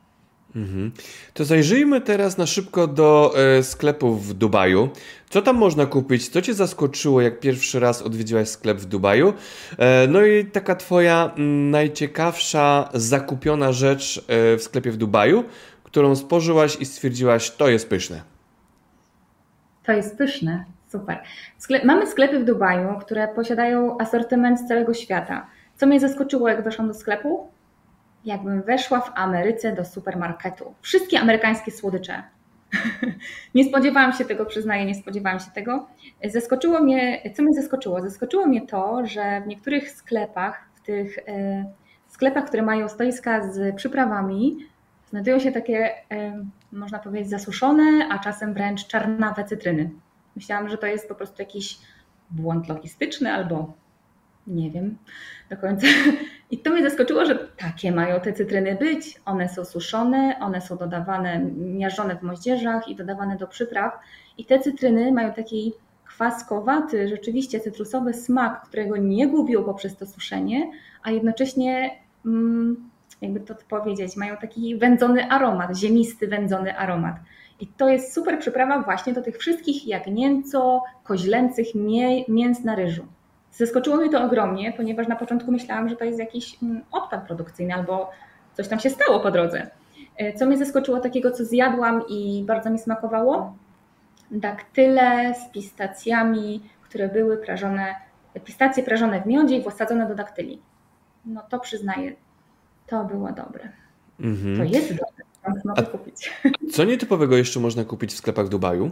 Mhm. 0.56 0.92
To 1.34 1.44
zajrzyjmy 1.44 2.00
teraz 2.00 2.38
na 2.38 2.46
szybko 2.46 2.86
do 2.86 3.34
e, 3.36 3.62
sklepów 3.62 4.26
w 4.26 4.34
Dubaju. 4.34 4.88
Co 5.30 5.42
tam 5.42 5.56
można 5.56 5.86
kupić? 5.86 6.28
Co 6.28 6.42
Cię 6.42 6.54
zaskoczyło, 6.54 7.20
jak 7.20 7.40
pierwszy 7.40 7.80
raz 7.80 8.02
odwiedziłaś 8.02 8.48
sklep 8.48 8.78
w 8.78 8.84
Dubaju? 8.84 9.32
E, 9.78 10.06
no 10.08 10.24
i 10.24 10.44
taka 10.44 10.76
Twoja 10.76 11.32
m, 11.36 11.70
najciekawsza 11.70 12.88
zakupiona 12.94 13.72
rzecz 13.72 14.24
e, 14.28 14.56
w 14.56 14.62
sklepie 14.62 14.90
w 14.90 14.96
Dubaju, 14.96 15.44
którą 15.84 16.16
spożyłaś 16.16 16.76
i 16.80 16.86
stwierdziłaś, 16.86 17.50
to 17.50 17.68
jest 17.68 17.88
pyszne. 17.88 18.31
To 19.82 19.92
jest 19.92 20.18
pyszne, 20.18 20.64
super. 20.88 21.22
Sklep, 21.58 21.84
mamy 21.84 22.06
sklepy 22.06 22.38
w 22.38 22.44
Dubaju, 22.44 22.98
które 23.00 23.28
posiadają 23.28 23.98
asortyment 23.98 24.60
z 24.60 24.68
całego 24.68 24.94
świata. 24.94 25.46
Co 25.76 25.86
mnie 25.86 26.00
zaskoczyło, 26.00 26.48
jak 26.48 26.64
weszłam 26.64 26.88
do 26.88 26.94
sklepu? 26.94 27.48
Jakbym 28.24 28.62
weszła 28.62 29.00
w 29.00 29.10
Ameryce 29.14 29.72
do 29.72 29.84
supermarketu. 29.84 30.74
Wszystkie 30.80 31.20
amerykańskie 31.20 31.70
słodycze. 31.70 32.22
nie 33.54 33.64
spodziewałam 33.64 34.12
się 34.12 34.24
tego, 34.24 34.46
przyznaję, 34.46 34.84
nie 34.84 34.94
spodziewałam 34.94 35.40
się 35.40 35.50
tego. 35.50 35.86
Zaskoczyło 36.24 36.80
mnie, 36.80 37.30
co 37.34 37.42
mnie 37.42 37.54
zaskoczyło? 37.54 38.00
Zaskoczyło 38.00 38.46
mnie 38.46 38.66
to, 38.66 39.06
że 39.06 39.40
w 39.40 39.46
niektórych 39.46 39.90
sklepach, 39.90 40.68
w 40.74 40.80
tych 40.80 41.18
e, 41.18 41.64
sklepach, 42.08 42.44
które 42.44 42.62
mają 42.62 42.88
stoiska 42.88 43.52
z 43.52 43.76
przyprawami, 43.76 44.56
znajdują 45.12 45.38
się 45.38 45.52
takie, 45.52 45.90
można 46.72 46.98
powiedzieć, 46.98 47.30
zasuszone, 47.30 48.08
a 48.10 48.18
czasem 48.18 48.54
wręcz 48.54 48.86
czarnawe 48.86 49.44
cytryny. 49.44 49.90
Myślałam, 50.36 50.68
że 50.68 50.78
to 50.78 50.86
jest 50.86 51.08
po 51.08 51.14
prostu 51.14 51.42
jakiś 51.42 51.78
błąd 52.30 52.68
logistyczny 52.68 53.32
albo 53.32 53.74
nie 54.46 54.70
wiem 54.70 54.98
do 55.50 55.56
końca. 55.56 55.86
I 56.50 56.58
to 56.58 56.70
mnie 56.70 56.82
zaskoczyło, 56.82 57.24
że 57.24 57.48
takie 57.56 57.92
mają 57.92 58.20
te 58.20 58.32
cytryny 58.32 58.74
być. 58.74 59.20
One 59.24 59.48
są 59.48 59.64
suszone, 59.64 60.36
one 60.40 60.60
są 60.60 60.76
dodawane, 60.76 61.44
miażdżone 61.56 62.16
w 62.16 62.22
moździerzach 62.22 62.88
i 62.88 62.96
dodawane 62.96 63.36
do 63.36 63.46
przypraw. 63.46 63.92
I 64.38 64.44
te 64.44 64.58
cytryny 64.58 65.12
mają 65.12 65.32
taki 65.32 65.72
kwaskowaty, 66.04 67.08
rzeczywiście 67.08 67.60
cytrusowy 67.60 68.14
smak, 68.14 68.62
którego 68.62 68.96
nie 68.96 69.28
gubią 69.28 69.64
poprzez 69.64 69.96
to 69.96 70.06
suszenie, 70.06 70.70
a 71.02 71.10
jednocześnie 71.10 71.90
mm, 72.26 72.90
jakby 73.22 73.40
to 73.40 73.54
powiedzieć, 73.68 74.16
mają 74.16 74.36
taki 74.36 74.76
wędzony 74.76 75.30
aromat, 75.30 75.76
ziemisty 75.76 76.28
wędzony 76.28 76.78
aromat. 76.78 77.16
I 77.60 77.66
to 77.66 77.88
jest 77.88 78.14
super 78.14 78.38
przyprawa 78.38 78.82
właśnie 78.82 79.12
do 79.12 79.22
tych 79.22 79.38
wszystkich 79.38 79.86
jagnięco, 79.86 80.82
koźlęcych 81.04 81.66
mięs 82.28 82.64
na 82.64 82.74
ryżu. 82.74 83.06
Zaskoczyło 83.52 83.96
mnie 83.96 84.10
to 84.10 84.24
ogromnie, 84.24 84.72
ponieważ 84.72 85.08
na 85.08 85.16
początku 85.16 85.52
myślałam, 85.52 85.88
że 85.88 85.96
to 85.96 86.04
jest 86.04 86.18
jakiś 86.18 86.62
mm, 86.62 86.82
odpad 86.92 87.26
produkcyjny 87.26 87.74
albo 87.74 88.10
coś 88.54 88.68
tam 88.68 88.80
się 88.80 88.90
stało 88.90 89.20
po 89.20 89.30
drodze. 89.30 89.70
E, 90.16 90.32
co 90.32 90.46
mnie 90.46 90.58
zaskoczyło 90.58 91.00
takiego, 91.00 91.30
co 91.30 91.44
zjadłam 91.44 92.02
i 92.08 92.44
bardzo 92.46 92.70
mi 92.70 92.78
smakowało? 92.78 93.56
Daktyle 94.30 95.34
z 95.34 95.52
pistacjami, 95.52 96.62
które 96.82 97.08
były 97.08 97.36
prażone, 97.36 97.94
pistacje 98.44 98.82
prażone 98.82 99.20
w 99.20 99.26
miodzie 99.26 99.56
i 99.56 99.70
wsadzone 99.70 100.08
do 100.08 100.14
daktyli. 100.14 100.62
No 101.24 101.42
to 101.48 101.58
przyznaję, 101.58 102.12
to 102.86 103.04
było 103.04 103.32
dobre. 103.32 103.68
Mhm. 104.20 104.56
To 104.56 104.64
jest 104.64 104.88
dobre, 104.88 105.62
mogę 105.64 105.82
kupić. 105.82 106.32
Co 106.72 106.84
nietypowego 106.84 107.36
jeszcze 107.36 107.60
można 107.60 107.84
kupić 107.84 108.12
w 108.12 108.16
sklepach 108.16 108.46
w 108.46 108.48
Dubaju? 108.48 108.90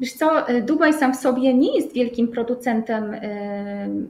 Wiesz 0.00 0.12
co, 0.12 0.50
y, 0.50 0.62
Dubaj 0.62 0.94
sam 0.94 1.14
w 1.14 1.16
sobie 1.16 1.54
nie 1.54 1.76
jest 1.76 1.92
wielkim 1.92 2.28
producentem 2.28 3.14
y, 3.14 4.06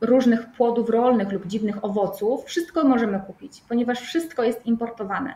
różnych 0.00 0.52
płodów 0.52 0.90
rolnych 0.90 1.32
lub 1.32 1.46
dziwnych 1.46 1.84
owoców. 1.84 2.44
Wszystko 2.44 2.84
możemy 2.84 3.20
kupić, 3.26 3.62
ponieważ 3.68 4.00
wszystko 4.00 4.42
jest 4.42 4.66
importowane. 4.66 5.34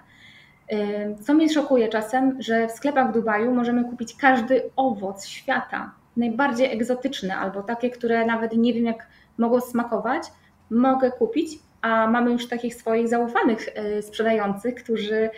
Co 1.22 1.34
mnie 1.34 1.48
szokuje 1.48 1.88
czasem, 1.88 2.42
że 2.42 2.68
w 2.68 2.72
sklepach 2.72 3.10
w 3.10 3.14
Dubaju 3.14 3.54
możemy 3.54 3.84
kupić 3.84 4.16
każdy 4.16 4.62
owoc 4.76 5.26
świata, 5.26 5.92
najbardziej 6.16 6.72
egzotyczne 6.72 7.36
albo 7.36 7.62
takie, 7.62 7.90
które 7.90 8.26
nawet 8.26 8.52
nie 8.52 8.74
wiem 8.74 8.84
jak 8.84 9.06
mogą 9.38 9.60
smakować, 9.60 10.22
mogę 10.70 11.10
kupić, 11.10 11.58
a 11.82 12.06
mamy 12.06 12.32
już 12.32 12.48
takich 12.48 12.74
swoich 12.74 13.08
zaufanych 13.08 13.68
y, 13.98 14.02
sprzedających, 14.02 14.74
którzy 14.74 15.30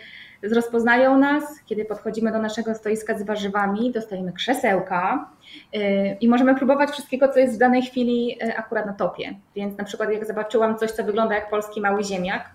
rozpoznają 0.43 1.17
nas, 1.17 1.43
kiedy 1.65 1.85
podchodzimy 1.85 2.31
do 2.31 2.39
naszego 2.39 2.75
stoiska 2.75 3.17
z 3.17 3.23
warzywami, 3.23 3.91
dostajemy 3.91 4.33
krzesełka 4.33 5.29
y, 5.75 6.17
i 6.21 6.27
możemy 6.27 6.55
próbować 6.55 6.89
wszystkiego, 6.89 7.27
co 7.27 7.39
jest 7.39 7.55
w 7.55 7.57
danej 7.57 7.81
chwili 7.81 8.37
y, 8.43 8.57
akurat 8.57 8.85
na 8.85 8.93
topie. 8.93 9.35
Więc 9.55 9.77
na 9.77 9.83
przykład 9.83 10.11
jak 10.11 10.25
zobaczyłam 10.25 10.77
coś, 10.77 10.91
co 10.91 11.03
wygląda 11.03 11.35
jak 11.35 11.49
polski 11.49 11.81
mały 11.81 12.03
ziemniak, 12.03 12.49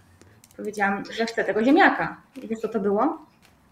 powiedziałam, 0.56 1.02
że 1.10 1.26
chcę 1.26 1.44
tego 1.44 1.64
ziemniaka. 1.64 2.16
I 2.42 2.48
wiesz 2.48 2.58
co 2.58 2.68
to 2.68 2.80
było? 2.80 3.18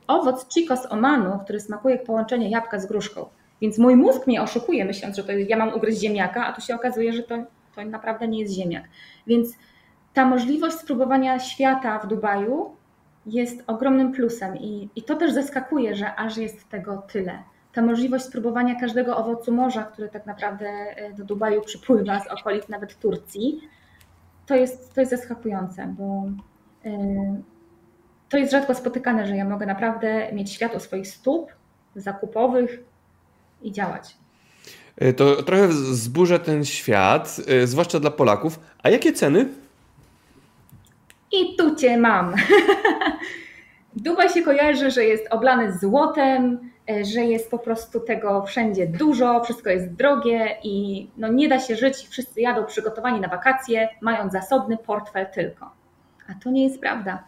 Owoc 0.06 0.54
chico 0.54 0.76
z 0.76 0.92
Omanu, 0.92 1.38
który 1.44 1.60
smakuje 1.60 1.96
jak 1.96 2.04
połączenie 2.04 2.50
jabłka 2.50 2.78
z 2.78 2.86
gruszką. 2.86 3.26
Więc 3.60 3.78
mój 3.78 3.96
mózg 3.96 4.26
mnie 4.26 4.42
oszukuje, 4.42 4.84
myśląc, 4.84 5.16
że 5.16 5.24
to 5.24 5.32
ja 5.32 5.56
mam 5.56 5.74
ugryźć 5.74 6.00
ziemniaka, 6.00 6.46
a 6.46 6.52
tu 6.52 6.60
się 6.60 6.74
okazuje, 6.74 7.12
że 7.12 7.22
to, 7.22 7.38
to 7.74 7.84
naprawdę 7.84 8.28
nie 8.28 8.40
jest 8.40 8.54
ziemniak. 8.54 8.84
Więc 9.26 9.56
ta 10.14 10.26
możliwość 10.26 10.76
spróbowania 10.76 11.38
świata 11.38 11.98
w 11.98 12.06
Dubaju 12.06 12.76
jest 13.26 13.62
ogromnym 13.66 14.12
plusem 14.12 14.56
i, 14.56 14.88
i 14.96 15.02
to 15.02 15.16
też 15.16 15.32
zaskakuje, 15.32 15.96
że 15.96 16.14
aż 16.14 16.36
jest 16.36 16.68
tego 16.68 17.02
tyle. 17.12 17.42
Ta 17.72 17.82
możliwość 17.82 18.24
spróbowania 18.24 18.80
każdego 18.80 19.16
owocu 19.16 19.52
morza, 19.52 19.82
który 19.82 20.08
tak 20.08 20.26
naprawdę 20.26 20.68
e, 20.68 21.12
do 21.12 21.24
Dubaju 21.24 21.62
przypływa 21.62 22.20
z 22.20 22.26
okolic 22.26 22.68
nawet 22.68 22.98
Turcji, 22.98 23.60
to 24.46 24.54
jest, 24.54 24.94
to 24.94 25.00
jest 25.00 25.10
zaskakujące, 25.10 25.94
bo 25.98 26.24
yy, 26.84 26.92
to 28.28 28.36
jest 28.36 28.52
rzadko 28.52 28.74
spotykane, 28.74 29.26
że 29.26 29.36
ja 29.36 29.44
mogę 29.44 29.66
naprawdę 29.66 30.32
mieć 30.32 30.52
świat 30.52 30.76
u 30.76 30.80
swoich 30.80 31.08
stóp 31.08 31.52
zakupowych 31.96 32.80
i 33.62 33.72
działać. 33.72 34.16
E, 34.96 35.12
to 35.12 35.42
trochę 35.42 35.72
zburzę 35.72 36.38
ten 36.38 36.64
świat, 36.64 37.36
zwłaszcza 37.64 38.00
dla 38.00 38.10
Polaków. 38.10 38.60
A 38.82 38.90
jakie 38.90 39.12
ceny? 39.12 39.48
I 41.32 41.56
tu 41.56 41.74
cię 41.74 41.96
mam. 41.96 42.34
Dubaj 43.96 44.28
się 44.28 44.42
kojarzy, 44.42 44.90
że 44.90 45.04
jest 45.04 45.26
oblany 45.30 45.78
złotem, 45.78 46.70
e, 46.90 47.04
że 47.04 47.20
jest 47.20 47.50
po 47.50 47.58
prostu 47.58 48.00
tego 48.00 48.42
wszędzie 48.46 48.86
dużo, 48.86 49.44
wszystko 49.44 49.70
jest 49.70 49.92
drogie 49.92 50.56
i 50.62 51.06
no 51.16 51.28
nie 51.28 51.48
da 51.48 51.58
się 51.58 51.76
żyć. 51.76 51.96
Wszyscy 51.96 52.40
jadą 52.40 52.64
przygotowani 52.64 53.20
na 53.20 53.28
wakacje, 53.28 53.88
mając 54.00 54.32
zasobny 54.32 54.76
portfel 54.76 55.26
tylko. 55.34 55.70
A 56.28 56.34
to 56.44 56.50
nie 56.50 56.64
jest 56.64 56.80
prawda. 56.80 57.24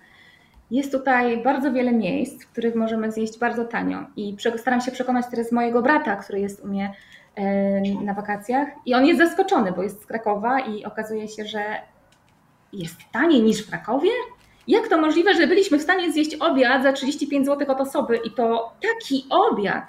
Jest 0.70 0.92
tutaj 0.92 1.42
bardzo 1.42 1.72
wiele 1.72 1.92
miejsc, 1.92 2.44
w 2.44 2.48
których 2.48 2.74
możemy 2.74 3.12
zjeść 3.12 3.38
bardzo 3.38 3.64
tanio. 3.64 3.98
I 4.16 4.36
staram 4.56 4.80
się 4.80 4.92
przekonać 4.92 5.26
teraz 5.30 5.52
mojego 5.52 5.82
brata, 5.82 6.16
który 6.16 6.40
jest 6.40 6.64
u 6.64 6.68
mnie 6.68 6.92
e, 7.34 7.80
na 8.04 8.14
wakacjach, 8.14 8.68
i 8.86 8.94
on 8.94 9.06
jest 9.06 9.20
zaskoczony, 9.20 9.72
bo 9.72 9.82
jest 9.82 10.02
z 10.02 10.06
Krakowa 10.06 10.60
i 10.60 10.84
okazuje 10.84 11.28
się, 11.28 11.44
że 11.44 11.64
jest 12.78 12.96
taniej 13.12 13.42
niż 13.42 13.62
w 13.62 13.70
Krakowie? 13.70 14.10
Jak 14.68 14.88
to 14.88 15.00
możliwe, 15.00 15.34
że 15.34 15.46
byliśmy 15.46 15.78
w 15.78 15.82
stanie 15.82 16.12
zjeść 16.12 16.34
obiad 16.34 16.82
za 16.82 16.92
35 16.92 17.46
zł 17.46 17.72
od 17.72 17.80
osoby 17.80 18.16
i 18.24 18.30
to 18.30 18.72
taki 18.82 19.26
obiad? 19.30 19.84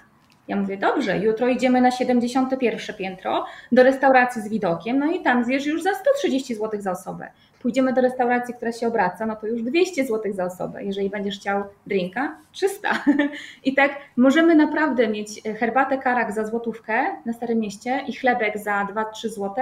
Ja 0.47 0.55
mówię, 0.55 0.77
dobrze, 0.77 1.17
jutro 1.17 1.47
idziemy 1.47 1.81
na 1.81 1.91
71 1.91 2.95
piętro 2.95 3.45
do 3.71 3.83
restauracji 3.83 4.41
z 4.41 4.49
widokiem, 4.49 4.99
no 4.99 5.11
i 5.11 5.21
tam 5.21 5.43
zjesz 5.43 5.65
już 5.65 5.83
za 5.83 5.93
130 5.93 6.55
zł 6.55 6.81
za 6.81 6.91
osobę. 6.91 7.27
Pójdziemy 7.61 7.93
do 7.93 8.01
restauracji, 8.01 8.53
która 8.53 8.71
się 8.71 8.87
obraca, 8.87 9.25
no 9.25 9.35
to 9.35 9.47
już 9.47 9.61
200 9.63 10.05
zł 10.05 10.33
za 10.33 10.45
osobę. 10.45 10.83
Jeżeli 10.83 11.09
będziesz 11.09 11.39
chciał 11.39 11.63
drinka, 11.87 12.37
300. 12.51 13.03
I 13.63 13.75
tak 13.75 13.91
możemy 14.17 14.55
naprawdę 14.55 15.07
mieć 15.07 15.41
herbatę 15.59 15.97
karak 15.97 16.33
za 16.33 16.45
złotówkę 16.45 17.05
na 17.25 17.33
Starym 17.33 17.59
Mieście 17.59 18.03
i 18.07 18.13
chlebek 18.13 18.57
za 18.57 18.87
2-3 18.93 19.29
zł 19.29 19.53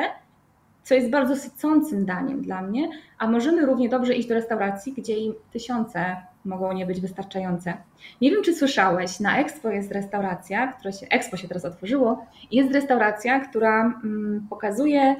co 0.83 0.95
jest 0.95 1.09
bardzo 1.09 1.35
sycącym 1.35 2.05
daniem 2.05 2.41
dla 2.41 2.61
mnie, 2.61 2.89
a 3.17 3.27
możemy 3.27 3.65
równie 3.65 3.89
dobrze 3.89 4.15
iść 4.15 4.27
do 4.27 4.35
restauracji, 4.35 4.93
gdzie 4.93 5.17
im 5.17 5.33
tysiące 5.51 6.15
mogą 6.45 6.73
nie 6.73 6.85
być 6.85 7.01
wystarczające. 7.01 7.73
Nie 8.21 8.31
wiem, 8.31 8.43
czy 8.43 8.55
słyszałeś, 8.55 9.19
na 9.19 9.39
Expo 9.39 9.69
jest 9.69 9.91
restauracja, 9.91 10.67
która 10.67 10.91
się, 10.91 11.07
Expo 11.09 11.37
się 11.37 11.47
teraz 11.47 11.65
otworzyło, 11.65 12.25
jest 12.51 12.73
restauracja, 12.73 13.39
która 13.39 14.01
mm, 14.03 14.47
pokazuje, 14.49 15.15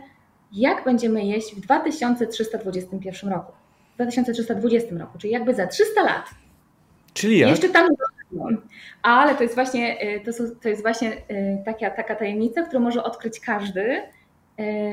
jak 0.51 0.83
będziemy 0.83 1.25
jeść 1.25 1.55
w 1.55 1.59
2321 1.59 3.29
roku. 3.29 3.51
W 3.91 3.95
2320 3.95 4.95
roku, 4.95 5.17
czyli 5.17 5.33
jakby 5.33 5.53
za 5.53 5.67
300 5.67 6.03
lat. 6.03 6.25
Czyli 7.13 7.39
jak? 7.39 7.49
Jeszcze 7.49 7.69
tam 7.69 7.87
ale 9.03 9.35
to 9.35 9.43
jest 9.43 9.55
właśnie, 9.55 10.15
y, 10.15 10.21
to, 10.25 10.33
są, 10.33 10.43
to 10.61 10.69
jest 10.69 10.81
właśnie 10.81 11.11
y, 11.11 11.63
taka, 11.65 11.89
taka 11.89 12.15
tajemnica, 12.15 12.63
którą 12.63 12.81
może 12.81 13.03
odkryć 13.03 13.39
każdy, 13.39 14.01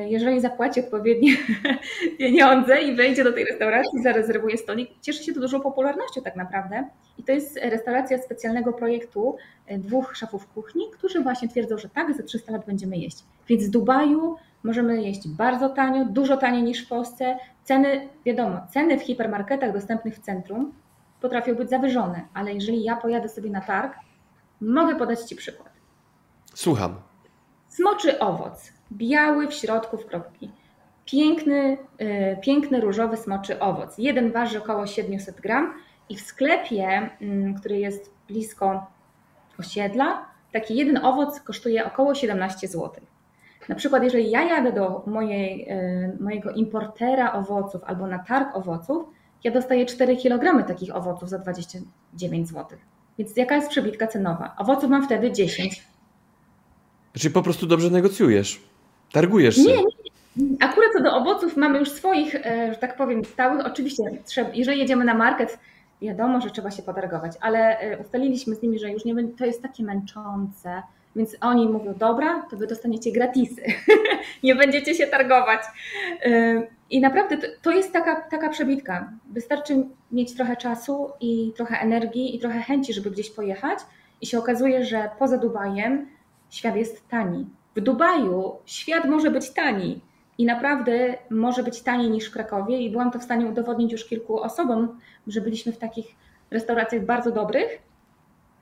jeżeli 0.09 0.41
zapłaci 0.41 0.81
odpowiednie 0.81 1.37
pieniądze 2.19 2.83
i 2.83 2.97
wejdzie 2.97 3.25
do 3.25 3.33
tej 3.33 3.45
restauracji, 3.45 4.03
zarezerwuje 4.03 4.59
stolik, 4.59 4.91
cieszy 5.01 5.25
się 5.25 5.33
to 5.33 5.41
dużą 5.41 5.61
popularnością 5.61 6.23
tak 6.23 6.37
naprawdę. 6.37 6.89
I 7.19 7.25
to 7.25 7.33
jest 7.33 7.59
restauracja 7.63 8.19
specjalnego 8.19 8.73
projektu 8.73 9.37
e, 9.67 9.79
dwóch 9.79 10.17
szefów 10.17 10.47
kuchni, 10.47 10.85
którzy 10.93 11.21
właśnie 11.21 11.49
twierdzą, 11.49 11.79
że 11.79 11.89
tak, 11.89 12.17
za 12.17 12.23
300 12.23 12.53
lat 12.53 12.67
będziemy 12.67 12.97
jeść. 12.97 13.25
Więc 13.49 13.67
w 13.67 13.71
Dubaju 13.71 14.37
możemy 14.63 15.03
jeść 15.03 15.29
bardzo 15.29 15.69
tanio, 15.69 16.05
dużo 16.05 16.37
taniej 16.37 16.63
niż 16.63 16.87
w 16.87 16.89
Polsce. 16.89 17.37
Ceny, 17.65 18.09
wiadomo, 18.27 18.61
ceny 18.71 18.99
w 18.99 19.03
hipermarketach 19.03 19.73
dostępnych 19.73 20.17
w 20.17 20.21
centrum 20.21 20.73
potrafią 21.21 21.55
być 21.55 21.71
zawyżone, 21.71 22.25
ale 22.35 22.55
jeżeli 22.55 22.85
ja 22.85 22.97
pojadę 22.97 23.29
sobie 23.29 23.51
na 23.51 23.61
targ, 23.61 23.95
mogę 24.61 24.97
podać 24.97 25.21
Ci 25.21 25.37
przykład. 25.37 25.71
Słucham. 26.55 26.95
Smoczy 27.69 28.19
owoc 28.19 28.80
biały 28.93 29.49
w 29.49 29.55
środku 29.55 29.99
w 29.99 30.07
kropki. 30.07 30.51
Piękny, 31.05 31.79
yy, 31.99 32.37
piękny 32.43 32.81
różowy 32.81 33.17
smoczy 33.17 33.61
owoc. 33.61 33.99
Jeden 33.99 34.33
waży 34.33 34.59
około 34.59 34.87
700 34.87 35.41
gram 35.41 35.75
i 36.09 36.17
w 36.17 36.21
sklepie, 36.21 37.11
yy, 37.21 37.55
który 37.61 37.79
jest 37.79 38.11
blisko 38.29 38.87
osiedla, 39.59 40.27
taki 40.53 40.77
jeden 40.77 41.05
owoc 41.05 41.41
kosztuje 41.41 41.85
około 41.85 42.15
17 42.15 42.69
zł. 42.69 42.91
Na 43.69 43.75
przykład, 43.75 44.03
jeżeli 44.03 44.31
ja 44.31 44.43
jadę 44.43 44.73
do 44.73 45.03
mojej, 45.07 45.59
yy, 45.59 46.17
mojego 46.21 46.51
importera 46.51 47.33
owoców 47.33 47.85
albo 47.85 48.07
na 48.07 48.19
targ 48.19 48.57
owoców, 48.57 49.09
ja 49.45 49.51
dostaję 49.51 49.87
4 49.87 50.17
kg 50.17 50.67
takich 50.67 50.97
owoców 50.97 51.29
za 51.29 51.39
29 51.39 52.49
zł. 52.49 52.79
Więc 53.19 53.37
jaka 53.37 53.55
jest 53.57 53.69
przebitka 53.69 54.07
cenowa? 54.07 54.55
Owoców 54.59 54.91
mam 54.91 55.05
wtedy 55.05 55.33
10. 55.33 55.85
Czyli 57.13 57.35
po 57.35 57.43
prostu 57.43 57.67
dobrze 57.67 57.91
negocjujesz. 57.91 58.70
Targujesz 59.13 59.57
się. 59.57 59.63
Nie, 59.63 59.77
nie. 60.37 60.57
Akurat 60.61 60.93
co 60.93 61.03
do 61.03 61.17
owoców 61.17 61.57
mamy 61.57 61.79
już 61.79 61.91
swoich, 61.91 62.35
e, 62.35 62.73
że 62.73 62.79
tak 62.79 62.97
powiem, 62.97 63.25
stałych. 63.25 63.67
Oczywiście, 63.67 64.03
jeżeli 64.55 64.79
jedziemy 64.79 65.05
na 65.05 65.15
market, 65.15 65.59
wiadomo, 66.03 66.41
że 66.41 66.51
trzeba 66.51 66.71
się 66.71 66.83
potargować, 66.83 67.33
ale 67.41 67.79
e, 67.79 67.99
ustaliliśmy 67.99 68.55
z 68.55 68.63
nimi, 68.63 68.79
że 68.79 68.91
już 68.91 69.05
nie 69.05 69.15
będzie, 69.15 69.37
to 69.37 69.47
jest 69.47 69.63
takie 69.63 69.83
męczące, 69.83 70.83
więc 71.17 71.37
oni 71.41 71.69
mówią, 71.69 71.95
dobra, 71.95 72.47
to 72.51 72.57
wy 72.57 72.67
dostaniecie 72.67 73.13
gratisy, 73.13 73.63
nie 74.43 74.55
będziecie 74.55 74.95
się 74.95 75.07
targować. 75.07 75.61
E, 76.23 76.63
I 76.91 77.01
naprawdę 77.01 77.37
to, 77.37 77.47
to 77.63 77.71
jest 77.71 77.93
taka, 77.93 78.21
taka 78.21 78.49
przebitka. 78.49 79.13
Wystarczy 79.31 79.85
mieć 80.13 80.35
trochę 80.35 80.57
czasu 80.57 81.11
i 81.21 81.53
trochę 81.57 81.81
energii 81.81 82.37
i 82.37 82.39
trochę 82.39 82.61
chęci, 82.61 82.93
żeby 82.93 83.11
gdzieś 83.11 83.31
pojechać 83.31 83.79
i 84.21 84.27
się 84.27 84.39
okazuje, 84.39 84.85
że 84.85 85.11
poza 85.19 85.39
Dubajem 85.39 86.07
świat 86.51 86.77
jest 86.77 87.09
tani 87.09 87.47
w 87.77 87.81
Dubaju 87.81 88.57
świat 88.67 89.05
może 89.05 89.31
być 89.31 89.51
tani 89.51 90.01
i 90.39 90.45
naprawdę 90.45 91.15
może 91.31 91.63
być 91.63 91.83
taniej 91.83 92.11
niż 92.11 92.29
w 92.29 92.33
Krakowie 92.33 92.79
i 92.79 92.91
byłam 92.91 93.11
to 93.11 93.19
w 93.19 93.25
stanie 93.25 93.47
udowodnić 93.47 93.93
już 93.93 94.05
kilku 94.05 94.41
osobom, 94.41 94.99
że 95.27 95.41
byliśmy 95.41 95.73
w 95.73 95.79
takich 95.79 96.07
restauracjach 96.51 97.05
bardzo 97.05 97.31
dobrych, 97.31 97.83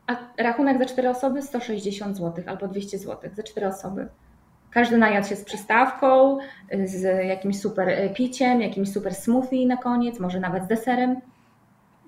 a 0.06 0.16
rachunek 0.36 0.78
za 0.78 0.84
cztery 0.84 1.08
osoby 1.08 1.42
160 1.42 2.16
zł 2.16 2.44
albo 2.46 2.68
200 2.68 2.98
zł 2.98 3.30
za 3.34 3.42
cztery 3.42 3.66
osoby. 3.66 4.08
Każdy 4.70 4.98
najadł 4.98 5.28
się 5.28 5.36
z 5.36 5.44
przystawką, 5.44 6.38
z 6.84 7.02
jakimś 7.26 7.60
super 7.60 8.12
piciem, 8.14 8.60
jakimś 8.60 8.92
super 8.92 9.14
smoothie 9.14 9.66
na 9.66 9.76
koniec, 9.76 10.20
może 10.20 10.40
nawet 10.40 10.64
z 10.64 10.66
deserem. 10.66 11.20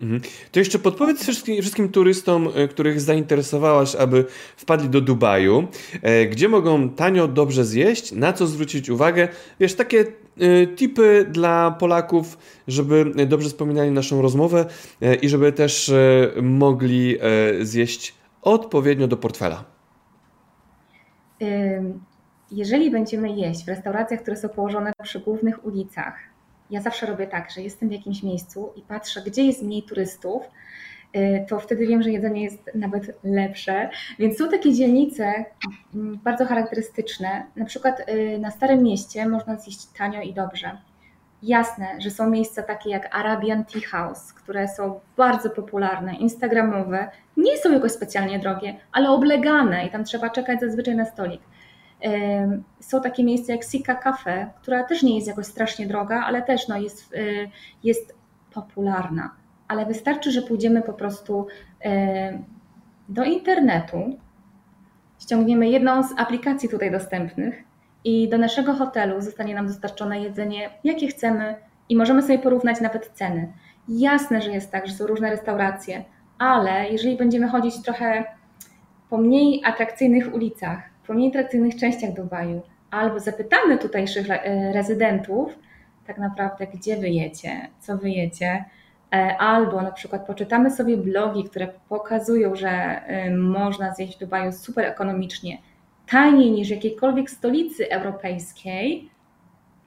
Mhm. 0.01 0.21
To 0.53 0.59
jeszcze 0.59 0.79
podpowiedz 0.79 1.23
wszystkim, 1.23 1.61
wszystkim, 1.61 1.89
turystom, 1.89 2.49
e, 2.55 2.69
których 2.69 3.01
zainteresowałaś, 3.01 3.95
aby 3.95 4.25
wpadli 4.57 4.89
do 4.89 5.01
Dubaju, 5.01 5.69
e, 6.03 6.27
gdzie 6.27 6.49
mogą 6.49 6.89
tanio, 6.89 7.29
dobrze 7.29 7.65
zjeść, 7.65 8.13
na 8.13 8.33
co 8.33 8.47
zwrócić 8.47 8.91
uwagę. 8.91 9.29
Wiesz, 9.61 9.75
takie 9.75 10.01
e, 10.01 10.67
tipy 10.67 11.27
dla 11.31 11.71
Polaków, 11.71 12.39
żeby 12.69 13.27
dobrze 13.27 13.49
wspominali 13.49 13.91
naszą 13.91 14.23
rozmowę 14.23 14.67
i 15.23 15.29
żeby 15.29 15.53
też 15.53 15.93
mogli 16.43 17.19
zjeść 17.61 18.15
odpowiednio 18.43 19.09
do 19.09 19.17
portfela. 19.17 19.65
Jeżeli 22.51 22.91
będziemy 22.91 23.31
jeść 23.31 23.65
w 23.65 23.69
restauracjach, 23.69 24.23
które 24.23 24.37
są 24.37 24.49
położone 24.49 24.93
przy 25.03 25.21
głównych 25.21 25.65
ulicach, 25.65 26.30
ja 26.71 26.81
zawsze 26.81 27.07
robię 27.07 27.27
tak, 27.27 27.51
że 27.51 27.63
jestem 27.63 27.89
w 27.89 27.93
jakimś 27.93 28.23
miejscu 28.23 28.73
i 28.77 28.83
patrzę, 28.83 29.23
gdzie 29.27 29.45
jest 29.45 29.63
mniej 29.63 29.83
turystów 29.83 30.43
y, 31.17 31.47
to 31.49 31.61
wtedy 31.61 31.87
wiem, 31.87 32.03
że 32.03 32.11
jedzenie 32.11 32.45
jest 32.45 32.71
nawet 32.75 33.19
lepsze. 33.25 33.91
Więc 34.19 34.39
są 34.39 34.49
takie 34.49 34.75
dzielnice 34.75 35.45
mm, 35.95 36.19
bardzo 36.25 36.47
charakterystyczne. 36.47 37.47
Na 37.57 37.65
przykład 37.65 38.09
y, 38.09 38.39
na 38.39 38.51
Starym 38.51 38.83
Mieście 38.83 39.29
można 39.29 39.57
zjeść 39.57 39.87
tanio 39.99 40.23
i 40.23 40.35
dobrze. 40.35 40.79
Jasne, 41.43 41.87
że 41.99 42.11
są 42.11 42.31
miejsca 42.31 42.63
takie 42.63 42.91
jak 42.91 43.17
Arabian 43.17 43.65
Tea 43.65 43.81
House, 43.91 44.33
które 44.33 44.69
są 44.69 45.01
bardzo 45.17 45.51
popularne, 45.51 46.15
instagramowe, 46.15 47.11
nie 47.37 47.57
są 47.57 47.73
jakoś 47.73 47.93
specjalnie 47.93 48.39
drogie, 48.39 48.77
ale 48.93 49.11
oblegane 49.11 49.87
i 49.87 49.91
tam 49.91 50.05
trzeba 50.05 50.31
czekać 50.31 50.61
zazwyczaj 50.61 50.97
na 50.97 51.05
stolik. 51.05 51.41
Są 52.81 53.01
takie 53.01 53.25
miejsca 53.25 53.53
jak 53.53 53.65
Sika 53.65 53.95
Cafe, 53.95 54.51
która 54.63 54.85
też 54.85 55.03
nie 55.03 55.15
jest 55.17 55.29
jakoś 55.29 55.47
strasznie 55.47 55.87
droga, 55.87 56.23
ale 56.27 56.43
też 56.43 56.69
no, 56.69 56.79
jest, 56.79 57.13
y, 57.13 57.51
jest 57.85 58.15
popularna. 58.55 59.31
Ale 59.69 59.87
wystarczy, 59.87 60.31
że 60.31 60.43
pójdziemy 60.43 60.83
po 60.83 60.93
prostu 60.93 61.47
do 63.09 63.25
internetu, 63.25 64.19
ściągniemy 65.21 65.69
jedną 65.69 66.03
z 66.03 66.13
aplikacji 66.17 66.69
tutaj 66.69 66.91
dostępnych 66.91 67.65
i 68.05 68.29
do 68.29 68.39
naszego 68.39 68.75
hotelu 68.75 69.21
zostanie 69.21 69.55
nam 69.55 69.67
dostarczone 69.67 70.21
jedzenie, 70.21 70.71
jakie 70.85 71.09
chcemy 71.09 71.55
i 71.89 71.97
możemy 71.97 72.23
sobie 72.23 72.39
porównać 72.39 72.81
nawet 72.81 73.07
ceny. 73.07 73.53
Jasne, 73.89 74.43
że 74.43 74.51
jest 74.51 74.71
tak, 74.71 74.87
że 74.87 74.93
są 74.93 75.07
różne 75.07 75.31
restauracje, 75.31 76.05
ale 76.39 76.91
jeżeli 76.91 77.17
będziemy 77.17 77.49
chodzić 77.49 77.83
trochę 77.83 78.25
po 79.11 79.19
mniej 79.19 79.65
atrakcyjnych 79.65 80.35
ulicach, 80.35 80.90
po 81.11 81.15
mniej 81.15 81.29
atrakcyjnych 81.29 81.77
częściach 81.77 82.13
Dubaju, 82.13 82.63
albo 82.91 83.21
zapytamy 83.21 83.79
tutejszych 83.79 84.31
e, 84.31 84.73
rezydentów, 84.73 85.59
tak 86.07 86.19
naprawdę, 86.19 86.67
gdzie 86.67 86.97
wyjecie, 86.97 87.69
co 87.81 87.99
wyjecie, 87.99 88.65
e, 89.13 89.37
albo 89.39 89.83
na 89.83 89.93
przykład 89.93 90.27
poczytamy 90.27 90.71
sobie 90.71 90.97
blogi, 90.97 91.45
które 91.45 91.69
pokazują, 91.89 92.57
że 92.57 92.69
e, 92.69 93.31
można 93.31 93.95
zjeść 93.95 94.17
w 94.17 94.21
Dubaju 94.21 94.53
super 94.53 94.85
ekonomicznie, 94.85 95.59
taniej 96.11 96.51
niż 96.51 96.71
jakiejkolwiek 96.71 97.31
stolicy 97.31 97.91
europejskiej, 97.91 99.11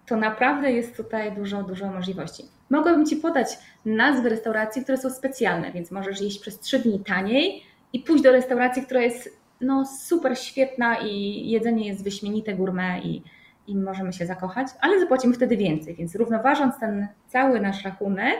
to 0.05 0.15
naprawdę 0.15 0.71
jest 0.71 0.97
tutaj 0.97 1.31
dużo, 1.31 1.63
dużo 1.63 1.91
możliwości. 1.91 2.43
Mogłabym 2.69 3.05
Ci 3.05 3.15
podać 3.15 3.57
nazwy 3.85 4.29
restauracji, 4.29 4.83
które 4.83 4.97
są 4.97 5.09
specjalne, 5.09 5.71
więc 5.71 5.91
możesz 5.91 6.21
jeść 6.21 6.39
przez 6.39 6.59
trzy 6.59 6.79
dni 6.79 6.99
taniej 6.99 7.63
i 7.93 7.99
pójść 7.99 8.23
do 8.23 8.31
restauracji, 8.31 8.81
która 8.81 9.01
jest 9.01 9.42
no, 9.63 9.85
super 9.85 10.39
świetna 10.39 10.97
i 10.97 11.43
jedzenie 11.49 11.87
jest 11.87 12.03
wyśmienite 12.03 12.55
gourmet 12.55 13.05
i, 13.05 13.23
i 13.67 13.75
możemy 13.75 14.13
się 14.13 14.25
zakochać, 14.25 14.67
ale 14.81 14.99
zapłacimy 14.99 15.33
wtedy 15.33 15.57
więcej, 15.57 15.95
więc 15.95 16.15
równoważąc 16.15 16.79
ten 16.79 17.07
cały 17.27 17.59
nasz 17.59 17.83
rachunek, 17.83 18.39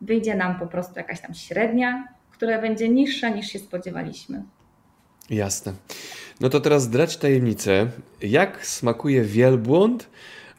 wyjdzie 0.00 0.34
nam 0.34 0.58
po 0.58 0.66
prostu 0.66 0.94
jakaś 0.96 1.20
tam 1.20 1.34
średnia, 1.34 2.08
która 2.30 2.60
będzie 2.60 2.88
niższa 2.88 3.28
niż 3.28 3.46
się 3.46 3.58
spodziewaliśmy. 3.58 4.42
Jasne. 5.30 5.72
No 6.40 6.48
to 6.48 6.60
teraz 6.60 6.82
zdrać 6.82 7.16
tajemnicę. 7.16 7.86
Jak 8.22 8.66
smakuje 8.66 9.22
wielbłąd 9.22 10.08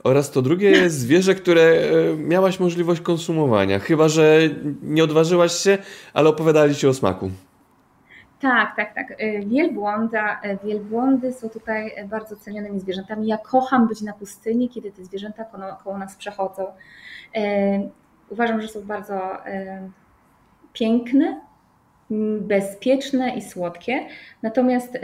oraz 0.04 0.32
to 0.32 0.42
drugie 0.42 0.90
zwierzę, 1.04 1.36
które 1.36 1.62
e, 1.64 2.18
miałaś 2.18 2.60
możliwość 2.60 3.02
konsumowania. 3.02 3.80
Chyba, 3.80 4.10
że 4.10 4.40
nie 4.82 5.04
odważyłaś 5.04 5.54
się, 5.54 5.78
ale 6.14 6.30
opowiadali 6.30 6.76
ci 6.76 6.88
o 6.88 6.94
smaku. 6.94 7.32
Tak, 8.44 8.76
tak, 8.76 8.94
tak. 8.96 9.12
E, 9.12 9.40
wielbłąda, 9.40 10.42
e, 10.42 10.58
wielbłądy 10.58 11.34
są 11.34 11.50
tutaj 11.50 11.92
bardzo 12.10 12.36
cenionymi 12.36 12.80
zwierzętami. 12.80 13.28
Ja 13.28 13.38
kocham 13.38 13.88
być 13.88 14.02
na 14.02 14.14
pustyni, 14.14 14.70
kiedy 14.70 14.92
te 14.92 15.06
zwierzęta 15.06 15.46
koło, 15.46 15.64
koło 15.84 15.98
nas 15.98 16.16
przechodzą. 16.16 16.66
Uważam, 18.30 18.62
że 18.62 18.68
są 18.68 18.82
bardzo 18.82 19.38
piękne, 20.74 21.42
bezpieczne 22.40 23.36
i 23.36 23.42
słodkie. 23.42 24.08
Natomiast 24.42 24.98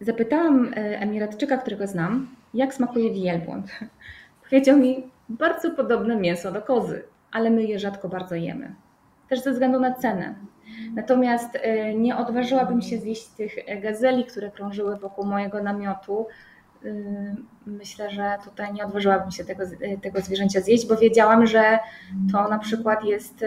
Zapytałam 0.00 0.70
Emiratczyka, 0.74 1.56
którego 1.56 1.86
znam, 1.86 2.28
jak 2.54 2.74
smakuje 2.74 3.12
wielbłąd. 3.12 3.66
Powiedział 4.50 4.78
mi, 4.78 5.10
bardzo 5.28 5.70
podobne 5.70 6.16
mięso 6.16 6.52
do 6.52 6.62
kozy, 6.62 7.04
ale 7.32 7.50
my 7.50 7.64
je 7.64 7.78
rzadko 7.78 8.08
bardzo 8.08 8.34
jemy. 8.34 8.74
Też 9.28 9.40
ze 9.40 9.52
względu 9.52 9.80
na 9.80 9.94
cenę. 9.94 10.34
Natomiast 10.94 11.48
e, 11.54 11.94
nie 11.94 12.16
odważyłabym 12.16 12.82
się 12.82 12.98
zjeść 12.98 13.26
tych 13.26 13.56
gazeli, 13.82 14.24
które 14.24 14.50
krążyły 14.50 14.96
wokół 14.96 15.24
mojego 15.24 15.62
namiotu. 15.62 16.26
E, 16.84 16.88
myślę, 17.66 18.10
że 18.10 18.36
tutaj 18.44 18.72
nie 18.72 18.84
odważyłabym 18.84 19.30
się 19.30 19.44
tego, 19.44 19.64
tego 20.02 20.20
zwierzęcia 20.20 20.60
zjeść, 20.60 20.88
bo 20.88 20.96
wiedziałam, 20.96 21.46
że 21.46 21.78
to 22.32 22.48
na 22.48 22.58
przykład 22.58 23.04
jest. 23.04 23.44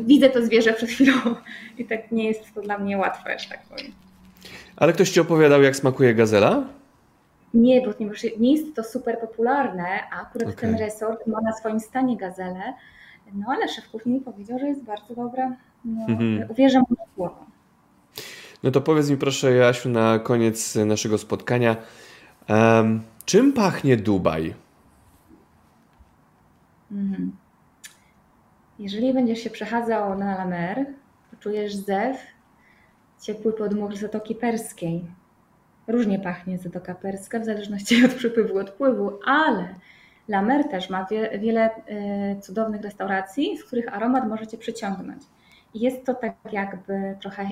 Widzę 0.00 0.30
to 0.30 0.44
zwierzę 0.44 0.72
przed 0.72 0.90
chwilą 0.90 1.14
i 1.78 1.84
tak 1.84 2.12
nie 2.12 2.28
jest 2.28 2.54
to 2.54 2.60
dla 2.60 2.78
mnie 2.78 2.98
łatwe, 2.98 3.38
że 3.38 3.48
tak 3.48 3.62
powiem. 3.62 3.92
Ale 4.76 4.92
ktoś 4.92 5.10
ci 5.10 5.20
opowiadał, 5.20 5.62
jak 5.62 5.76
smakuje 5.76 6.14
gazela? 6.14 6.64
Nie, 7.54 7.80
bo 7.80 7.92
nie 8.38 8.52
jest 8.52 8.76
to 8.76 8.84
super 8.84 9.18
popularne, 9.20 9.86
a 10.12 10.22
akurat 10.22 10.48
okay. 10.48 10.60
ten 10.60 10.78
resort 10.78 11.26
ma 11.26 11.40
na 11.40 11.52
swoim 11.52 11.80
stanie 11.80 12.16
gazelę. 12.16 12.74
No 13.34 13.46
ale 13.48 13.68
szef 13.68 13.90
kuchni 13.90 14.20
powiedział, 14.20 14.58
że 14.58 14.66
jest 14.66 14.84
bardzo 14.84 15.14
dobra. 15.14 15.56
No, 15.84 16.06
mhm. 16.08 16.50
Uwierzam 16.50 16.84
mu 16.90 16.96
słowo. 17.14 17.46
No 18.62 18.70
to 18.70 18.80
powiedz 18.80 19.10
mi 19.10 19.16
proszę, 19.16 19.52
Jasiu, 19.52 19.88
na 19.88 20.18
koniec 20.18 20.74
naszego 20.74 21.18
spotkania, 21.18 21.76
um, 22.48 23.02
czym 23.24 23.52
pachnie 23.52 23.96
Dubaj? 23.96 24.54
Mhm. 26.92 27.32
Jeżeli 28.78 29.14
będziesz 29.14 29.38
się 29.38 29.50
przechadzał 29.50 30.18
na 30.18 30.36
Lamer, 30.36 30.86
to 31.30 31.36
czujesz 31.36 31.74
zew 31.74 32.16
ciepły 33.20 33.52
podmuch 33.52 33.96
Zatoki 33.96 34.34
Perskiej. 34.34 35.04
Różnie 35.88 36.18
pachnie 36.18 36.58
Zatoka 36.58 36.94
Perska 36.94 37.38
w 37.38 37.44
zależności 37.44 37.96
od 38.06 38.14
przypływu, 38.14 38.58
odpływu, 38.58 39.18
ale 39.26 39.74
La 40.32 40.42
Mer 40.42 40.68
też 40.68 40.90
ma 40.90 41.04
wie, 41.04 41.38
wiele 41.38 41.70
y, 42.36 42.40
cudownych 42.40 42.82
restauracji, 42.82 43.58
z 43.58 43.64
których 43.64 43.94
aromat 43.94 44.28
możecie 44.28 44.58
przyciągnąć. 44.58 45.22
Jest 45.74 46.06
to 46.06 46.14
tak 46.14 46.34
jakby 46.52 47.16
trochę 47.20 47.48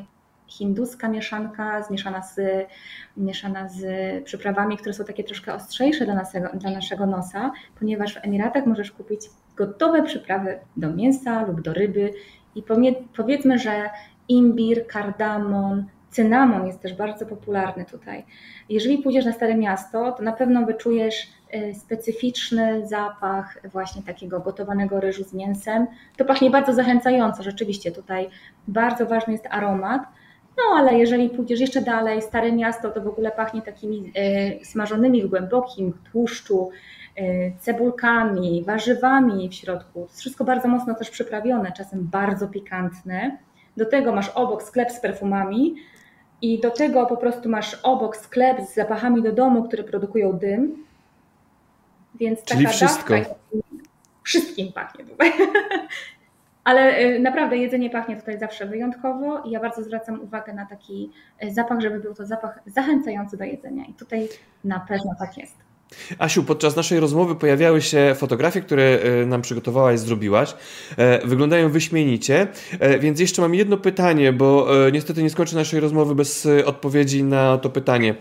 hinduska 0.47 1.09
mieszanka 1.09 1.83
zmieszana 1.83 2.23
z, 2.23 2.41
mieszana 3.17 3.69
z 3.69 3.85
przyprawami, 4.25 4.77
które 4.77 4.93
są 4.93 5.05
takie 5.05 5.25
troszkę 5.25 5.55
ostrzejsze 5.55 6.05
dla 6.05 6.15
naszego, 6.15 6.49
dla 6.55 6.71
naszego 6.71 7.07
nosa, 7.07 7.53
ponieważ 7.79 8.15
w 8.15 8.25
Emiratach 8.25 8.67
możesz 8.67 8.93
kupić 8.93 9.21
gotowe 9.57 10.03
przyprawy 10.03 10.59
do 10.77 10.91
mięsa 10.91 11.47
lub 11.47 11.61
do 11.61 11.73
ryby 11.73 12.13
i 12.55 12.63
powiedzmy, 13.17 13.59
że 13.59 13.91
imbir, 14.29 14.87
kardamon, 14.87 15.87
cynamon 16.11 16.67
jest 16.67 16.81
też 16.81 16.95
bardzo 16.95 17.27
popularny 17.27 17.85
tutaj. 17.85 18.25
Jeżeli 18.69 18.99
pójdziesz 18.99 19.25
na 19.25 19.33
Stare 19.33 19.55
Miasto, 19.55 20.13
to 20.13 20.23
na 20.23 20.33
pewno 20.33 20.67
wyczujesz 20.67 21.29
y, 21.55 21.75
specyficzny 21.75 22.89
zapach 22.89 23.59
właśnie 23.65 24.03
takiego 24.03 24.41
gotowanego 24.41 25.01
ryżu 25.01 25.25
z 25.25 25.35
mięsem. 25.35 25.87
To 26.17 26.25
pachnie 26.25 26.51
bardzo 26.51 26.73
zachęcająco, 26.73 27.43
rzeczywiście 27.43 27.93
tutaj 27.93 28.29
bardzo 28.69 29.07
ważny 29.07 29.33
jest 29.33 29.47
aromat. 29.51 30.03
No 30.57 30.79
ale 30.79 30.99
jeżeli 30.99 31.29
pójdziesz 31.31 31.61
jeszcze 31.61 31.81
dalej, 31.81 32.23
Stare 32.23 32.53
Miasto 32.53 32.91
to 32.91 33.01
w 33.01 33.09
ogóle 33.09 33.31
pachnie 33.31 33.63
takimi 33.63 34.13
y, 34.63 34.65
smażonymi 34.65 35.23
w 35.23 35.31
głębokim 35.31 35.93
tłuszczu, 36.13 36.71
y, 37.19 37.53
cebulkami, 37.59 38.65
warzywami 38.67 39.49
w 39.49 39.55
środku. 39.55 40.01
To 40.01 40.01
jest 40.01 40.21
wszystko 40.21 40.45
bardzo 40.45 40.69
mocno 40.69 40.95
też 40.95 41.11
przyprawione, 41.11 41.73
czasem 41.73 42.09
bardzo 42.13 42.49
pikantne 42.49 43.39
do 43.77 43.87
tego 43.87 44.13
masz 44.13 44.29
obok 44.29 44.63
sklep 44.63 44.91
z 44.91 45.01
perfumami 45.01 45.75
i 46.43 46.61
do 46.61 46.71
tego 46.71 47.07
po 47.07 47.17
prostu 47.17 47.49
masz 47.49 47.75
obok 47.83 48.17
sklep 48.17 48.61
z 48.61 48.75
zapachami 48.75 49.23
do 49.23 49.33
domu, 49.33 49.63
które 49.63 49.85
produkują 49.85 50.33
dym. 50.33 50.85
Więc 52.15 52.45
Czyli 52.45 52.65
taka 52.65 52.77
wszystko. 52.77 53.15
Dawka, 53.15 53.35
wszystkim 54.23 54.73
pachnie 54.73 55.05
tutaj. 55.05 55.33
Ale 56.65 57.01
y, 57.01 57.19
naprawdę 57.19 57.57
jedzenie 57.57 57.91
pachnie 57.91 58.17
tutaj 58.17 58.39
zawsze 58.39 58.67
wyjątkowo 58.67 59.43
i 59.43 59.51
ja 59.51 59.61
bardzo 59.61 59.83
zwracam 59.83 60.21
uwagę 60.21 60.53
na 60.53 60.67
taki 60.67 61.11
y, 61.45 61.55
zapach, 61.55 61.81
żeby 61.81 62.01
był 62.01 62.15
to 62.15 62.27
zapach 62.27 62.61
zachęcający 62.67 63.37
do 63.37 63.45
jedzenia. 63.45 63.85
I 63.85 63.95
tutaj 63.95 64.29
na 64.65 64.81
pewno 64.81 65.15
tak 65.19 65.39
jest. 65.39 65.70
Asiu, 66.19 66.45
podczas 66.45 66.77
naszej 66.77 67.01
rozmowy 67.01 67.37
pojawiały 67.37 67.83
się 67.83 68.15
fotografie, 68.19 68.61
które 68.61 68.83
e, 68.83 69.27
nam 69.27 69.43
przygotowałaś, 69.43 70.01
zrobiłaś. 70.01 70.55
E, 70.97 71.27
wyglądają 71.27 71.71
wyśmienicie, 71.71 72.49
e, 72.81 72.99
więc 72.99 73.21
jeszcze 73.21 73.43
mam 73.43 73.55
jedno 73.55 73.77
pytanie, 73.77 74.33
bo 74.33 74.69
niestety 74.93 75.23
nie 75.23 75.31
skończę 75.31 75.57
naszej 75.57 75.81
rozmowy 75.81 76.15
bez 76.15 76.49
odpowiedzi 76.65 77.25
na 77.25 77.59
to 77.59 77.71
pytanie. 77.71 78.15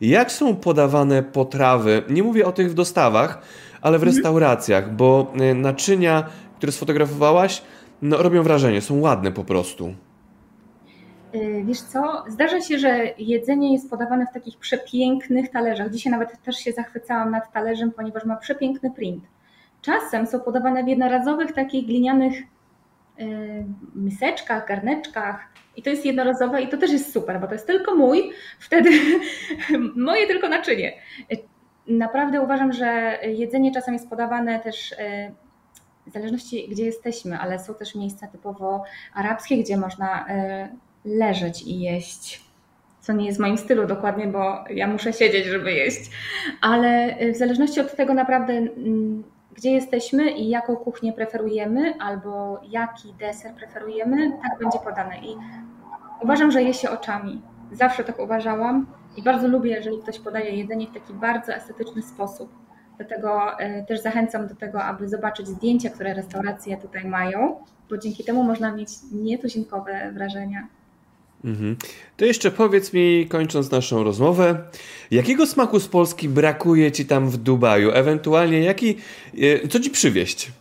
Jak 0.00 0.32
są 0.32 0.56
podawane 0.56 1.22
potrawy? 1.22 2.02
Nie 2.10 2.22
mówię 2.22 2.46
o 2.46 2.52
tych 2.52 2.70
w 2.70 2.74
dostawach, 2.74 3.42
ale 3.80 3.98
w 3.98 4.02
mhm. 4.02 4.16
restauracjach, 4.16 4.94
bo 4.94 5.32
naczynia, 5.54 6.26
które 6.56 6.72
sfotografowałaś, 6.72 7.62
no, 8.02 8.22
robią 8.22 8.42
wrażenie, 8.42 8.80
są 8.80 9.00
ładne 9.00 9.32
po 9.32 9.44
prostu. 9.44 9.94
Y, 11.36 11.62
wiesz 11.64 11.80
co, 11.80 12.24
zdarza 12.28 12.60
się, 12.60 12.78
że 12.78 12.98
jedzenie 13.18 13.72
jest 13.72 13.90
podawane 13.90 14.26
w 14.26 14.32
takich 14.34 14.58
przepięknych 14.58 15.50
talerzach. 15.50 15.90
Dzisiaj 15.90 16.12
nawet 16.12 16.42
też 16.42 16.56
się 16.56 16.72
zachwycałam 16.72 17.30
nad 17.30 17.52
talerzem, 17.52 17.92
ponieważ 17.92 18.24
ma 18.24 18.36
przepiękny 18.36 18.90
print. 18.90 19.24
Czasem 19.82 20.26
są 20.26 20.40
podawane 20.40 20.84
w 20.84 20.88
jednorazowych 20.88 21.52
takich 21.52 21.86
glinianych 21.86 22.34
miseczkach, 23.94 24.68
garneczkach. 24.68 25.48
I 25.76 25.82
to 25.82 25.90
jest 25.90 26.06
jednorazowe 26.06 26.62
i 26.62 26.68
to 26.68 26.76
też 26.76 26.92
jest 26.92 27.12
super, 27.12 27.40
bo 27.40 27.46
to 27.46 27.52
jest 27.52 27.66
tylko 27.66 27.94
mój, 27.94 28.32
wtedy 28.58 28.90
moje 29.96 30.26
tylko 30.26 30.48
naczynie. 30.48 30.92
Naprawdę 31.86 32.40
uważam, 32.40 32.72
że 32.72 33.18
jedzenie 33.22 33.72
czasem 33.72 33.94
jest 33.94 34.10
podawane 34.10 34.60
też 34.60 34.94
w 36.06 36.12
zależności 36.12 36.68
gdzie 36.68 36.84
jesteśmy, 36.84 37.38
ale 37.38 37.58
są 37.58 37.74
też 37.74 37.94
miejsca 37.94 38.26
typowo 38.26 38.84
arabskie, 39.14 39.58
gdzie 39.58 39.76
można 39.76 40.26
leżeć 41.06 41.62
i 41.62 41.80
jeść 41.80 42.46
co 43.06 43.12
nie 43.12 43.26
jest 43.26 43.38
w 43.38 43.40
moim 43.40 43.58
stylu 43.58 43.86
dokładnie, 43.86 44.26
bo 44.26 44.64
ja 44.70 44.86
muszę 44.86 45.12
siedzieć, 45.12 45.46
żeby 45.46 45.72
jeść. 45.72 46.10
Ale 46.60 47.16
w 47.32 47.36
zależności 47.36 47.80
od 47.80 47.96
tego 47.96 48.14
naprawdę, 48.14 48.52
mm, 48.52 49.24
gdzie 49.54 49.70
jesteśmy 49.70 50.30
i 50.30 50.48
jaką 50.48 50.76
kuchnię 50.76 51.12
preferujemy, 51.12 51.94
albo 51.98 52.60
jaki 52.68 53.14
deser 53.18 53.54
preferujemy, 53.54 54.30
tak 54.42 54.58
będzie 54.58 54.78
podane. 54.78 55.18
I 55.18 55.36
uważam, 56.22 56.50
że 56.50 56.62
je 56.62 56.74
się 56.74 56.90
oczami. 56.90 57.42
Zawsze 57.72 58.04
tak 58.04 58.18
uważałam 58.18 58.86
i 59.16 59.22
bardzo 59.22 59.48
lubię, 59.48 59.70
jeżeli 59.70 59.98
ktoś 59.98 60.18
podaje 60.18 60.56
jedzenie 60.56 60.86
w 60.86 60.94
taki 60.94 61.12
bardzo 61.14 61.54
estetyczny 61.54 62.02
sposób. 62.02 62.50
Dlatego 62.96 63.58
e, 63.58 63.84
też 63.84 64.00
zachęcam 64.00 64.46
do 64.46 64.54
tego, 64.54 64.82
aby 64.82 65.08
zobaczyć 65.08 65.48
zdjęcia, 65.48 65.90
które 65.90 66.14
restauracje 66.14 66.76
tutaj 66.76 67.04
mają, 67.04 67.64
bo 67.90 67.98
dzięki 67.98 68.24
temu 68.24 68.42
można 68.42 68.72
mieć 68.72 68.90
nietuzinkowe 69.12 70.12
wrażenia. 70.12 70.68
Mhm. 71.46 71.76
To 72.16 72.24
jeszcze 72.24 72.50
powiedz 72.50 72.92
mi, 72.92 73.26
kończąc 73.28 73.70
naszą 73.70 74.04
rozmowę, 74.04 74.58
jakiego 75.10 75.46
smaku 75.46 75.80
z 75.80 75.88
Polski 75.88 76.28
brakuje 76.28 76.92
ci 76.92 77.06
tam 77.06 77.30
w 77.30 77.36
Dubaju? 77.36 77.90
Ewentualnie 77.90 78.60
jaki, 78.60 78.96
e, 79.64 79.68
co 79.68 79.80
ci 79.80 79.90
przywieźć? 79.90 80.52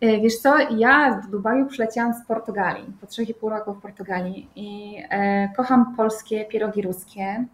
E, 0.00 0.20
wiesz 0.20 0.36
co, 0.36 0.58
ja 0.58 1.20
w 1.26 1.30
Dubaju 1.30 1.66
przyleciałam 1.66 2.14
z 2.14 2.26
Portugalii, 2.26 2.84
po 3.00 3.06
3,5 3.06 3.50
roku 3.50 3.74
w 3.74 3.82
Portugalii 3.82 4.48
i 4.56 4.96
e, 5.10 5.48
kocham 5.56 5.96
polskie 5.96 6.44
pierogi 6.44 6.82
ruskie. 6.82 7.44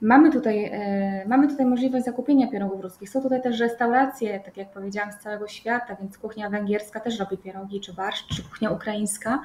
Mamy 0.00 0.32
tutaj, 0.32 0.64
e, 0.64 1.24
mamy 1.28 1.48
tutaj 1.48 1.66
możliwość 1.66 2.04
zakupienia 2.04 2.50
pierogów 2.50 2.80
ruskich. 2.82 3.10
Są 3.10 3.22
tutaj 3.22 3.42
też 3.42 3.60
restauracje, 3.60 4.40
tak 4.40 4.56
jak 4.56 4.72
powiedziałam, 4.72 5.12
z 5.12 5.18
całego 5.18 5.48
świata, 5.48 5.96
więc 6.00 6.18
kuchnia 6.18 6.50
węgierska 6.50 7.00
też 7.00 7.18
robi 7.18 7.38
pierogi, 7.38 7.80
czy 7.80 7.92
barszcz, 7.92 8.36
czy 8.36 8.42
kuchnia 8.42 8.70
ukraińska, 8.70 9.42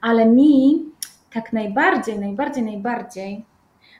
ale 0.00 0.26
mi 0.26 0.84
tak 1.32 1.52
najbardziej, 1.52 2.18
najbardziej, 2.18 2.62
najbardziej 2.62 3.44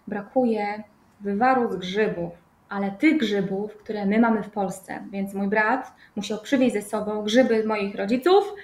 brakuje 0.07 0.83
wywaru 1.20 1.72
z 1.72 1.76
grzybów, 1.76 2.33
ale 2.68 2.91
tych 2.91 3.18
grzybów, 3.18 3.76
które 3.76 4.07
my 4.07 4.18
mamy 4.18 4.43
w 4.43 4.51
Polsce. 4.51 5.05
Więc 5.11 5.35
mój 5.35 5.49
brat 5.49 5.93
musiał 6.16 6.39
przywieźć 6.39 6.72
ze 6.72 6.83
sobą 6.83 7.22
grzyby 7.22 7.64
moich 7.64 7.95
rodziców, 7.95 8.55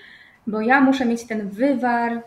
bo 0.46 0.60
ja 0.60 0.80
muszę 0.80 1.06
mieć 1.06 1.26
ten 1.26 1.48
wywar 1.48 2.22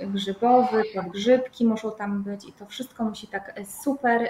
grzybowy, 0.00 0.82
podgrzybki 0.94 1.66
muszą 1.66 1.92
tam 1.92 2.22
być 2.22 2.48
i 2.48 2.52
to 2.52 2.66
wszystko 2.66 3.04
musi 3.04 3.26
tak 3.26 3.60
super 3.82 4.22
y, 4.22 4.28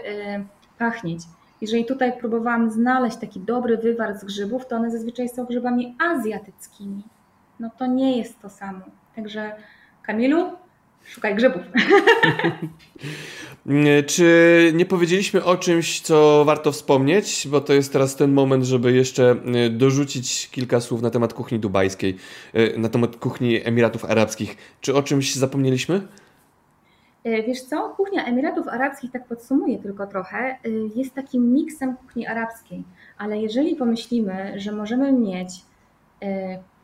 pachnieć. 0.78 1.22
Jeżeli 1.60 1.84
tutaj 1.84 2.18
próbowałam 2.18 2.70
znaleźć 2.70 3.16
taki 3.16 3.40
dobry 3.40 3.78
wywar 3.78 4.18
z 4.18 4.24
grzybów, 4.24 4.66
to 4.66 4.76
one 4.76 4.90
zazwyczaj 4.90 5.28
są 5.28 5.44
grzybami 5.44 5.96
azjatyckimi. 5.98 7.02
No 7.60 7.70
to 7.78 7.86
nie 7.86 8.18
jest 8.18 8.40
to 8.40 8.48
samo. 8.48 8.80
Także 9.16 9.56
Kamilu, 10.02 10.50
szukaj 11.04 11.34
grzybów. 11.34 11.62
Czy 14.06 14.72
nie 14.74 14.86
powiedzieliśmy 14.86 15.44
o 15.44 15.56
czymś, 15.56 16.00
co 16.00 16.44
warto 16.44 16.72
wspomnieć, 16.72 17.48
bo 17.50 17.60
to 17.60 17.72
jest 17.72 17.92
teraz 17.92 18.16
ten 18.16 18.32
moment, 18.32 18.64
żeby 18.64 18.92
jeszcze 18.92 19.30
e, 19.30 19.70
dorzucić 19.70 20.50
kilka 20.50 20.80
słów 20.80 21.02
na 21.02 21.10
temat 21.10 21.34
kuchni 21.34 21.58
dubajskiej, 21.58 22.16
e, 22.52 22.78
na 22.78 22.88
temat 22.88 23.16
kuchni 23.16 23.66
Emiratów 23.66 24.04
Arabskich. 24.04 24.56
Czy 24.80 24.94
o 24.94 25.02
czymś 25.02 25.34
zapomnieliśmy? 25.34 26.08
E, 27.24 27.42
wiesz 27.42 27.60
co, 27.60 27.94
kuchnia 27.96 28.24
Emiratów 28.24 28.68
Arabskich, 28.68 29.10
tak 29.10 29.28
podsumuję 29.28 29.78
tylko 29.78 30.06
trochę, 30.06 30.58
jest 30.96 31.14
takim 31.14 31.52
miksem 31.52 31.96
kuchni 31.96 32.26
arabskiej, 32.26 32.84
ale 33.18 33.38
jeżeli 33.38 33.76
pomyślimy, 33.76 34.52
że 34.56 34.72
możemy 34.72 35.12
mieć 35.12 35.48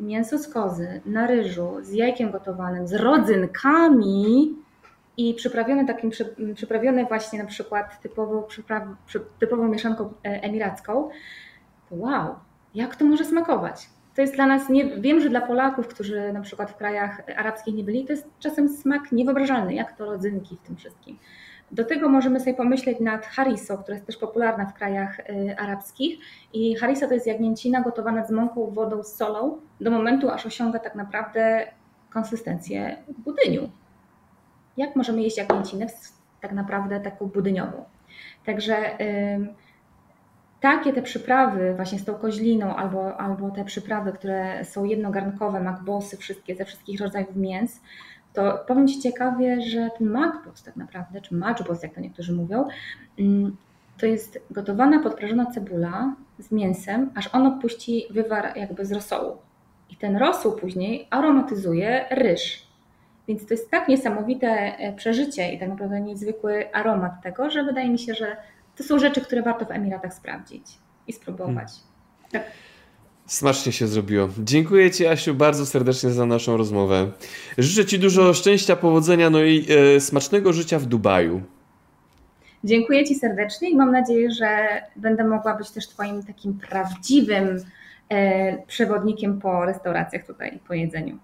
mięso 0.00 0.38
z 0.38 0.48
kozy 0.48 1.00
na 1.06 1.26
ryżu 1.26 1.76
z 1.80 1.92
jajkiem 1.92 2.30
gotowanym, 2.30 2.88
z 2.88 2.94
rodzynkami 2.94 4.54
i 5.16 5.34
przyprawione 5.34 5.86
takim 5.86 6.10
przyprawione 6.54 7.04
właśnie 7.04 7.38
na 7.38 7.48
przykład 7.48 8.00
typową, 8.00 8.42
typową 9.38 9.68
mieszanką 9.68 10.04
e, 10.04 10.42
emiracką, 10.42 11.10
wow, 11.90 12.34
jak 12.74 12.96
to 12.96 13.04
może 13.04 13.24
smakować? 13.24 13.90
To 14.14 14.20
jest 14.20 14.34
dla 14.34 14.46
nas, 14.46 14.68
nie, 14.68 15.00
wiem, 15.00 15.20
że 15.20 15.30
dla 15.30 15.40
Polaków, 15.40 15.88
którzy 15.88 16.32
na 16.32 16.40
przykład 16.40 16.70
w 16.70 16.76
krajach 16.76 17.22
arabskich 17.36 17.74
nie 17.74 17.84
byli, 17.84 18.04
to 18.04 18.12
jest 18.12 18.26
czasem 18.38 18.68
smak 18.68 19.12
niewyobrażalny, 19.12 19.74
jak 19.74 19.96
to 19.96 20.06
rodzynki 20.06 20.56
w 20.56 20.66
tym 20.66 20.76
wszystkim. 20.76 21.18
Do 21.72 21.84
tego 21.84 22.08
możemy 22.08 22.40
sobie 22.40 22.54
pomyśleć 22.54 23.00
nad 23.00 23.26
harisą, 23.26 23.76
która 23.76 23.94
jest 23.94 24.06
też 24.06 24.16
popularna 24.16 24.66
w 24.66 24.74
krajach 24.74 25.20
y, 25.20 25.56
arabskich. 25.58 26.18
I 26.52 26.76
harisa 26.76 27.08
to 27.08 27.14
jest 27.14 27.26
jagnięcina 27.26 27.80
gotowana 27.80 28.24
z 28.24 28.30
mąką, 28.30 28.70
wodą, 28.70 29.02
z 29.02 29.14
solą 29.14 29.60
do 29.80 29.90
momentu, 29.90 30.30
aż 30.30 30.46
osiąga 30.46 30.78
tak 30.78 30.94
naprawdę 30.94 31.66
konsystencję 32.10 32.96
budyniu. 33.08 33.70
Jak 34.76 34.96
możemy 34.96 35.22
jeść 35.22 35.36
jagnięcinę 35.36 35.86
tak 36.40 36.52
naprawdę 36.52 37.00
taką 37.00 37.26
budyniową? 37.26 37.84
Także 38.46 38.98
takie 40.60 40.92
te 40.92 41.02
przyprawy 41.02 41.74
właśnie 41.74 41.98
z 41.98 42.04
tą 42.04 42.14
koźliną 42.14 42.76
albo, 42.76 43.16
albo 43.16 43.50
te 43.50 43.64
przyprawy, 43.64 44.12
które 44.12 44.64
są 44.64 44.84
jednogarnkowe, 44.84 45.60
makbosy, 45.60 46.16
wszystkie 46.16 46.54
ze 46.56 46.64
wszystkich 46.64 47.00
rodzajów 47.00 47.36
mięs, 47.36 47.80
to 48.38 48.64
powiem 48.66 48.88
Ci 48.88 49.00
ciekawie, 49.00 49.60
że 49.60 49.90
ten 49.98 50.10
makbos 50.10 50.62
tak 50.62 50.76
naprawdę, 50.76 51.20
czy 51.20 51.34
matchbos, 51.34 51.82
jak 51.82 51.94
to 51.94 52.00
niektórzy 52.00 52.32
mówią, 52.32 52.68
mm, 53.18 53.56
to 54.00 54.06
jest 54.06 54.40
gotowana, 54.50 55.02
podprażona 55.02 55.46
cebula 55.46 56.14
z 56.38 56.52
mięsem, 56.52 57.10
aż 57.14 57.34
ono 57.34 57.58
puści 57.58 58.04
wywar 58.10 58.56
jakby 58.56 58.86
z 58.86 58.92
rosołu. 58.92 59.36
I 59.90 59.96
ten 59.96 60.16
rosół 60.16 60.52
później 60.52 61.06
aromatyzuje 61.10 62.06
ryż. 62.10 62.68
Więc 63.28 63.46
to 63.46 63.54
jest 63.54 63.70
tak 63.70 63.88
niesamowite 63.88 64.48
e, 64.48 64.92
przeżycie 64.92 65.52
i 65.52 65.58
tak 65.58 65.68
naprawdę 65.68 66.00
niezwykły 66.00 66.74
aromat 66.74 67.12
tego, 67.22 67.50
że 67.50 67.64
wydaje 67.64 67.90
mi 67.90 67.98
się, 67.98 68.14
że 68.14 68.36
to 68.76 68.82
są 68.82 68.98
rzeczy, 68.98 69.20
które 69.20 69.42
warto 69.42 69.64
w 69.64 69.70
Emiratach 69.70 70.14
sprawdzić 70.14 70.66
i 71.06 71.12
spróbować. 71.12 71.68
Hmm. 71.68 72.30
Tak. 72.32 72.42
Smacznie 73.28 73.72
się 73.72 73.86
zrobiło. 73.86 74.28
Dziękuję 74.38 74.90
Ci, 74.90 75.06
Asiu, 75.06 75.34
bardzo 75.34 75.66
serdecznie 75.66 76.10
za 76.10 76.26
naszą 76.26 76.56
rozmowę. 76.56 77.10
Życzę 77.58 77.86
Ci 77.86 77.98
dużo 77.98 78.34
szczęścia, 78.34 78.76
powodzenia, 78.76 79.30
no 79.30 79.42
i 79.42 79.66
e, 79.96 80.00
smacznego 80.00 80.52
życia 80.52 80.78
w 80.78 80.86
Dubaju. 80.86 81.42
Dziękuję 82.64 83.04
Ci 83.04 83.14
serdecznie 83.14 83.70
i 83.70 83.76
mam 83.76 83.92
nadzieję, 83.92 84.30
że 84.30 84.68
będę 84.96 85.24
mogła 85.24 85.54
być 85.54 85.70
też 85.70 85.88
Twoim 85.88 86.22
takim 86.22 86.58
prawdziwym 86.70 87.64
e, 88.08 88.62
przewodnikiem 88.66 89.40
po 89.40 89.64
restauracjach 89.64 90.26
tutaj, 90.26 90.58
po 90.68 90.74
jedzeniu. 90.74 91.18